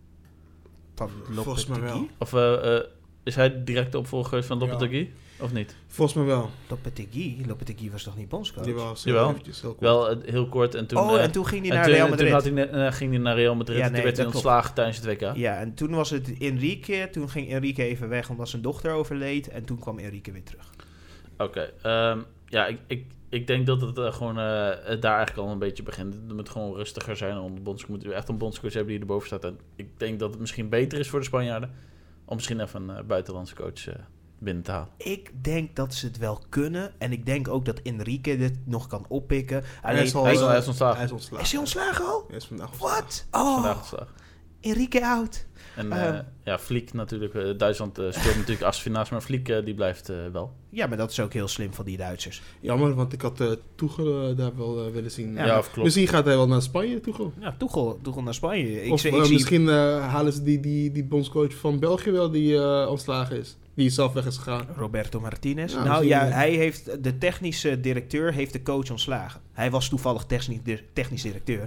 Volgens 1.45 1.67
mij 1.67 1.81
wel. 1.81 2.07
Of 2.19 2.33
eh, 2.33 2.77
eh, 2.77 2.85
is 3.29 3.35
hij 3.35 3.51
de 3.53 3.65
directe 3.65 3.99
opvolger 3.99 4.45
van 4.45 4.59
Ja. 4.59 4.67
Lopetegui? 4.67 5.13
Of 5.41 5.53
niet? 5.53 5.77
Volgens 5.87 6.17
mij 6.17 6.27
wel. 6.27 6.51
Lopetegui? 6.69 7.45
Lopetegui 7.47 7.91
was 7.91 8.03
toch 8.03 8.17
niet 8.17 8.29
bondscoach? 8.29 8.65
Die 8.65 8.75
was 8.75 9.05
Jawel. 9.05 9.31
eventjes 9.31 9.61
heel 9.61 9.71
kort. 9.71 9.81
Wel 9.81 10.11
eh, 10.11 10.31
heel 10.31 10.49
kort 10.49 10.75
en 10.75 10.87
toen... 10.87 10.99
oh, 10.99 11.15
eh, 11.17 11.23
en 11.23 11.31
toen 11.31 11.47
ging 11.47 11.67
hij 11.67 11.75
naar 11.75 11.85
toen, 11.85 11.93
Real 11.93 12.05
en 12.05 12.11
Madrid. 12.11 12.27
Toen 12.29 12.37
had 12.37 12.45
hij, 12.45 12.53
net- 12.53 12.71
eh, 12.71 12.93
ging 12.93 13.11
hij 13.13 13.21
naar 13.21 13.35
Real 13.35 13.55
Madrid 13.55 13.79
Ja, 13.79 13.85
en 13.85 13.93
nee, 13.93 14.01
toen 14.01 14.11
werd 14.11 14.17
hij 14.17 14.27
ontslagen 14.27 14.75
tijdens 14.75 14.97
het 14.97 15.07
WK. 15.07 15.37
Ja, 15.37 15.59
en 15.59 15.75
toen 15.75 15.91
was 15.91 16.11
het 16.11 16.39
Enrique. 16.39 17.09
Toen 17.13 17.29
ging 17.31 17.51
Enrique 17.51 17.85
even 17.85 18.09
weg 18.09 18.31
omdat 18.31 18.49
zijn 18.49 18.63
dochter 18.63 18.93
overleed. 18.93 19.49
En 19.49 19.65
toen 19.65 19.79
kwam 19.79 19.99
Enrique 19.99 20.33
weer 20.33 20.43
terug. 20.45 20.71
Oké, 21.39 21.73
ehm, 21.83 22.19
ja, 22.47 22.67
ik, 22.67 22.79
ik, 22.87 23.05
ik 23.29 23.47
denk 23.47 23.67
dat 23.67 23.81
het 23.81 23.99
eh, 23.99 24.13
gewoon 24.13 24.39
eh, 24.39 24.69
het 24.85 25.03
daar 25.03 25.17
eigenlijk 25.17 25.47
al 25.47 25.53
een 25.53 25.59
beetje 25.59 25.83
begint. 25.83 26.15
Het 26.15 26.37
moet 26.37 26.49
gewoon 26.49 26.75
rustiger 26.77 27.17
zijn. 27.17 27.37
En 27.37 27.55
de 27.55 27.61
bondscoach 27.61 27.91
moet 27.91 28.11
echt 28.11 28.29
een 28.29 28.39
bondscoach 28.39 28.73
hebben 28.73 28.93
die 28.93 29.01
erboven 29.01 29.27
staat. 29.27 29.45
En 29.45 29.59
ik 29.77 29.89
denk 29.97 30.19
dat 30.19 30.31
het 30.31 30.41
misschien 30.41 30.69
beter 30.69 30.99
is 30.99 31.09
voor 31.09 31.19
de 31.19 31.25
Spanjaarden 31.27 31.71
om 32.29 32.35
misschien 32.37 32.61
even 32.61 32.89
een 32.89 32.97
eh, 32.97 33.05
buitenlandse 33.05 33.55
coach 33.55 33.89
eh, 33.89 33.95
binnen 34.39 34.63
te 34.63 34.71
halen. 34.71 34.89
Ik 34.97 35.45
denk 35.45 35.77
dat 35.77 35.95
ze 35.95 36.07
het 36.07 36.19
wel 36.19 36.43
kunnen. 36.49 36.93
En 37.01 37.13
ik 37.13 37.27
denk 37.27 37.49
ook 37.49 37.65
dat 37.65 37.79
Enrique 37.83 38.37
dit 38.37 38.59
nog 38.67 38.87
kan 38.87 39.05
oppikken. 39.09 39.65
Hij 39.83 40.03
is 40.03 40.15
al- 40.15 40.25
hij 40.25 40.33
is 40.33 40.39
al- 40.39 40.45
eh, 40.45 40.51
hij 40.51 40.59
is 40.61 40.67
ontslagen. 40.67 40.97
Hij 40.97 41.05
is 41.07 41.13
ontslagen. 41.13 41.45
is 41.45 41.51
hij 41.51 41.61
ontslagen 41.61 42.05
al? 42.07 42.25
Hij 42.29 42.37
is 42.37 42.47
vandaag 42.47 42.71
ontslagen. 42.71 43.05
Wat? 43.05 43.27
Oh, 43.31 43.55
Vandaag 43.55 43.77
ontslagen. 43.79 44.15
Enrique 44.61 45.07
out. 45.07 45.47
En 45.79 45.93
Ehm. 45.93 46.15
eh, 46.15 46.21
ja, 46.45 46.59
Fliek 46.59 46.93
natuurlijk. 46.93 47.35
eh, 47.35 47.45
Duitsland 47.59 47.99
eh, 47.99 48.05
speelt 48.11 48.37
natuurlijk 48.43 48.63
Asfinaas, 48.63 49.11
maar 49.11 49.21
Fliek 49.21 49.49
eh, 49.49 49.65
die 49.65 49.75
blijft 49.75 50.13
wel. 50.33 50.53
Ja, 50.71 50.87
maar 50.87 50.97
dat 50.97 51.11
is 51.11 51.21
ook 51.21 51.33
heel 51.33 51.49
slim 51.49 51.73
van 51.75 51.85
die 51.85 51.97
Duitsers. 51.97 52.43
Jammer, 52.61 52.95
want 52.95 53.13
ik 53.13 53.21
had 53.21 53.41
eh 53.41 53.51
Tuchel 53.75 54.29
eh, 54.31 54.37
daar 54.37 54.57
wel 54.57 54.91
willen 54.93 55.11
zien. 55.11 55.33
Ja, 55.35 55.45
Ja, 55.47 55.59
of 55.59 55.65
klopt. 55.71 55.83
Misschien 55.85 56.09
gaat 56.09 56.25
hij 56.25 56.37
wel 56.37 56.49
naar 56.49 56.63
Spanje, 56.63 57.01
Tuchel. 57.01 57.33
Ja, 57.41 57.55
Tuchel, 57.59 57.99
Tuchel 58.03 58.23
naar 58.23 58.35
Spanje. 58.35 58.85
Ik, 58.85 58.93
of 58.93 59.01
zie- 59.01 59.17
ik 59.17 59.25
zie 59.25 59.33
misschien 59.33 59.69
eh, 59.69 60.09
halen 60.09 60.33
ze 60.33 60.43
die, 60.43 60.61
die, 60.61 60.93
die 60.93 61.05
bondscoach 61.05 61.55
van 61.55 61.79
België 61.79 62.11
wel 62.11 62.31
die 62.31 62.57
eh, 62.57 62.87
ontslagen 62.91 63.39
is. 63.39 63.57
Die 63.75 63.91
zelf 63.91 64.13
weg 64.13 64.27
is 64.27 64.37
gegaan. 64.37 64.67
Roberto 64.77 65.21
Martinez. 65.21 65.73
Ja, 65.73 65.85
nou 65.85 66.07
ja, 66.07 66.25
hij 66.25 66.51
heeft, 66.51 67.03
de 67.05 67.19
technische 67.19 67.81
directeur 67.81 68.33
heeft 68.33 68.53
de 68.53 68.63
coach 68.63 68.91
ontslagen. 68.91 69.41
Hij 69.53 69.71
was 69.71 69.89
toevallig 69.89 70.25
technisch, 70.25 70.59
technisch 70.93 71.23
directeur. 71.23 71.67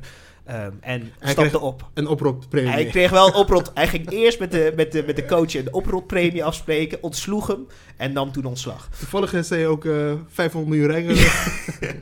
Ehm, 0.51 0.71
en 0.79 1.11
Hij 1.19 1.31
stapte 1.31 1.49
kreeg 1.49 1.61
op. 1.61 1.89
Een 1.93 2.07
oproeppremie. 2.07 2.71
Hij 2.71 2.85
kreeg 2.85 3.11
wel 3.11 3.27
een 3.27 3.33
oprot. 3.33 3.71
Hij 3.73 3.87
ging 3.87 4.09
eerst 4.09 4.39
met 4.39 4.51
de, 4.51 4.73
met 4.75 4.91
de, 4.91 5.03
met 5.05 5.15
de 5.15 5.25
coach 5.25 5.55
een 5.55 5.73
oprotpremie 5.73 6.43
afspreken, 6.43 7.03
ontsloeg 7.03 7.47
hem 7.47 7.67
en 7.97 8.13
nam 8.13 8.31
toen 8.31 8.45
ontslag. 8.45 8.89
Toevallig 8.99 9.33
is 9.33 9.49
hij 9.49 9.67
ook 9.67 9.85
eh 9.85 10.13
500 10.27 10.73
miljoen 10.73 10.91
rijker. 10.91 11.15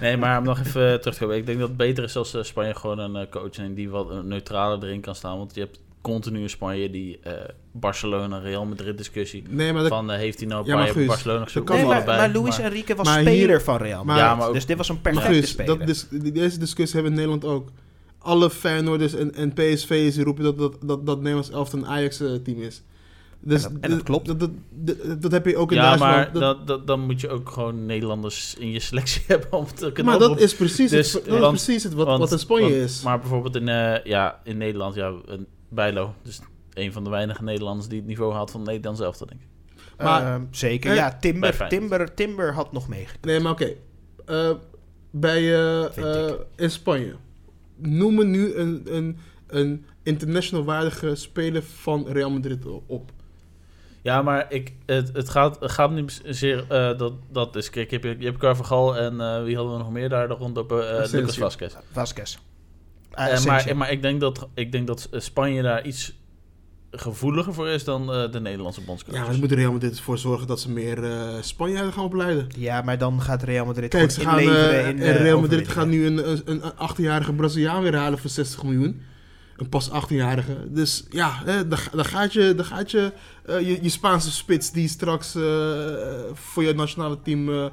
Nee, 0.00 0.16
maar 0.16 0.38
om 0.38 0.44
nog 0.44 0.58
even 0.58 1.00
terug 1.00 1.14
te 1.14 1.20
komen. 1.20 1.36
Ik 1.36 1.46
denk 1.46 1.58
dat 1.58 1.68
het 1.68 1.76
beter 1.76 2.04
is 2.04 2.16
als 2.16 2.34
eh, 2.34 2.42
Spanje 2.42 2.74
gewoon 2.74 2.98
een 2.98 3.16
eh, 3.16 3.30
coach 3.30 3.56
en 3.56 3.74
die 3.74 3.90
wat 3.90 4.24
neutraler 4.24 4.84
erin 4.84 5.00
kan 5.00 5.14
staan. 5.14 5.38
Want 5.38 5.54
je 5.54 5.60
hebt 5.60 5.80
continu 6.08 6.40
in 6.40 6.50
Spanje 6.50 6.90
die 6.90 7.18
eh, 7.22 7.32
Barcelona, 7.72 8.38
Real 8.38 8.64
Madrid 8.66 8.96
discussie. 8.96 9.44
nee, 9.48 9.72
maar 9.72 9.82
dat, 9.82 9.90
Van 9.90 10.10
eh, 10.10 10.18
heeft 10.18 10.38
hij 10.38 10.48
nou 10.48 10.66
Ja, 10.66 10.76
maar 10.76 10.92
bij 10.94 11.06
Barcelona 11.06 11.42
Of 11.42 11.54
Nee, 11.54 11.84
maar, 11.84 12.04
maar 12.04 12.30
Luis 12.32 12.56
maar- 12.56 12.66
Enrique 12.66 12.94
was 12.94 13.06
maar 13.06 13.20
speler 13.20 13.48
hier- 13.48 13.60
van 13.60 13.76
Real 13.76 14.04
maar- 14.04 14.16
Madrid. 14.16 14.24
Ja, 14.24 14.34
maar 14.34 14.48
ook- 14.48 14.54
dus 14.54 14.66
dit 14.66 14.76
was 14.76 14.88
een 14.88 14.98
maar 15.02 15.12
perfecte 15.12 15.32
Guus, 15.38 15.48
speler. 15.50 15.78
dat, 15.86 16.34
deze 16.34 16.58
discussie 16.58 17.00
hebben 17.00 17.14
we 17.16 17.22
in 17.22 17.28
Nederland 17.28 17.44
ook. 17.44 17.68
Alle 18.18 18.50
Feyenoorders 18.50 19.14
en, 19.14 19.34
en 19.34 19.52
PSV's 19.52 20.14
die 20.14 20.24
roepen 20.24 20.44
dat 20.44 20.58
dat, 20.58 20.76
dat, 20.82 21.06
dat 21.06 21.16
Nederlands 21.18 21.50
elftal 21.50 21.78
een 21.78 21.86
Ajax-team 21.86 22.60
is. 22.62 22.82
Dus 23.40 23.64
En 23.64 23.72
dat- 23.72 23.82
en 23.82 23.90
dat 23.90 24.02
klopt. 24.02 24.26
Dat, 24.26 24.40
dat, 24.40 24.50
dat, 24.70 25.22
dat 25.22 25.32
heb 25.32 25.46
je 25.46 25.56
ook 25.56 25.70
in 25.70 25.76
ja, 25.76 25.82
Duitsland. 25.82 26.14
maar 26.14 26.32
Dat- 26.32 26.40
dat, 26.42 26.66
dat, 26.66 26.86
dan 26.86 27.00
moet 27.00 27.20
je 27.20 27.28
ook 27.28 27.50
gewoon 27.50 27.86
Nederlanders 27.86 28.54
in 28.58 28.70
je 28.70 28.80
selectie 28.80 29.22
hebben 29.26 29.52
om 29.52 29.66
te 29.74 29.92
kunnen 29.92 30.04
maar 30.04 30.18
dat 30.28 30.40
is 30.40 30.54
precies, 30.54 30.90
Dus, 30.90 31.12
het, 31.12 31.24
dat 31.24 31.34
is 31.34 31.40
want- 31.40 31.52
precies 31.62 31.82
het 31.82 31.94
wat, 31.94 32.06
Want- 32.06 32.18
wat 32.18 32.32
in 32.32 32.38
Spanje 32.38 32.62
want- 32.62 32.74
is. 32.74 33.02
Maar 33.02 33.18
bijvoorbeeld 33.18 33.56
in, 33.56 33.68
eh, 33.68 34.04
ja, 34.04 34.40
in 34.44 34.56
Nederland, 34.56 34.94
ja, 34.94 35.12
een 35.26 35.46
Bijlo. 35.68 36.14
Dus 36.22 36.40
een 36.72 36.92
van 36.92 37.04
de 37.04 37.10
weinige 37.10 37.42
Nederlanders 37.42 37.88
die 37.88 37.98
het 37.98 38.06
niveau 38.06 38.32
haalt 38.34 38.50
van 38.50 38.62
Nederland 38.62 38.96
zelf, 38.98 39.16
denk 39.16 39.30
ik. 39.30 39.46
maar- 39.98 40.22
Ehm, 40.34 40.42
zeker, 40.50 40.90
Eh, 40.90 40.96
ja. 40.96 41.16
Timber. 41.20 41.68
Timber, 41.68 42.14
Timber 42.14 42.52
had 42.54 42.72
nog 42.72 42.88
meegekund. 42.88 43.24
Nee, 43.24 43.40
maar 43.40 43.52
oké. 43.52 43.72
Eh, 44.26 44.50
bij 45.10 45.42
ik. 45.96 46.36
in 46.56 46.70
Spanje. 46.70 47.14
Noem 47.76 48.14
me 48.14 48.24
nu 48.24 48.54
een, 48.54 48.82
een, 48.84 49.18
een 49.46 49.84
international 50.02 50.64
waardige 50.64 51.14
speler 51.14 51.62
van 51.62 52.06
Real 52.08 52.30
Madrid 52.30 52.64
op. 52.86 53.10
Ja, 54.02 54.22
maar 54.22 54.52
ik, 54.52 54.72
het, 54.86 55.10
het, 55.12 55.28
gaat, 55.28 55.60
het 55.60 55.70
gaat 55.70 55.90
niet 55.90 56.20
zeer... 56.24 56.64
eh, 56.68 56.98
dat, 56.98 57.12
dat 57.30 57.56
is, 57.56 57.70
kijk, 57.70 57.90
je 57.90 57.98
hebt, 57.98 58.18
je 58.20 58.26
hebt 58.26 58.38
Carvajal 58.38 58.96
en 58.96 59.20
eh, 59.20 59.42
wie 59.42 59.56
hadden 59.56 59.72
we 59.76 59.78
nog 59.82 59.90
meer 59.90 60.08
daar 60.08 60.28
rondop? 60.28 60.72
eh 60.72 60.78
Asensio. 60.78 61.18
Lucas 61.18 61.36
Vasquez. 61.38 61.74
Vasquez. 61.92 62.38
Eh, 63.10 63.26
Ah, 63.46 63.74
maar 63.74 63.90
ik, 63.90 64.02
denk 64.02 64.20
dat, 64.20 64.48
ik 64.54 64.72
denk 64.72 64.86
dat 64.86 65.08
Spanje 65.12 65.62
daar 65.62 65.86
iets 65.86 66.16
gevoeliger 66.90 67.54
voor 67.54 67.68
is 67.68 67.84
dan 67.84 68.12
eh, 68.12 68.30
de 68.32 68.40
Nederlandse 68.40 68.80
bondscoach. 68.80 69.14
Ja, 69.14 69.20
maar 69.20 69.30
dan 69.30 69.40
moet 69.40 69.52
Real 69.52 69.72
Madrid 69.72 69.96
ervoor 69.96 70.18
zorgen 70.18 70.46
dat 70.46 70.60
ze 70.60 70.70
meer 70.70 71.04
eh 71.04 71.34
Spanjaarden 71.40 71.92
gaan 71.92 72.04
opleiden. 72.04 72.46
Ja, 72.56 72.82
maar 72.82 72.98
dan 72.98 73.22
gaat 73.22 73.42
Real 73.42 73.66
Madrid 73.66 73.90
Kijk, 73.90 74.10
ze 74.10 74.20
gaan, 74.20 74.38
inleveren 74.38 74.84
eh, 74.84 75.08
in 75.08 75.22
Real 75.22 75.40
Madrid 75.40 75.68
gaat 75.68 75.86
nu 75.86 76.06
een, 76.06 76.30
een, 76.30 76.42
een 76.44 76.72
18-jarige 76.90 77.32
Braziliaan 77.32 77.82
weer 77.82 77.96
halen 77.96 78.18
voor 78.18 78.30
60 78.30 78.62
miljoen. 78.62 79.02
Een 79.58 79.68
pas 79.68 79.90
18-jarige. 79.90 80.56
Dus 80.68 81.06
ja, 81.10 81.42
hè, 81.44 81.68
dan, 81.68 81.78
dan 81.92 82.04
gaat 82.04 82.32
je, 82.32 82.54
dan 82.54 82.64
gaat 82.64 82.90
je, 82.90 83.12
eh, 83.44 83.60
je, 83.60 83.82
je 83.82 83.88
Spaanse 83.88 84.32
spits 84.32 84.72
die 84.72 84.88
straks 84.88 85.34
eh, 85.34 85.42
voor 86.32 86.62
je 86.62 86.74
nationale 86.74 87.22
team 87.22 87.48
eh, 87.48 87.66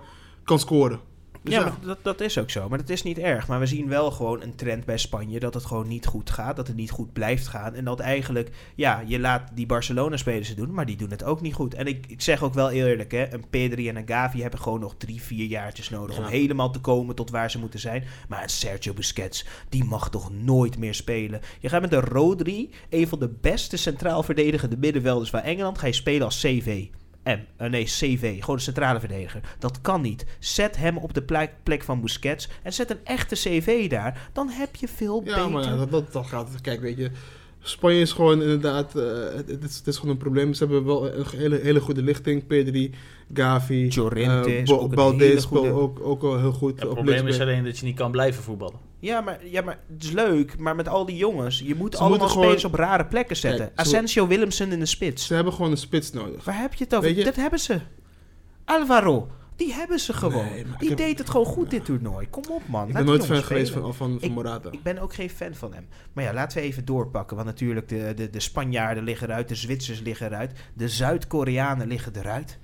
kan 0.43 0.60
scoren. 0.60 1.00
Dus 1.45 1.53
ja, 1.53 1.77
dat, 1.81 1.97
dat 2.01 2.21
is 2.21 2.38
ook 2.38 2.49
zo. 2.49 2.69
Maar 2.69 2.77
dat 2.77 2.89
is 2.89 3.03
niet 3.03 3.17
erg. 3.17 3.47
Maar 3.47 3.60
we 3.60 3.65
zien 3.65 3.88
wel 3.88 4.12
gewoon 4.12 4.41
een 4.41 4.55
trend 4.55 4.86
bij 4.86 4.97
Spanje 4.97 5.39
dat 5.39 5.53
het 5.53 5.65
gewoon 5.65 5.88
niet 5.88 6.05
goed 6.05 6.29
gaat. 6.29 6.55
Dat 6.55 6.67
het 6.67 6.75
niet 6.75 6.91
goed 6.91 7.13
blijft 7.13 7.47
gaan. 7.47 7.73
En 7.73 7.86
dat 7.86 7.99
eigenlijk, 7.99 8.49
ja, 8.75 9.03
je 9.05 9.19
laat 9.19 9.49
die 9.53 9.65
Barcelona-spelers 9.65 10.47
het 10.47 10.58
doen, 10.58 10.73
maar 10.73 10.86
die 10.86 10.97
doen 10.97 11.10
het 11.10 11.23
ook 11.23 11.41
niet 11.41 11.53
goed. 11.53 11.73
En 11.73 11.88
ik, 11.88 12.05
ik 12.08 12.21
zeg 12.21 12.43
ook 12.43 12.53
wel 12.53 12.71
eerlijk, 12.71 13.12
hè, 13.12 13.34
een 13.34 13.49
Pedri 13.49 13.89
en 13.89 13.95
een 13.95 14.08
Gavi 14.08 14.41
hebben 14.41 14.60
gewoon 14.60 14.79
nog 14.79 14.95
drie, 14.97 15.21
vier 15.21 15.45
jaartjes 15.45 15.89
nodig 15.89 16.15
Ja. 16.15 16.21
om 16.21 16.27
helemaal 16.27 16.71
te 16.71 16.79
komen 16.79 17.15
tot 17.15 17.29
waar 17.29 17.51
ze 17.51 17.60
moeten 17.60 17.79
zijn. 17.79 18.03
Maar 18.27 18.43
een 18.43 18.49
Sergio 18.49 18.93
Busquets, 18.93 19.45
die 19.69 19.84
mag 19.84 20.10
toch 20.10 20.31
nooit 20.31 20.77
meer 20.77 20.93
spelen. 20.93 21.41
Je 21.60 21.69
gaat 21.69 21.81
met 21.81 21.89
de 21.89 21.99
Rodri, 21.99 22.69
een 22.89 23.08
van 23.08 23.19
de 23.19 23.29
beste 23.41 23.77
centraal 23.77 24.23
verdedigende 24.23 24.77
middenvelders 24.77 25.29
van 25.29 25.39
Engeland, 25.41 25.77
ga 25.77 25.88
je 25.88 25.93
spelen 25.93 26.25
als 26.25 26.39
CV. 26.39 26.86
M, 27.25 27.39
eh, 27.57 27.69
nee, 27.69 27.83
CV, 27.83 28.39
gewoon 28.39 28.55
een 28.55 28.61
centrale 28.61 28.99
verdediger. 28.99 29.41
Dat 29.59 29.81
kan 29.81 30.01
niet. 30.01 30.25
Zet 30.39 30.77
hem 30.77 30.97
op 30.97 31.13
de 31.13 31.21
plek, 31.21 31.51
plek 31.63 31.83
van 31.83 32.01
Busquets 32.01 32.49
en 32.63 32.73
zet 32.73 32.89
een 32.91 32.99
echte 33.03 33.35
CV 33.35 33.89
daar. 33.89 34.29
Dan 34.33 34.49
heb 34.49 34.75
je 34.75 34.88
veel 34.88 35.21
Ja, 35.25 35.35
beter. 35.35 35.49
maar 35.51 35.63
ja, 35.63 35.75
dat, 35.75 35.91
dat, 35.91 36.13
dat 36.13 36.25
gaat. 36.25 36.49
Kijk, 36.61 36.81
weet 36.81 36.97
je. 36.97 37.09
Spanje 37.59 37.99
is 37.99 38.11
gewoon 38.11 38.41
inderdaad. 38.41 38.95
eh, 38.95 39.03
het, 39.35 39.63
is, 39.63 39.75
het 39.77 39.88
is 39.88 39.95
gewoon 39.95 40.11
een 40.11 40.17
probleem. 40.17 40.53
Ze 40.53 40.63
hebben 40.63 40.85
wel 40.85 41.13
een 41.15 41.25
hele, 41.38 41.59
hele 41.61 41.79
goede 41.79 42.01
lichting. 42.01 42.47
Pedri, 42.47 42.91
Gavi. 43.33 43.88
Llorente 43.95 44.61
Bo- 44.65 44.88
Balde 44.88 45.23
hele 45.23 45.39
speelt 45.39 45.59
goede- 45.65 45.79
ook, 45.81 45.99
ook 46.01 46.21
wel 46.21 46.39
heel 46.39 46.51
goed. 46.51 46.79
Het 46.79 46.89
probleem 46.89 47.27
is 47.27 47.39
alleen 47.39 47.63
dat 47.63 47.77
je 47.79 47.85
niet 47.85 47.95
kan 47.95 48.11
blijven 48.11 48.43
voetballen. 48.43 48.79
Ja 48.99 49.21
maar, 49.21 49.45
ja, 49.47 49.62
maar 49.62 49.79
het 49.93 50.03
is 50.03 50.12
leuk. 50.12 50.58
Maar 50.58 50.75
met 50.75 50.88
al 50.88 51.05
die 51.05 51.15
jongens, 51.17 51.60
je 51.60 51.75
moet 51.75 51.95
Ze 51.95 51.99
allemaal 52.01 52.29
spelers 52.29 52.62
gewoon- 52.62 52.73
op 52.79 52.79
rare 52.86 53.05
plekken 53.05 53.36
zetten. 53.36 53.65
Kijk, 53.65 53.79
Asensio 53.79 54.27
Willemsen 54.27 54.71
in 54.71 54.79
de 54.79 54.86
spits. 54.86 55.25
Ze 55.25 55.34
hebben 55.34 55.53
gewoon 55.53 55.71
een 55.71 55.77
spits 55.77 56.12
nodig. 56.12 56.43
Waar 56.43 56.60
heb 56.60 56.73
je 56.73 56.84
het 56.84 56.95
over? 56.95 57.15
Je- 57.15 57.23
Dat 57.23 57.36
hebben 57.36 57.60
ze. 57.60 57.79
Alvaro. 58.65 59.29
Die 59.55 59.73
hebben 59.73 59.99
ze 59.99 60.13
gewoon. 60.13 60.45
Nee, 60.45 60.65
die 60.79 60.89
heb- 60.89 60.97
deed 60.97 61.17
het 61.19 61.29
gewoon 61.29 61.45
goed 61.45 61.69
dit 61.69 61.86
toernooi. 61.86 62.27
Kom 62.29 62.43
op 62.49 62.62
man. 62.67 62.88
Ik 62.88 62.93
ben 62.93 63.05
nooit 63.05 63.25
fan 63.25 63.43
geweest 63.43 63.71
van, 63.71 63.81
van, 63.81 63.93
van 63.93 64.17
Ik- 64.21 64.31
Morata. 64.31 64.71
Ik 64.71 64.84
ben 64.84 64.97
ook 64.97 65.13
geen 65.13 65.29
fan 65.29 65.53
van 65.53 65.73
hem. 65.73 65.88
Maar 66.13 66.23
ja, 66.23 66.34
laten 66.34 66.58
we 66.58 66.63
even 66.63 66.86
doorpakken. 66.86 67.36
Want 67.36 67.47
natuurlijk, 67.47 67.89
de, 67.89 68.13
de, 68.15 68.29
de 68.29 68.39
Spanjaarden 68.39 69.03
liggen 69.03 69.27
eruit. 69.29 69.47
De 69.47 69.55
Zwitsers 69.55 69.99
liggen 70.01 70.27
eruit. 70.27 70.51
De 70.73 70.89
Zuid-Koreanen 70.89 71.88
liggen 71.88 72.12
eruit. 72.15 72.58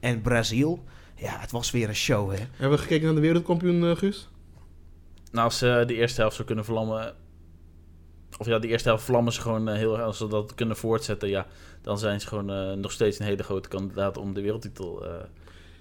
En 0.00 0.20
Brazil. 0.20 0.84
Ja, 1.16 1.36
het 1.38 1.50
was 1.50 1.70
weer 1.70 1.88
een 1.88 1.94
show, 1.96 2.30
hè. 2.30 2.36
Hebben 2.56 2.76
we 2.78 2.82
gekeken 2.82 3.04
naar 3.06 3.14
de 3.14 3.20
wereldkampioen, 3.20 3.90
eh, 3.90 3.96
Guus? 3.96 4.28
Nou, 5.32 5.44
als 5.44 5.58
ze 5.58 5.84
de 5.86 5.94
eerste 5.94 6.20
helft 6.20 6.34
zou 6.36 6.46
kunnen 6.46 6.64
vlammen... 6.64 7.14
Of 8.38 8.46
ja, 8.46 8.58
de 8.58 8.68
eerste 8.68 8.88
helft 8.88 9.04
vlammen 9.04 9.32
ze 9.32 9.40
gewoon 9.40 9.68
eh, 9.68 9.74
heel 9.76 9.92
erg. 9.96 10.02
Als 10.04 10.16
ze 10.18 10.26
dat 10.26 10.54
kunnen 10.54 10.76
voortzetten, 10.76 11.28
ja... 11.28 11.46
Dan 11.82 11.98
zijn 11.98 12.20
ze 12.20 12.26
gewoon 12.26 12.50
eh, 12.50 12.72
nog 12.72 12.92
steeds 12.92 13.18
een 13.18 13.24
hele 13.26 13.42
grote 13.42 13.68
kandidaat 13.68 14.16
om 14.18 14.34
de 14.34 14.40
wereldtitel 14.40 15.04
eh, 15.04 15.10
in 15.10 15.18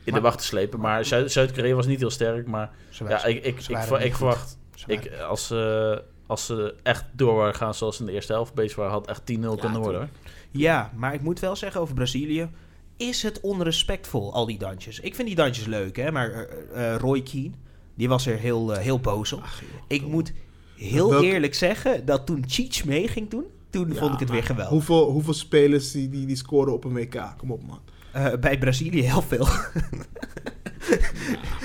Maar- 0.05 0.13
de 0.13 0.19
wacht 0.21 0.37
te 0.39 0.43
slepen. 0.45 0.79
Maar 0.79 1.05
Zuid- 1.05 1.31
Zuid-Korea 1.31 1.75
was 1.75 1.85
niet 1.85 1.99
heel 1.99 2.09
sterk. 2.09 2.47
Maar 2.47 2.71
Ze 2.89 3.03
ja, 3.03 3.25
ik, 3.25 3.43
ik, 3.45 3.61
ze 3.61 3.71
ik, 3.71 4.03
ik 4.03 4.15
verwacht... 4.15 4.57
Ik, 4.87 5.11
als, 5.27 5.47
ze 5.47 6.03
als 6.27 6.45
ze 6.45 6.75
echt 6.83 7.05
door 7.11 7.35
waren 7.35 7.55
gaan 7.55 7.73
zoals 7.73 7.95
ze 7.95 8.01
in 8.01 8.07
de 8.07 8.13
eerste 8.13 8.33
helft 8.33 8.53
bezig 8.53 8.75
waren... 8.75 8.91
had 8.91 9.07
echt 9.07 9.19
10-0 9.21 9.25
kunnen 9.25 9.81
worden, 9.81 9.99
hoor. 10.01 10.09
Ja, 10.51 10.91
maar 10.95 11.13
ik 11.13 11.21
moet 11.21 11.39
wel 11.39 11.55
zeggen 11.55 11.81
over 11.81 11.93
Brazilië. 11.95 12.49
Is 12.97 13.23
het 13.23 13.39
onrespectvol, 13.41 14.33
al 14.33 14.45
die 14.45 14.57
dansjes? 14.57 14.99
Ik 14.99 15.15
vind 15.15 15.27
die 15.27 15.35
dansjes 15.37 15.65
leuk, 15.65 15.95
hè. 15.95 16.11
Maar 16.11 16.31
eh, 16.31 16.95
Roy 16.95 17.21
Keane, 17.21 17.51
die 17.97 18.07
was 18.09 18.25
er 18.27 18.37
heel, 18.37 18.73
eh, 18.75 18.81
heel 18.81 18.99
boos 18.99 19.33
op. 19.33 19.41
Ach, 19.41 19.59
joh. 19.61 19.69
Ik 19.87 20.07
moet 20.07 20.33
heel 20.75 21.09
Welke- 21.09 21.25
eerlijk 21.25 21.53
zeggen 21.53 22.05
dat 22.05 22.25
toen 22.25 22.43
Cheech 22.47 22.85
mee 22.85 23.07
ging 23.07 23.29
doen, 23.29 23.43
toen 23.69 23.87
Ja, 23.93 23.99
vond 23.99 24.13
ik 24.13 24.19
het 24.19 24.29
weer 24.29 24.37
maar 24.37 24.47
geweldig. 24.47 24.73
Hoeveel, 24.73 25.09
hoeveel 25.11 25.33
spelers 25.33 25.91
die, 25.91 26.09
die, 26.09 26.25
die 26.25 26.35
scoren 26.35 26.73
op 26.73 26.83
een 26.83 26.93
WK? 26.93 27.33
Kom 27.37 27.51
op, 27.51 27.63
man. 27.67 27.79
Eh, 28.11 28.33
bij 28.39 28.57
Brazilië 28.57 29.01
heel 29.01 29.21
veel. 29.21 29.47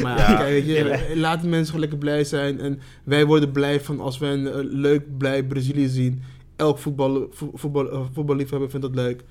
Maar 0.02 0.18
Ja. 0.18 0.30
ja, 0.30 0.36
kijk, 0.36 0.48
weet 0.48 0.66
je, 0.66 0.72
Ja, 0.72 0.84
maar- 0.88 1.16
laat 1.16 1.40
de 1.42 1.46
mensen 1.48 1.66
gewoon 1.66 1.80
lekker 1.80 1.98
blij 1.98 2.24
zijn. 2.24 2.60
En 2.60 2.80
wij 3.04 3.26
worden 3.26 3.52
blij 3.52 3.80
van 3.80 4.00
als 4.00 4.18
we 4.18 4.26
een 4.26 4.64
leuk, 4.64 5.18
blij 5.18 5.44
Brazilië 5.44 5.88
zien. 5.88 6.22
Elk 6.56 6.78
voetbal, 6.78 7.26
vo- 7.30 7.50
voetbal, 7.54 7.90
eh, 7.90 8.00
voetballiefhebber 8.12 8.70
vindt 8.70 8.86
dat 8.86 8.94
leuk. 8.94 9.22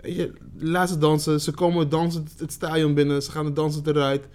Weet 0.00 0.14
je, 0.16 0.32
laat 0.58 0.88
ze 0.88 0.98
dansen. 0.98 1.40
Ze 1.40 1.50
komen 1.50 1.88
dansen 1.88 2.22
het- 2.22 2.40
het 2.40 2.52
stadion 2.52 2.94
binnen. 2.94 3.22
Ze 3.22 3.30
gaan 3.30 3.44
de 3.44 3.52
dansen 3.52 3.82
eruit. 3.86 4.28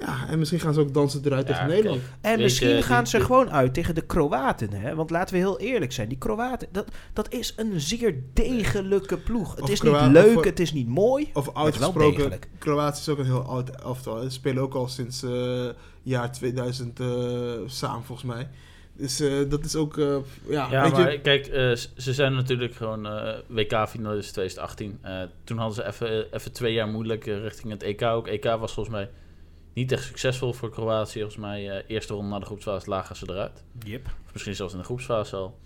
Ja, 0.00 0.26
en 0.28 0.38
misschien 0.38 0.60
gaan 0.60 0.74
ze 0.74 0.80
ook 0.80 0.94
dansen 0.94 1.20
eruit 1.24 1.40
Ja, 1.48 1.52
tegen 1.52 1.66
kijk. 1.66 1.74
Nederland. 1.76 2.02
En 2.20 2.30
Weet 2.34 2.42
misschien 2.42 2.68
je, 2.68 2.82
gaan 2.82 2.98
die- 3.02 3.10
ze 3.10 3.16
die- 3.16 3.26
gewoon 3.26 3.50
uit 3.50 3.74
tegen 3.74 3.94
de 3.94 4.00
Kroaten. 4.00 4.72
Hè? 4.72 4.94
Want 4.94 5.10
laten 5.10 5.34
we 5.34 5.40
heel 5.40 5.58
eerlijk 5.58 5.92
zijn. 5.92 6.08
Die 6.08 6.18
Kroaten, 6.18 6.68
dat, 6.72 6.88
dat 7.12 7.32
is 7.32 7.54
een 7.56 7.80
zeer 7.80 8.14
degelijke 8.32 9.16
ploeg. 9.18 9.50
Het 9.54 9.60
Of 9.64 9.70
is 9.70 9.80
niet 9.80 9.92
leuk, 10.10 10.36
of- 10.36 10.44
het 10.44 10.60
is 10.60 10.72
niet 10.72 10.88
mooi. 10.88 11.30
Of 11.34 11.56
uitgesproken. 11.56 12.38
Kroatië 12.58 13.00
is 13.00 13.08
ook 13.08 13.18
een 13.18 13.24
heel 13.24 13.42
oud 13.42 13.70
elftal. 13.70 14.22
Ze 14.22 14.30
spelen 14.30 14.62
ook 14.62 14.74
al 14.74 14.88
sinds 14.88 15.22
eh 15.22 15.68
jaar 16.02 16.32
2000 16.32 17.00
eh, 17.00 17.06
samen, 17.66 18.04
volgens 18.04 18.28
mij. 18.34 18.48
Dus 18.96 19.20
eh, 19.20 19.32
dat 19.48 19.64
is 19.64 19.76
ook, 19.76 19.98
eh, 19.98 20.16
ja, 20.48 20.68
Ja, 20.70 20.82
weet 20.82 20.92
maar 20.92 21.12
je... 21.12 21.20
kijk, 21.20 21.46
eh, 21.46 21.72
ze 21.96 22.14
zijn 22.14 22.34
natuurlijk 22.34 22.74
gewoon 22.74 23.06
eh, 23.06 23.34
WK-finalist 23.46 24.32
2018. 24.32 24.98
Eh, 25.02 25.22
toen 25.44 25.58
hadden 25.58 25.74
ze 25.76 25.86
even, 25.86 26.34
even 26.34 26.52
twee 26.52 26.72
jaar 26.72 26.88
moeilijk 26.88 27.24
richting 27.24 27.72
het 27.72 27.82
EK 27.82 28.02
ook. 28.02 28.26
EK 28.26 28.44
was 28.44 28.72
volgens 28.72 28.94
mij 28.94 29.08
niet 29.72 29.92
echt 29.92 30.04
succesvol 30.04 30.52
voor 30.52 30.70
Kroatië. 30.70 31.18
Volgens 31.20 31.36
mij 31.40 31.70
eh, 31.70 31.84
eerste 31.86 32.14
ronde 32.14 32.30
na 32.30 32.38
de 32.38 32.44
groepsfase 32.46 32.88
lagen 32.90 33.16
ze 33.16 33.24
eruit. 33.30 33.62
Yep. 33.84 34.06
Of 34.26 34.32
misschien 34.32 34.54
zelfs 34.54 34.72
in 34.72 34.78
de 34.78 34.84
groepsfase 34.84 35.36
al. 35.36 35.58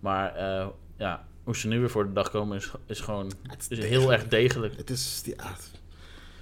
Maar 0.00 0.34
eh, 0.34 0.66
ja, 0.96 1.24
hoe 1.44 1.56
ze 1.56 1.68
nu 1.68 1.78
weer 1.80 1.90
voor 1.90 2.06
de 2.06 2.12
dag 2.12 2.30
komen 2.30 2.56
is, 2.56 2.70
is 2.86 3.00
gewoon 3.00 3.32
is 3.58 3.68
is 3.68 3.84
heel 3.84 4.12
erg 4.12 4.28
degelijk. 4.28 4.76
Het 4.76 4.90
is, 4.90 5.22
ja, 5.24 5.54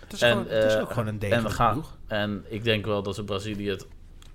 Het 0.00 0.12
is, 0.12 0.22
En, 0.22 0.30
gewoon, 0.30 0.46
het 0.48 0.64
is 0.64 0.74
eh, 0.74 0.80
ook 0.80 0.88
gewoon 0.90 1.06
een 1.06 1.12
En, 1.12 1.18
degelijke 1.18 1.50
gaan, 1.50 1.72
ploeg. 1.72 1.96
en 2.06 2.44
ik 2.48 2.64
denk 2.64 2.84
wel 2.86 3.02
dat 3.02 3.14
ze 3.14 3.24
Brazilië 3.24 3.68
het 3.70 3.86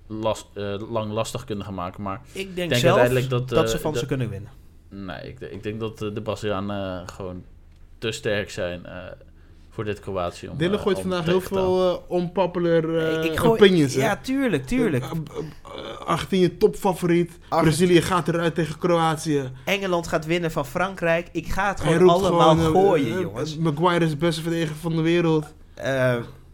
last, 0.06 0.46
eh, 0.54 0.90
lang 0.90 1.12
lastig 1.12 1.44
kunnen 1.44 1.64
gaan 1.64 1.74
maken. 1.74 2.02
Maar 2.02 2.20
Ik 2.32 2.54
denk, 2.54 2.56
denk 2.56 2.74
zelf 2.74 2.98
uiteindelijk 2.98 3.30
dat, 3.30 3.48
dat, 3.48 3.70
ze 3.70 3.78
van 3.78 3.90
dat- 3.92 4.00
ze 4.00 4.06
kunnen 4.06 4.28
winnen. 4.30 4.50
Nee, 4.88 5.28
ik, 5.28 5.40
ik 5.40 5.62
denk 5.62 5.80
dat 5.80 5.98
de 5.98 6.22
Brazilianen 6.22 7.00
eh, 7.02 7.08
gewoon 7.14 7.44
te 7.98 8.12
sterk 8.12 8.50
zijn 8.50 8.86
eh, 8.86 9.04
voor 9.76 9.84
dit 9.84 10.00
Kroatië. 10.00 10.48
Om, 10.48 10.56
Dylan 10.56 10.74
eh, 10.74 10.82
gooit 10.82 10.96
om 10.96 11.02
vandaag 11.02 11.24
heel 11.24 11.40
veel 11.40 12.02
eh, 12.10 12.18
unpopular 12.18 12.96
eh, 12.96 13.24
ik 13.24 13.38
gooi, 13.38 13.52
opinions. 13.52 13.94
hè. 13.94 14.00
ja, 14.00 14.16
tuurlijk, 14.16 14.66
tuurlijk. 14.66 15.04
Argentinië 16.04 16.56
topfavoriet. 16.56 17.38
Brazilië 17.48 18.02
gaat 18.02 18.28
eruit 18.28 18.54
tegen 18.54 18.78
Kroatië. 18.78 19.50
Engeland 19.64 20.06
gaat 20.06 20.26
winnen 20.26 20.50
van 20.50 20.66
Frankrijk. 20.66 21.28
Ik 21.32 21.46
ga 21.46 21.68
het 21.68 21.80
gewoon 21.80 22.08
allemaal 22.08 22.56
gewoon, 22.56 22.72
gooien, 22.72 23.20
jongens. 23.20 23.56
Maguire 23.56 24.04
is 24.04 24.10
de 24.10 24.16
beste 24.16 24.42
verdediger 24.42 24.76
van 24.76 24.96
de 24.96 25.02
wereld. 25.02 25.46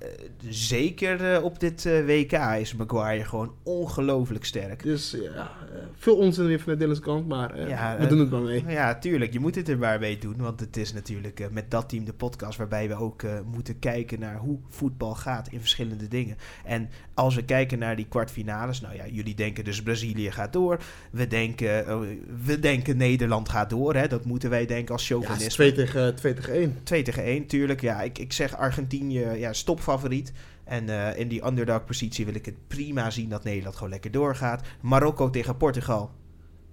Eh, 0.03 0.09
zeker 0.49 1.33
eh, 1.33 1.45
op 1.45 1.61
dit 1.61 1.87
eh, 1.87 2.05
WK 2.05 2.33
is 2.33 2.75
Maguire 2.75 3.25
gewoon 3.25 3.55
ongelooflijk 3.63 4.45
sterk. 4.45 4.83
Dus 4.83 5.17
ja, 5.21 5.51
veel 5.97 6.17
onzin 6.17 6.47
weer 6.47 6.61
van 6.61 6.73
de 6.73 6.79
Dylan's 6.79 7.01
kant, 7.01 7.29
maar 7.29 7.69
Ja, 7.69 7.97
we 7.99 8.07
doen 8.07 8.19
het 8.19 8.31
maar 8.31 8.41
mee. 8.41 8.65
Ja, 8.67 8.99
tuurlijk. 8.99 9.33
Je 9.33 9.41
moet 9.41 9.55
het 9.55 9.69
er 9.69 9.79
maar 9.79 9.99
mee 9.99 10.19
doen. 10.19 10.37
Want 10.37 10.61
het 10.61 10.77
is 10.77 10.93
natuurlijk 10.93 11.49
met 11.51 11.71
dat 11.71 11.89
team 11.89 12.05
de 12.05 12.13
podcast 12.13 12.59
waarbij 12.59 12.89
we 12.89 12.95
ook 12.95 13.23
moeten 13.45 13.79
kijken 13.79 14.21
naar 14.21 14.37
hoe 14.37 14.59
voetbal 14.69 15.15
gaat 15.15 15.49
in 15.49 15.61
verschillende 15.61 16.09
dingen. 16.09 16.37
En 16.65 16.89
als 17.15 17.35
we 17.35 17.45
kijken 17.45 17.79
naar 17.79 17.97
die 17.97 18.07
kwartfinales, 18.09 18.81
nou 18.81 18.95
ja, 18.95 19.07
jullie 19.07 19.35
denken 19.35 19.65
dus 19.65 19.83
Brazilië 19.83 20.31
gaat 20.31 20.53
door. 20.53 20.79
We 21.11 21.27
denken, 21.27 21.87
eh, 21.87 21.99
we 22.45 22.59
denken 22.59 22.97
Nederland 22.97 23.49
gaat 23.49 23.71
door. 23.71 23.95
Hè? 23.95 24.09
Dat 24.09 24.25
moeten 24.25 24.51
wij 24.51 24.67
denken 24.67 24.95
als 24.95 25.09
Ja, 25.09 25.15
het 25.17 25.25
chauvinist. 25.25 25.49
is 25.51 25.55
2 25.55 25.73
tegen, 25.73 26.15
2 26.15 26.35
tegen 26.35 26.55
1. 26.55 26.81
2 26.83 27.03
tegen 27.03 27.25
1, 27.25 27.47
tuurlijk. 27.47 27.81
Ja, 27.81 28.03
ik, 28.03 28.19
ik 28.19 28.33
zeg 28.33 28.57
Argentinië, 28.57 29.27
ja, 29.27 29.53
stopfavoriet. 29.53 30.33
En 30.65 30.89
eh, 30.89 31.19
in 31.19 31.29
die 31.29 31.47
underdog-positie 31.47 32.25
wil 32.25 32.35
ik 32.35 32.45
het 32.47 32.69
prima 32.69 33.11
zien 33.11 33.29
dat 33.29 33.45
Nederland 33.45 33.75
gewoon 33.75 33.91
lekker 33.91 34.11
doorgaat. 34.11 34.67
Marokko 34.81 35.31
tegen 35.31 35.57
Portugal. 35.57 36.11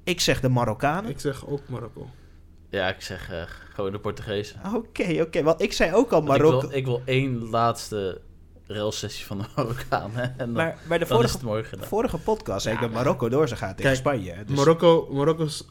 Ik 0.03 0.19
zeg 0.19 0.41
de 0.41 0.49
Marokkanen. 0.49 1.09
Ik 1.09 1.19
zeg 1.19 1.47
ook 1.47 1.61
Marokko. 1.69 2.07
Ja, 2.69 2.87
ik 2.89 3.01
zeg 3.01 3.31
eh, 3.31 3.41
gewoon 3.73 3.91
de 3.91 3.99
Portugezen. 3.99 4.59
Oké, 4.75 5.21
oké. 5.21 5.43
Want 5.43 5.61
ik 5.61 5.73
zei 5.73 5.93
ook 5.93 6.11
al 6.11 6.21
Marokko. 6.21 6.57
Ik 6.57 6.61
wil, 6.69 6.77
ik 6.77 6.85
wil 6.85 7.01
één 7.05 7.49
laatste 7.49 8.21
railsessie 8.69 9.25
van 9.25 9.37
de 9.37 9.43
Marokkanen. 9.55 10.23
En 10.23 10.37
dan, 10.37 10.51
maar 10.51 10.77
bij 10.87 10.97
de 10.97 11.05
vorige, 11.05 11.77
vorige 11.79 12.17
podcast 12.17 12.63
zei 12.63 12.75
ik 12.75 12.81
dat 12.81 12.91
Marokko 12.91 13.29
door 13.29 13.47
zou 13.47 13.59
gaan 13.59 13.75
tegen 13.75 13.83
Kijk, 13.83 13.95
Spanje. 13.95 14.43
Dus, 14.45 14.57
Marokko, 14.57 15.07
Marokko 15.11 15.43
is, 15.43 15.65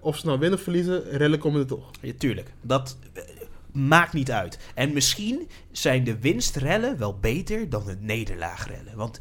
of 0.00 0.16
ze 0.16 0.26
nou 0.26 0.38
winnen 0.38 0.58
of 0.58 0.64
verliezen, 0.64 1.04
rellen 1.10 1.38
komen 1.38 1.60
er 1.60 1.66
toch. 1.66 1.90
Ja, 2.00 2.12
tuurlijk. 2.18 2.52
Dat 2.60 2.96
eh, 3.12 3.22
maakt 3.72 4.12
niet 4.12 4.30
uit. 4.30 4.58
En 4.74 4.92
misschien 4.92 5.48
zijn 5.72 6.04
de 6.04 6.18
winstrellen 6.18 6.98
wel 6.98 7.18
beter 7.18 7.68
dan 7.68 7.84
de 7.84 7.96
nederlaagrellen. 8.00 8.96
Want 8.96 9.18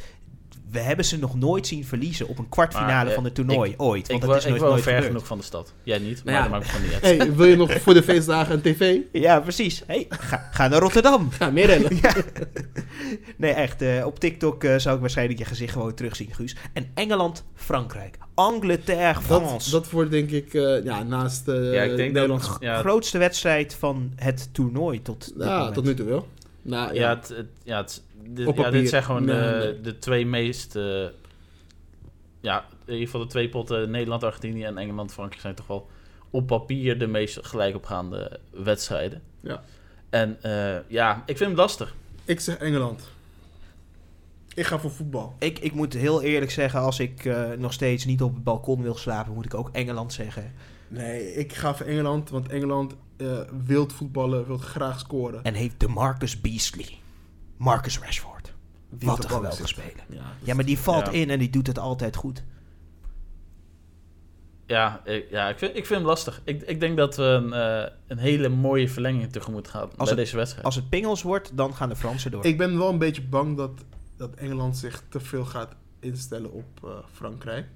we 0.72 0.80
hebben 0.80 1.06
ze 1.06 1.20
nog 1.20 1.36
nooit 1.36 1.68
zien 1.68 1.86
verliezen 1.86 2.28
op 2.28 2.38
een 2.38 2.50
kwartfinale 2.50 2.94
Maar, 2.94 3.08
eh, 3.08 3.14
van 3.14 3.24
het 3.24 3.36
toernooi. 3.36 3.74
ooit. 3.78 4.04
Ik, 4.04 4.08
Want 4.12 4.22
wil, 4.24 4.30
dat 4.30 4.40
is 4.40 4.44
ik 4.46 4.50
nooit, 4.50 4.62
nooit 4.62 4.82
ver 4.84 4.92
gebeurd. 4.92 5.12
genoeg 5.12 5.28
van 5.28 5.38
de 5.38 5.44
stad. 5.44 5.74
Jij 5.84 6.00
niet, 6.00 6.24
maar 6.26 6.34
Ja. 6.34 6.42
dat 6.42 6.52
maakt 6.52 6.64
me 6.66 6.70
gewoon 6.72 6.86
niet 6.88 6.94
uit. 7.04 7.18
Hey, 7.18 7.34
wil 7.36 7.46
je 7.46 7.56
nog 7.56 7.72
voor 7.82 7.94
de 7.94 8.04
feestdagen 8.04 8.54
een 8.54 8.62
tv? 8.62 8.98
Ja, 9.12 9.40
precies. 9.40 9.84
Hey, 9.88 10.06
ga, 10.10 10.50
ga 10.52 10.68
naar 10.68 10.80
Rotterdam. 10.80 11.30
Ga 11.32 11.50
meer. 11.50 11.70
Ja. 12.02 12.14
Nee, 13.38 13.52
echt. 13.52 13.82
eh, 13.82 14.06
op 14.06 14.20
TikTok 14.20 14.64
eh, 14.64 14.76
zou 14.78 14.96
ik 14.96 15.02
waarschijnlijk 15.02 15.40
je 15.40 15.46
gezicht 15.46 15.74
gewoon 15.74 15.94
terugzien, 15.94 16.34
Guus. 16.34 16.56
En 16.74 16.92
Engeland, 16.94 17.44
Frankrijk. 17.56 18.18
Angleterre, 18.34 19.14
Dat, 19.14 19.22
France. 19.24 19.72
dat 19.72 19.90
wordt 19.90 20.12
denk 20.12 20.30
ik, 20.32 20.54
eh, 20.54 20.84
ja, 20.84 21.04
naast 21.04 21.48
eh 21.48 21.74
Ja, 21.74 21.82
ik 21.82 21.96
denk 21.96 22.14
Nederland. 22.14 22.44
dat... 22.44 22.58
Ja, 22.60 22.80
Grootste 22.80 23.18
wedstrijd 23.18 23.74
van 23.74 24.12
het 24.16 24.50
toernooi 24.52 25.02
tot 25.02 25.34
ja, 25.38 25.72
tot 25.72 25.84
nu 25.84 25.94
toe 25.94 26.06
wel. 26.06 26.28
Nou, 26.62 26.94
Ja, 26.94 27.10
het, 27.10 27.28
het- 27.28 27.48
ja, 27.64 27.78
het, 27.78 28.04
dit, 28.28 28.48
Op 28.48 28.58
ja, 28.58 28.70
dit 28.70 28.90
zijn 28.90 29.04
gewoon 29.04 29.26
Nee, 29.26 29.36
de, 29.36 29.58
nee. 29.58 29.82
de 29.82 29.98
twee 29.98 30.26
meest... 30.26 30.76
eh, 30.76 31.06
ja, 32.40 32.66
in 32.86 32.94
ieder 32.94 33.06
geval 33.06 33.22
de 33.22 33.28
twee 33.28 33.50
potten 33.50 33.92
Nederland, 33.92 34.24
Argentinië 34.24 34.64
en 34.64 34.78
Engeland, 34.78 35.14
Frankrijk 35.14 35.42
zijn 35.42 35.56
toch 35.56 35.68
wel 35.68 35.90
op 36.30 36.48
papier 36.48 37.00
de 37.00 37.08
meest 37.08 37.40
gelijkopgaande 37.42 38.40
wedstrijden. 38.52 39.22
Ja. 39.40 39.64
En 40.10 40.38
eh, 40.42 40.78
ja, 40.88 41.24
ik 41.26 41.38
vind 41.38 41.50
het 41.50 41.60
lastig. 41.60 41.96
Ik 42.26 42.40
zeg 42.40 42.58
Engeland. 42.58 43.10
Ik 44.54 44.66
ga 44.66 44.80
voor 44.80 44.92
voetbal. 44.92 45.36
Ik, 45.40 45.60
ik 45.60 45.74
moet 45.74 45.94
heel 45.94 46.22
eerlijk 46.22 46.52
zeggen, 46.52 46.80
als 46.80 47.00
ik 47.00 47.26
eh, 47.26 47.50
nog 47.58 47.74
steeds 47.74 48.06
niet 48.06 48.22
op 48.22 48.34
het 48.34 48.44
balkon 48.44 48.82
wil 48.82 48.96
slapen, 48.96 49.34
moet 49.34 49.46
ik 49.46 49.54
ook 49.54 49.70
Engeland 49.72 50.14
zeggen. 50.14 50.54
Nee, 50.88 51.34
ik 51.34 51.54
ga 51.54 51.76
voor 51.76 51.86
Engeland, 51.86 52.30
want 52.30 52.48
Engeland 52.50 52.96
eh 53.18 53.40
wil 53.66 53.90
voetballen, 53.90 54.48
wil 54.48 54.58
graag 54.58 55.00
scoren. 55.00 55.44
En 55.44 55.54
heeft 55.54 55.80
de 55.80 55.88
Marcus 55.88 56.42
Beasley. 56.42 56.98
Marcus 57.64 58.00
Rashford. 58.00 58.54
Die 58.90 59.10
Wat 59.10 59.24
een 59.24 59.30
geweldig 59.30 59.68
speler. 59.68 60.04
Ja, 60.10 60.22
Ja, 60.44 60.54
maar 60.56 60.66
die 60.66 60.80
valt 60.80 61.06
Ja. 61.06 61.12
in 61.12 61.30
en 61.30 61.40
die 61.40 61.50
doet 61.50 61.68
het 61.68 61.80
altijd 61.80 62.16
goed. 62.16 62.44
Ja, 64.66 65.02
ik, 65.06 65.30
ja 65.30 65.50
ik, 65.50 65.58
vind, 65.58 65.76
ik 65.76 65.86
vind 65.86 66.00
hem 66.00 66.08
lastig. 66.08 66.42
Ik, 66.44 66.62
ik 66.62 66.80
denk 66.80 66.98
dat 66.98 67.16
we 67.16 67.24
een, 67.24 67.54
eh, 67.54 67.92
een 68.08 68.18
hele 68.18 68.50
mooie 68.50 68.90
verlenging 68.90 69.32
tegemoet 69.32 69.68
gaan 69.68 69.90
bij 69.98 70.08
het- 70.08 70.16
deze 70.16 70.36
wedstrijd. 70.36 70.66
Als 70.66 70.76
het 70.76 70.90
pingels 70.90 71.22
wordt, 71.22 71.58
dan 71.58 71.74
gaan 71.76 71.90
de 71.90 71.96
Fransen 71.96 72.32
door. 72.32 72.46
Ik 72.46 72.58
ben 72.58 72.78
wel 72.78 72.90
een 72.90 72.98
beetje 72.98 73.22
bang 73.22 73.58
dat, 73.58 73.72
dat 74.18 74.36
Engeland 74.36 74.78
zich 74.78 75.04
te 75.10 75.20
veel 75.20 75.46
gaat 75.46 75.76
instellen 76.00 76.52
op 76.52 76.66
eh, 76.84 76.90
Frankrijk. 77.12 77.68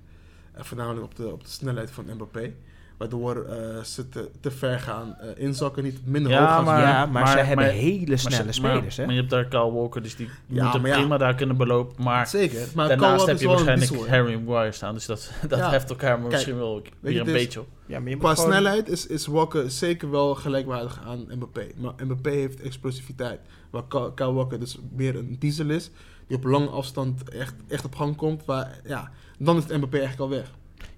En 0.51 0.65
voornamelijk 0.65 1.03
op 1.05 1.15
de, 1.15 1.31
op 1.31 1.43
de 1.43 1.49
snelheid 1.49 1.91
van 1.91 2.05
Mbappé. 2.13 2.53
Waardoor 2.97 3.45
eh, 3.45 3.83
ze 3.83 4.09
te, 4.09 4.29
te 4.41 4.51
ver 4.51 4.79
gaan 4.79 5.15
eh, 5.19 5.43
inzakken, 5.43 5.83
niet 5.83 5.99
minder 6.05 6.31
Ja, 6.31 6.39
hoog 6.39 6.49
gaan 6.49 6.63
maar- 6.63 6.81
ja, 6.81 7.05
maar, 7.05 7.27
ze 7.27 7.37
hebben 7.37 7.65
maar- 7.65 7.73
hele 7.75 8.17
snelle 8.17 8.51
spelers, 8.51 8.81
maar, 8.81 8.95
hè? 8.95 9.05
Maar 9.05 9.13
je 9.13 9.19
hebt 9.19 9.29
daar 9.31 9.45
Kyle 9.45 9.71
Walker, 9.71 10.01
dus 10.01 10.15
die 10.15 10.29
Ja, 10.47 10.63
moet 10.63 10.73
hem 10.73 10.81
maar 10.81 10.91
ja. 10.91 10.97
prima 10.97 11.17
daar 11.17 11.35
kunnen 11.35 11.57
belopen. 11.57 12.03
Maar 12.03 12.27
Zeker, 12.27 12.67
maar 12.75 12.87
daarnaast 12.87 13.25
heb 13.25 13.39
je 13.39 13.47
waarschijnlijk 13.47 13.91
hè. 13.91 14.07
Harry 14.09 14.35
Maguire 14.39 14.71
staan. 14.71 14.93
Dus 14.93 15.05
dat, 15.05 15.31
dat 15.47 15.59
Ja. 15.59 15.69
heft 15.69 15.89
elkaar 15.89 16.09
maar 16.09 16.19
Kijk, 16.19 16.31
misschien 16.31 16.57
wel 16.57 16.81
je, 16.83 16.89
weer 16.99 17.19
een 17.19 17.25
is- 17.27 17.31
beetje 17.33 17.59
op. 17.59 17.67
Ja, 17.85 17.99
maar 17.99 18.17
Qua 18.17 18.35
gewoon- 18.35 18.51
snelheid 18.51 18.89
is, 18.89 19.07
is 19.07 19.25
Walker 19.27 19.71
zeker 19.71 20.11
wel 20.11 20.35
gelijkwaardig 20.35 21.01
aan 21.05 21.25
Mbappé. 21.35 21.67
Maar 21.75 21.93
Mbappé 22.03 22.29
heeft 22.29 22.61
explosiviteit. 22.61 23.39
Waar 23.69 23.83
Kyle 24.15 24.33
Walker 24.33 24.59
dus 24.59 24.77
meer 24.95 25.15
een 25.15 25.35
diesel 25.39 25.69
is. 25.69 25.91
Die 26.27 26.37
op 26.37 26.43
lange 26.43 26.67
afstand 26.69 27.29
echt, 27.29 27.53
echt 27.67 27.85
op 27.85 27.95
gang 27.95 28.15
komt. 28.15 28.45
Waar, 28.45 28.79
ja, 28.85 29.11
dan 29.39 29.57
is 29.57 29.63
het 29.63 29.77
Mbappé 29.77 29.97
eigenlijk 29.97 30.31
al 30.31 30.37
weg. 30.37 30.51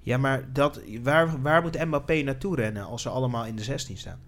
Ja, 0.08 0.18
maar 0.18 0.54
dat, 0.54 0.80
waar, 1.04 1.42
waar 1.42 1.62
moet 1.62 1.86
Mbappé 1.86 2.22
naartoe 2.22 2.56
rennen 2.56 2.86
als 2.86 3.02
ze 3.02 3.10
allemaal 3.10 3.46
in 3.46 3.56
de 3.56 3.64
16 3.64 3.98
staan? 3.98 4.20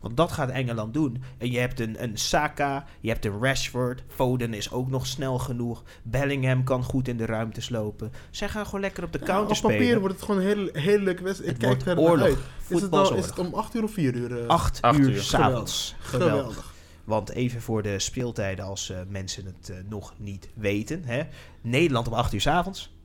Want 0.00 0.16
dat 0.16 0.32
gaat 0.32 0.50
Engeland 0.50 0.94
doen. 0.94 1.22
En 1.38 1.50
je 1.50 1.58
hebt 1.58 1.80
een, 1.80 2.02
een 2.02 2.16
Saka, 2.18 2.84
je 3.00 3.08
hebt 3.08 3.24
een 3.24 3.38
Rashford. 3.42 4.02
Foden 4.08 4.54
is 4.54 4.70
ook 4.72 4.88
nog 4.90 5.06
snel 5.06 5.38
genoeg. 5.38 5.82
Bellingham 6.02 6.64
kan 6.64 6.84
goed 6.84 7.08
in 7.08 7.16
de 7.16 7.26
ruimte 7.26 7.60
slopen. 7.60 8.12
Zij 8.30 8.48
gaan 8.48 8.64
gewoon 8.64 8.80
lekker 8.80 9.04
op 9.04 9.12
de 9.12 9.18
Ja, 9.18 9.24
counter 9.24 9.56
op 9.56 9.62
papier 9.62 9.76
spelen. 9.80 10.00
wordt 10.00 10.14
het 10.14 10.24
gewoon 10.24 10.40
een 10.40 10.46
hele, 10.46 10.70
hele 10.72 11.02
leuke 11.02 11.22
wedstrijd. 11.22 11.54
Ik 11.56 11.60
Het 11.62 11.82
kijk 11.82 11.84
wordt 11.98 12.00
er 12.00 12.10
oorlog. 12.10 12.26
uit. 12.26 12.38
Is 12.68 12.82
het, 12.82 12.92
al, 12.92 13.14
is 13.14 13.26
het 13.26 13.38
om 13.38 13.54
8 13.54 13.74
uur 13.74 13.82
of 13.82 13.92
4 13.92 14.14
uur? 14.14 14.40
eh? 14.40 14.46
Acht, 14.46 14.82
Acht 14.82 14.98
uur, 14.98 15.10
uur. 15.10 15.22
s'avonds. 15.22 15.94
Geweldig. 15.98 16.36
Geweldig. 16.36 16.74
Want 17.04 17.30
even 17.30 17.60
voor 17.62 17.82
de 17.82 17.98
speeltijden, 17.98 18.64
als 18.64 18.90
eh, 18.90 18.98
mensen 19.08 19.44
het 19.44 19.68
eh, 19.70 19.76
nog 19.88 20.14
niet 20.18 20.48
weten. 20.54 21.02
Hè. 21.04 21.22
Nederland 21.60 22.06
om 22.06 22.12
8 22.14 22.32
uur 22.32 22.40
's 22.40 22.46
avonds. 22.46 22.96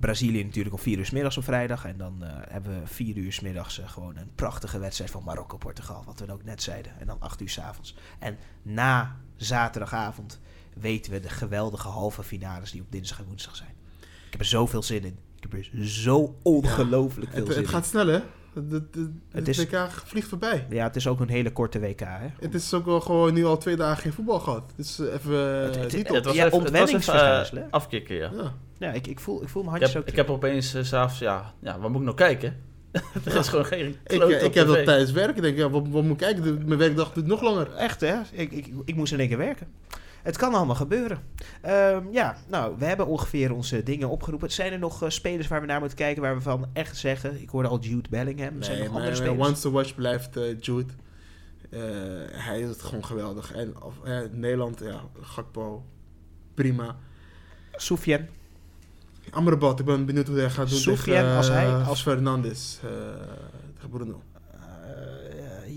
Brazilië 0.00 0.44
natuurlijk 0.44 0.74
om 0.74 0.80
4 0.80 0.98
uur 0.98 1.06
's 1.06 1.10
middags 1.10 1.36
op 1.36 1.44
vrijdag. 1.44 1.84
En 1.84 1.96
dan 1.96 2.24
eh, 2.24 2.30
hebben 2.48 2.80
we 2.80 2.86
4 2.86 3.16
uur 3.16 3.32
's 3.32 3.40
middags 3.40 3.78
eh, 3.80 3.88
gewoon 3.88 4.16
een 4.16 4.30
prachtige 4.34 4.78
wedstrijd 4.78 5.10
van 5.10 5.24
Marokko-Portugal. 5.24 6.02
Wat 6.06 6.20
we 6.20 6.32
ook 6.32 6.44
net 6.44 6.62
zeiden. 6.62 6.92
En 7.00 7.06
dan 7.06 7.20
8 7.20 7.40
uur 7.40 7.48
's 7.48 7.58
avonds. 7.58 7.94
En 8.18 8.38
na 8.62 9.16
zaterdagavond 9.36 10.40
weten 10.74 11.12
we 11.12 11.20
de 11.20 11.28
geweldige 11.28 11.88
halve 11.88 12.22
finales 12.22 12.70
die 12.70 12.80
op 12.80 12.92
dinsdag 12.92 13.18
en 13.18 13.24
woensdag 13.24 13.56
zijn. 13.56 13.74
Ik 14.00 14.30
heb 14.30 14.40
er 14.40 14.46
zoveel 14.46 14.82
zin 14.82 15.04
in. 15.04 15.18
Ik 15.36 15.42
heb 15.42 15.52
er 15.52 15.88
zo 15.88 16.36
ongelooflijk 16.42 17.30
veel 17.30 17.44
Het, 17.44 17.52
zin 17.52 17.62
het 17.62 17.70
gaat 17.70 17.82
in. 17.82 17.88
snel, 17.88 18.06
hè? 18.06 18.20
Het, 18.54 18.82
het, 19.32 19.48
is- 19.48 19.56
WK 19.64 19.88
vliegt 20.04 20.28
voorbij. 20.28 20.66
Ja, 20.70 20.84
het 20.86 20.96
is 20.96 21.06
ook 21.06 21.20
een 21.20 21.28
hele 21.28 21.52
korte 21.52 21.80
WK. 21.80 22.00
Hè? 22.00 22.26
Het 22.40 22.54
is 22.54 22.74
ook 22.74 22.84
wel 22.84 23.00
gewoon 23.00 23.34
nu 23.34 23.44
al 23.44 23.58
twee 23.58 23.76
dagen 23.76 24.02
geen 24.02 24.12
voetbal 24.12 24.38
gehad. 24.40 24.72
Het 24.76 24.86
is 24.86 24.98
eh, 24.98 25.12
even 25.14 25.34
Het- 25.34 25.76
eh, 25.76 25.82
het- 25.82 25.92
niet 25.92 26.08
het 26.08 26.08
op. 26.10 26.14
het 26.16 26.24
was 26.24 26.34
ja, 26.34 26.44
even, 26.46 26.62
het 26.62 26.78
was 26.78 26.92
even 26.92 27.62
eh, 27.62 27.62
afkicken, 27.70 28.16
ja. 28.16 28.30
Ja. 28.36 28.54
Ja, 28.78 28.92
ik, 28.92 29.06
ik, 29.06 29.20
voel, 29.20 29.42
ik 29.42 29.48
voel 29.48 29.62
mijn 29.62 29.74
Ik 29.76 29.80
handjes 29.82 29.92
heb, 29.92 30.02
ook 30.02 30.08
ik 30.08 30.16
heb 30.16 30.30
opeens 30.30 30.74
uh, 30.74 30.82
s'avonds, 30.82 31.18
ja, 31.18 31.54
ja, 31.60 31.78
wat 31.78 31.90
moet 31.90 31.98
ik 31.98 32.04
nou 32.04 32.16
kijken? 32.16 32.56
er 33.24 33.36
is 33.36 33.48
gewoon 33.48 33.64
geen 33.64 33.96
Ik, 34.06 34.22
ik 34.22 34.54
heb 34.54 34.66
dat 34.66 34.84
tijdens 34.84 35.10
werken. 35.12 35.36
Ik 35.36 35.42
denk, 35.42 35.56
ja, 35.56 35.70
wat, 35.70 35.86
wat 35.88 36.02
moet 36.02 36.12
ik 36.12 36.16
kijken? 36.18 36.42
De- 36.42 36.64
Mijn 36.64 36.78
werkdag 36.78 37.12
duurt 37.12 37.26
nog 37.26 37.42
langer. 37.42 37.74
Echt, 37.74 38.00
hè? 38.00 38.14
Ik, 38.32 38.52
ik, 38.52 38.68
ik 38.84 38.94
moest 38.94 39.12
in 39.12 39.18
één 39.18 39.28
keer 39.28 39.38
werken. 39.38 39.66
Het 40.22 40.36
kan 40.36 40.54
allemaal 40.54 40.74
gebeuren. 40.74 41.18
Ehm, 41.62 42.02
ja, 42.10 42.36
nou, 42.48 42.74
we 42.78 42.84
hebben 42.84 43.06
ongeveer 43.06 43.52
onze 43.54 43.82
dingen 43.82 44.08
opgeroepen. 44.08 44.50
Zijn 44.52 44.72
er 44.72 44.78
nog 44.78 45.02
eh, 45.02 45.08
spelers 45.08 45.48
waar 45.48 45.60
we 45.60 45.66
naar 45.66 45.78
moeten 45.80 45.98
kijken, 45.98 46.22
waar 46.22 46.34
we 46.34 46.40
van 46.42 46.66
echt 46.72 46.96
zeggen... 46.96 47.42
Ik 47.42 47.48
hoorde 47.48 47.68
al 47.68 47.78
Jude 47.80 48.08
Bellingham. 48.08 48.62
Zijn 48.62 48.72
er 48.76 48.78
Nee, 48.82 48.88
nog 48.88 48.96
andere 48.96 49.14
spelers? 49.16 49.48
once 49.48 49.60
to 49.62 49.70
watch 49.70 49.94
blijft 49.94 50.36
eh, 50.36 50.60
Jude. 50.60 50.92
Eh, 51.70 51.80
hij 52.30 52.60
is 52.60 52.68
het 52.68 52.82
gewoon 52.82 53.04
geweldig. 53.04 53.52
En 53.52 53.82
of, 53.82 53.94
Nederland, 54.32 54.80
ja, 54.80 55.00
Gakpo, 55.20 55.84
prima. 56.54 56.96
Soufiane. 57.72 58.26
Amrabat, 59.30 59.80
ik 59.80 59.84
ben 59.86 60.06
benieuwd 60.06 60.26
hoe 60.26 60.38
hij 60.38 60.50
gaat 60.50 60.68
doen 60.70 60.78
Soufiane, 60.78 61.20
tegen, 61.20 61.36
als 61.36 61.48
hij- 61.48 61.74
als- 61.74 62.02
Fernandes. 62.02 62.80
Bruno. 63.90 64.22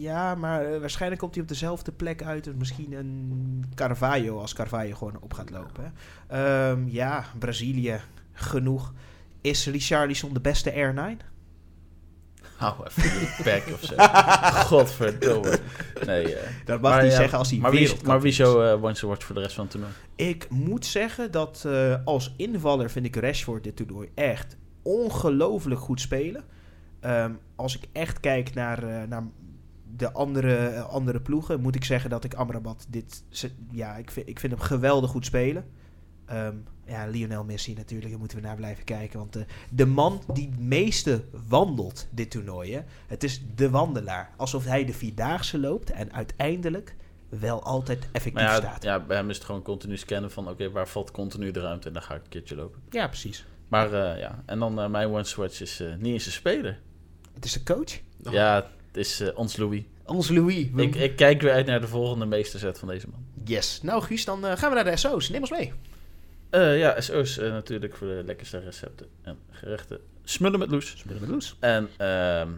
Ja, 0.04 0.36
maar 0.36 0.66
eh, 0.66 0.80
waarschijnlijk 0.80 1.22
komt 1.22 1.34
hij 1.34 1.44
op 1.44 1.50
dezelfde 1.50 1.92
plek 1.92 2.24
uit. 2.24 2.48
als 2.48 2.56
Misschien 2.58 2.94
een 2.94 3.66
Carvalho, 3.76 4.40
als 4.40 4.54
Carvalho 4.54 4.96
gewoon 4.96 5.18
op 5.20 5.34
gaat 5.34 5.50
lopen. 5.50 5.94
hè. 6.28 6.72
Ehm, 6.72 6.88
ja, 6.88 7.26
Brazilië, 7.40 8.00
genoeg. 8.34 8.94
Is 9.42 9.68
Richarlison 9.68 10.34
de 10.34 10.42
beste 10.42 10.72
R9? 10.72 11.26
Hou 12.56 12.76
even 12.88 13.04
je 13.04 13.42
bek 13.44 13.74
of 13.74 13.84
zo. 13.84 13.96
Godverdomme. 14.70 15.60
Nee, 16.06 16.36
eh, 16.36 16.50
Dat 16.66 16.82
mag 16.82 16.94
hij 16.94 17.06
ja, 17.06 17.16
zeggen 17.16 17.38
als 17.38 17.50
hij 17.50 17.60
maar 17.60 17.72
wie, 17.72 17.96
maar 18.06 18.22
wie 18.22 18.32
zo 18.32 18.76
uh, 18.84 18.94
wordt 19.02 19.24
voor 19.24 19.36
de 19.36 19.42
rest 19.42 19.56
van 19.56 19.64
het 19.64 19.74
toernooi? 19.74 19.94
Ik 20.16 20.50
moet 20.50 20.86
zeggen 20.86 21.32
dat 21.32 21.68
als 22.06 22.34
invaller 22.38 22.90
vind 22.90 23.06
ik 23.06 23.16
Rashford 23.16 23.64
dit 23.64 23.76
toernooi 23.76 24.10
echt 24.16 24.58
ongelooflijk 24.82 25.80
goed 25.80 26.02
spelen. 26.02 26.44
Ehm, 27.00 27.32
als 27.56 27.76
ik 27.78 27.88
echt 27.92 28.20
kijk 28.20 28.54
naar, 28.54 29.08
naar 29.08 29.24
de 29.96 30.12
andere, 30.12 30.56
eh, 30.56 30.90
andere 30.90 31.22
ploegen, 31.22 31.62
moet 31.62 31.76
ik 31.76 31.84
zeggen 31.84 32.10
dat 32.10 32.24
ik 32.24 32.34
Amrabat 32.34 32.86
dit... 32.90 33.24
ze- 33.30 33.52
Ja, 33.72 33.96
ik 33.96 34.12
vind, 34.12 34.28
ik 34.30 34.40
vind 34.40 34.54
hem 34.54 34.62
geweldig 34.62 35.10
goed 35.10 35.26
spelen. 35.26 35.66
Ehm, 36.26 36.56
ja, 36.86 37.08
Lionel 37.08 37.44
Messi 37.44 37.74
natuurlijk, 37.74 38.10
daar 38.10 38.20
moeten 38.20 38.38
we 38.38 38.44
naar 38.44 38.56
blijven 38.56 38.84
kijken. 38.84 39.20
Want 39.20 39.34
de, 39.34 39.46
de 39.72 39.86
man 39.86 40.22
die 40.34 40.50
het 40.50 40.60
meeste 40.60 41.24
wandelt 41.48 42.08
dit 42.12 42.32
toernooi, 42.32 42.74
hè, 42.74 42.82
het 43.08 43.24
is 43.24 43.42
de 43.56 43.70
wandelaar. 43.70 44.30
Alsof 44.38 44.66
hij 44.66 44.86
de 44.86 44.94
Vierdaagse 44.94 45.60
loopt 45.60 45.92
en 45.92 46.14
uiteindelijk 46.14 46.96
wel 47.30 47.64
altijd 47.64 48.00
effectief 48.12 48.34
Maar 48.34 48.44
ja, 48.44 48.56
staat. 48.58 48.84
ja, 48.84 49.00
bij 49.00 49.18
hem 49.18 49.30
is 49.30 49.36
het 49.36 49.46
gewoon 49.46 49.62
continu 49.62 49.98
scannen 49.98 50.32
van... 50.32 50.50
oké, 50.50 50.70
waar 50.72 50.88
valt 50.88 51.12
continu 51.12 51.52
de 51.52 51.60
ruimte 51.60 51.88
en 51.88 51.94
dan 51.94 52.02
ga 52.04 52.16
ik 52.16 52.24
een 52.24 52.30
keertje 52.30 52.56
lopen. 52.56 52.82
Ja, 52.90 53.08
precies. 53.08 53.46
Maar 53.68 53.94
eh, 53.94 54.20
ja, 54.20 54.44
en 54.46 54.60
dan 54.60 54.80
eh, 54.82 54.90
mijn 54.90 55.08
once 55.10 55.42
watch 55.42 55.62
is 55.62 55.80
eh, 55.80 55.96
niet 55.96 56.14
eens 56.14 56.26
een 56.26 56.32
speler. 56.32 56.80
Het 57.34 57.46
is 57.46 57.54
de 57.54 57.64
coach. 57.64 58.00
Oh. 58.24 58.34
Ja, 58.34 58.68
het 58.94 59.06
is 59.06 59.20
eh, 59.20 59.38
ons 59.38 59.58
Louis. 59.58 59.84
Ons 60.06 60.30
Louis. 60.30 60.68
We- 60.74 60.82
Ik, 60.82 60.96
ik 60.96 61.16
kijk 61.16 61.42
weer 61.42 61.52
uit 61.52 61.66
naar 61.66 61.82
de 61.82 61.88
volgende 61.88 62.26
meesterzet 62.26 62.80
van 62.80 62.88
deze 62.88 63.08
man. 63.12 63.26
Yes. 63.46 63.80
Nou, 63.82 64.02
Guus, 64.04 64.26
dan 64.26 64.46
eh, 64.46 64.58
gaan 64.58 64.70
we 64.70 64.76
naar 64.76 64.84
de 64.92 64.98
SO's. 64.98 65.30
Neem 65.30 65.42
ons 65.42 65.52
mee. 65.52 65.74
Eh, 66.50 66.80
ja, 66.80 67.02
SO's 67.02 67.38
natuurlijk 67.38 67.96
voor 67.96 68.08
de 68.08 68.22
lekkerste 68.26 68.60
recepten 68.60 69.08
en 69.22 69.38
gerechten. 69.52 70.00
Smullen 70.24 70.60
met 70.60 70.70
Loes. 70.72 70.94
Spelen 70.98 71.22
met 71.22 71.30
Loes. 71.30 71.56
En 71.60 71.90
ehm, 71.98 72.50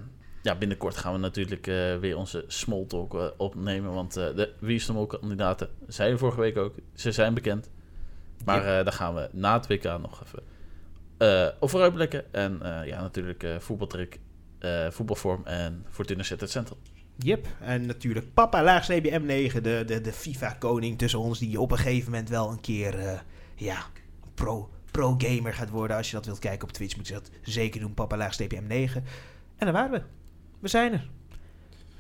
ja, 0.41 0.55
binnenkort 0.59 0.97
gaan 0.97 1.13
we 1.13 1.19
natuurlijk 1.19 1.65
weer 1.99 2.17
onze 2.17 2.43
small 2.47 2.85
talk 2.87 3.33
opnemen. 3.37 3.93
Want 3.93 4.13
de 4.13 4.53
Wie 4.59 4.75
is 4.75 4.85
de 4.85 4.93
Mol 4.93 5.05
kandidaten 5.07 5.69
zijn 5.87 6.17
vorige 6.17 6.39
week 6.39 6.57
ook. 6.57 6.75
Ze 6.95 7.11
zijn 7.11 7.33
bekend. 7.33 7.69
Maar 8.45 8.63
daar 8.83 8.93
gaan 8.93 9.15
we 9.15 9.29
na 9.31 9.53
het 9.53 9.67
WK 9.67 9.83
nog 9.83 10.23
even 10.23 10.43
op 11.59 11.69
vooruitblikken. 11.69 12.33
En 12.33 12.59
ja, 12.85 13.01
natuurlijk 13.01 13.45
voetbaltrick, 13.59 14.19
eh, 14.65 14.91
voetbalvorm 14.91 15.45
en 15.45 15.85
Fortuna 15.89 16.23
Sittard 16.23 16.51
Central. 16.51 16.77
Yep. 17.17 17.47
En 17.61 17.85
natuurlijk 17.85 18.33
papa 18.33 18.63
laagstreepje 18.63 19.19
M9, 19.19 19.61
de, 19.61 19.83
de, 19.85 20.01
de 20.01 20.13
FIFA-koning 20.13 20.97
tussen 20.97 21.19
ons, 21.19 21.39
die 21.39 21.61
op 21.61 21.71
een 21.71 21.77
gegeven 21.77 22.11
moment 22.11 22.29
wel 22.29 22.51
een 22.51 22.61
keer, 22.61 22.99
eh, 22.99 23.19
ja, 23.55 23.85
pro, 24.33 24.69
pro-gamer 24.91 25.53
gaat 25.53 25.69
worden. 25.69 25.97
Als 25.97 26.09
je 26.09 26.15
dat 26.15 26.25
wilt 26.25 26.39
kijken 26.39 26.67
op 26.67 26.73
Twitch, 26.73 26.95
moet 26.95 27.07
je 27.07 27.13
dat 27.13 27.29
zeker 27.41 27.79
doen, 27.79 27.93
papa 27.93 28.17
laagstreepje 28.17 28.61
M9. 28.61 28.93
En 29.57 29.65
daar 29.65 29.71
waren 29.71 29.91
we. 29.91 30.01
We 30.59 30.67
zijn 30.67 30.93
er. 30.93 31.07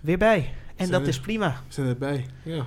Weer 0.01 0.17
bij. 0.17 0.53
En 0.75 0.89
dat 0.89 1.01
er. 1.01 1.07
is 1.07 1.19
prima. 1.19 1.61
We 1.67 1.73
zijn 1.73 1.87
erbij. 1.87 2.25
Ja. 2.43 2.65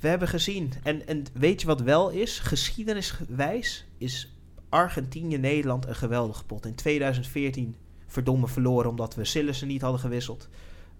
We 0.00 0.08
hebben 0.08 0.28
gezien. 0.28 0.72
En, 0.82 1.06
en 1.06 1.24
weet 1.32 1.60
je 1.60 1.66
wat 1.66 1.80
wel 1.80 2.10
is? 2.10 2.38
Geschiedeniswijs 2.38 3.86
is 3.98 4.36
Argentinië-Nederland 4.68 5.86
een 5.86 5.94
geweldige 5.94 6.44
pot. 6.44 6.66
In 6.66 6.74
2014 6.74 7.76
verdomme 8.12 8.48
verloren 8.48 8.90
omdat 8.90 9.14
we 9.14 9.24
Sillissen 9.24 9.68
niet 9.68 9.82
hadden 9.82 10.00
gewisseld. 10.00 10.48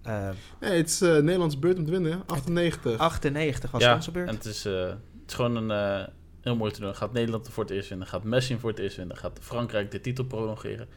Eh, 0.01 0.29
Nee, 0.59 0.71
het 0.77 0.89
is 0.89 1.01
eh, 1.01 1.09
Nederlands 1.13 1.59
beurt 1.59 1.77
om 1.77 1.85
te 1.85 1.91
winnen. 1.91 2.23
98. 2.25 2.97
98 2.97 3.71
was 3.71 3.81
ja, 3.81 3.95
onze 3.95 4.11
beurt. 4.11 4.27
en 4.29 4.35
het 4.35 4.45
is, 4.45 4.65
eh, 4.65 4.73
het 4.87 4.97
is 5.27 5.33
gewoon 5.33 5.55
een 5.55 5.71
eh, 5.71 6.07
heel 6.41 6.55
mooi 6.55 6.71
toernooi. 6.71 6.93
Gaat 6.95 7.13
Nederland 7.13 7.49
voor 7.49 7.63
het 7.63 7.71
eerst 7.73 7.89
winnen? 7.89 8.07
Gaat 8.07 8.23
Messi 8.23 8.57
voor 8.59 8.69
het 8.69 8.79
eerst 8.79 8.97
winnen? 8.97 9.17
Gaat 9.17 9.39
Frankrijk 9.41 9.91
de 9.91 10.01
titel 10.01 10.23
prolongeren? 10.23 10.87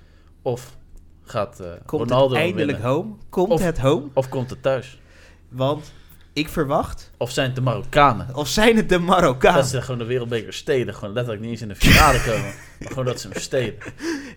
Of 0.43 0.77
gaat 1.23 1.61
eh, 1.61 1.71
Komt 1.87 2.03
Ronaldo 2.11 2.35
het 2.35 2.43
eindelijk 2.43 2.79
winnen? 2.79 2.95
home? 2.95 3.15
Komt 3.29 3.51
Of- 3.51 3.61
het 3.63 3.79
home? 3.79 4.07
Of 4.13 4.29
komt 4.29 4.51
het 4.51 4.63
thuis? 4.63 5.01
Want 5.49 5.93
ik 6.37 6.49
verwacht, 6.49 7.11
Of 7.17 7.31
zijn 7.31 7.47
het 7.47 7.55
de 7.55 7.61
Marokkanen? 7.61 8.35
of 8.35 8.49
zijn 8.49 8.77
het 8.77 8.89
de 8.89 8.99
Marokkanen? 8.99 9.61
Dat 9.61 9.69
ze 9.69 9.83
gewoon 9.83 9.99
de 9.99 10.05
wereldbeker 10.05 10.53
steden. 10.53 10.95
Gewoon 10.95 11.15
letterlijk 11.15 11.43
niet 11.43 11.51
eens 11.53 11.63
in 11.63 11.69
de 11.69 11.77
finale 11.77 12.21
komen. 12.21 12.53
Maar 12.81 12.89
gewoon 12.89 13.05
dat 13.05 13.21
ze 13.21 13.29
hem 13.29 13.41
steden. 13.41 13.79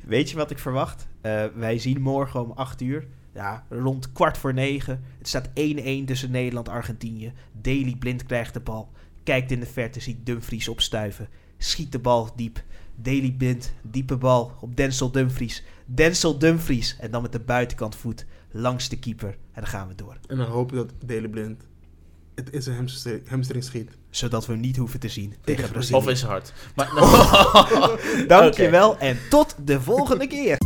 Weet 0.03 0.29
je 0.29 0.35
wat 0.35 0.51
ik 0.51 0.59
verwacht? 0.59 1.07
Eh, 1.21 1.45
wij 1.55 1.77
zien 1.79 2.01
morgen 2.01 2.41
om 2.43 2.51
8 2.51 2.81
uur, 2.81 3.07
ja, 3.33 3.63
rond 3.69 4.11
kwart 4.11 4.37
voor 4.37 4.53
negen. 4.53 5.03
Het 5.17 5.27
staat 5.27 5.47
1-1 5.53 6.05
tussen 6.05 6.31
Nederland 6.31 6.67
en 6.67 6.73
Argentinië. 6.73 7.33
Daily 7.61 7.95
Blind 7.95 8.25
krijgt 8.25 8.53
de 8.53 8.59
bal. 8.59 8.91
Kijkt 9.23 9.51
in 9.51 9.59
de 9.59 9.65
verte, 9.65 9.99
ziet 9.99 10.25
Dumfries 10.25 10.67
opstuiven. 10.67 11.27
Schiet 11.57 11.91
de 11.91 11.99
bal 11.99 12.29
diep. 12.35 12.63
Daily 12.95 13.31
Blind, 13.31 13.73
diepe 13.81 14.17
bal 14.17 14.51
op 14.61 14.75
Denzel 14.75 15.11
Dumfries. 15.11 15.63
Denzel 15.85 16.37
Dumfries. 16.39 16.95
En 16.99 17.11
dan 17.11 17.21
met 17.21 17.31
de 17.31 17.39
buitenkant 17.39 17.95
voet 17.95 18.25
langs 18.51 18.89
de 18.89 18.99
keeper. 18.99 19.29
En 19.29 19.61
dan 19.61 19.67
gaan 19.67 19.87
we 19.87 19.95
door. 19.95 20.17
En 20.27 20.37
dan 20.37 20.47
hopen 20.47 20.75
dat 20.75 20.93
Dele 21.05 21.29
Blind 21.29 21.63
het 22.39 22.53
in 22.53 22.61
zijn 22.61 22.75
hamstring, 22.75 23.29
hamstring 23.29 23.63
schiet. 23.63 23.89
Zodat 24.09 24.45
we 24.45 24.51
hem 24.51 24.61
niet 24.61 24.77
hoeven 24.77 24.99
te 24.99 25.09
zien 25.09 25.33
tegen 25.43 25.63
Of 25.63 25.71
Brazilië. 25.71 25.97
Of 25.97 26.07
is 26.07 26.21
hard. 26.21 26.53
Maar, 26.75 26.89
Dankjewel 28.27 28.97
en 29.09 29.17
tot 29.29 29.55
de 29.65 29.81
volgende 29.81 30.27
keer. 30.27 30.57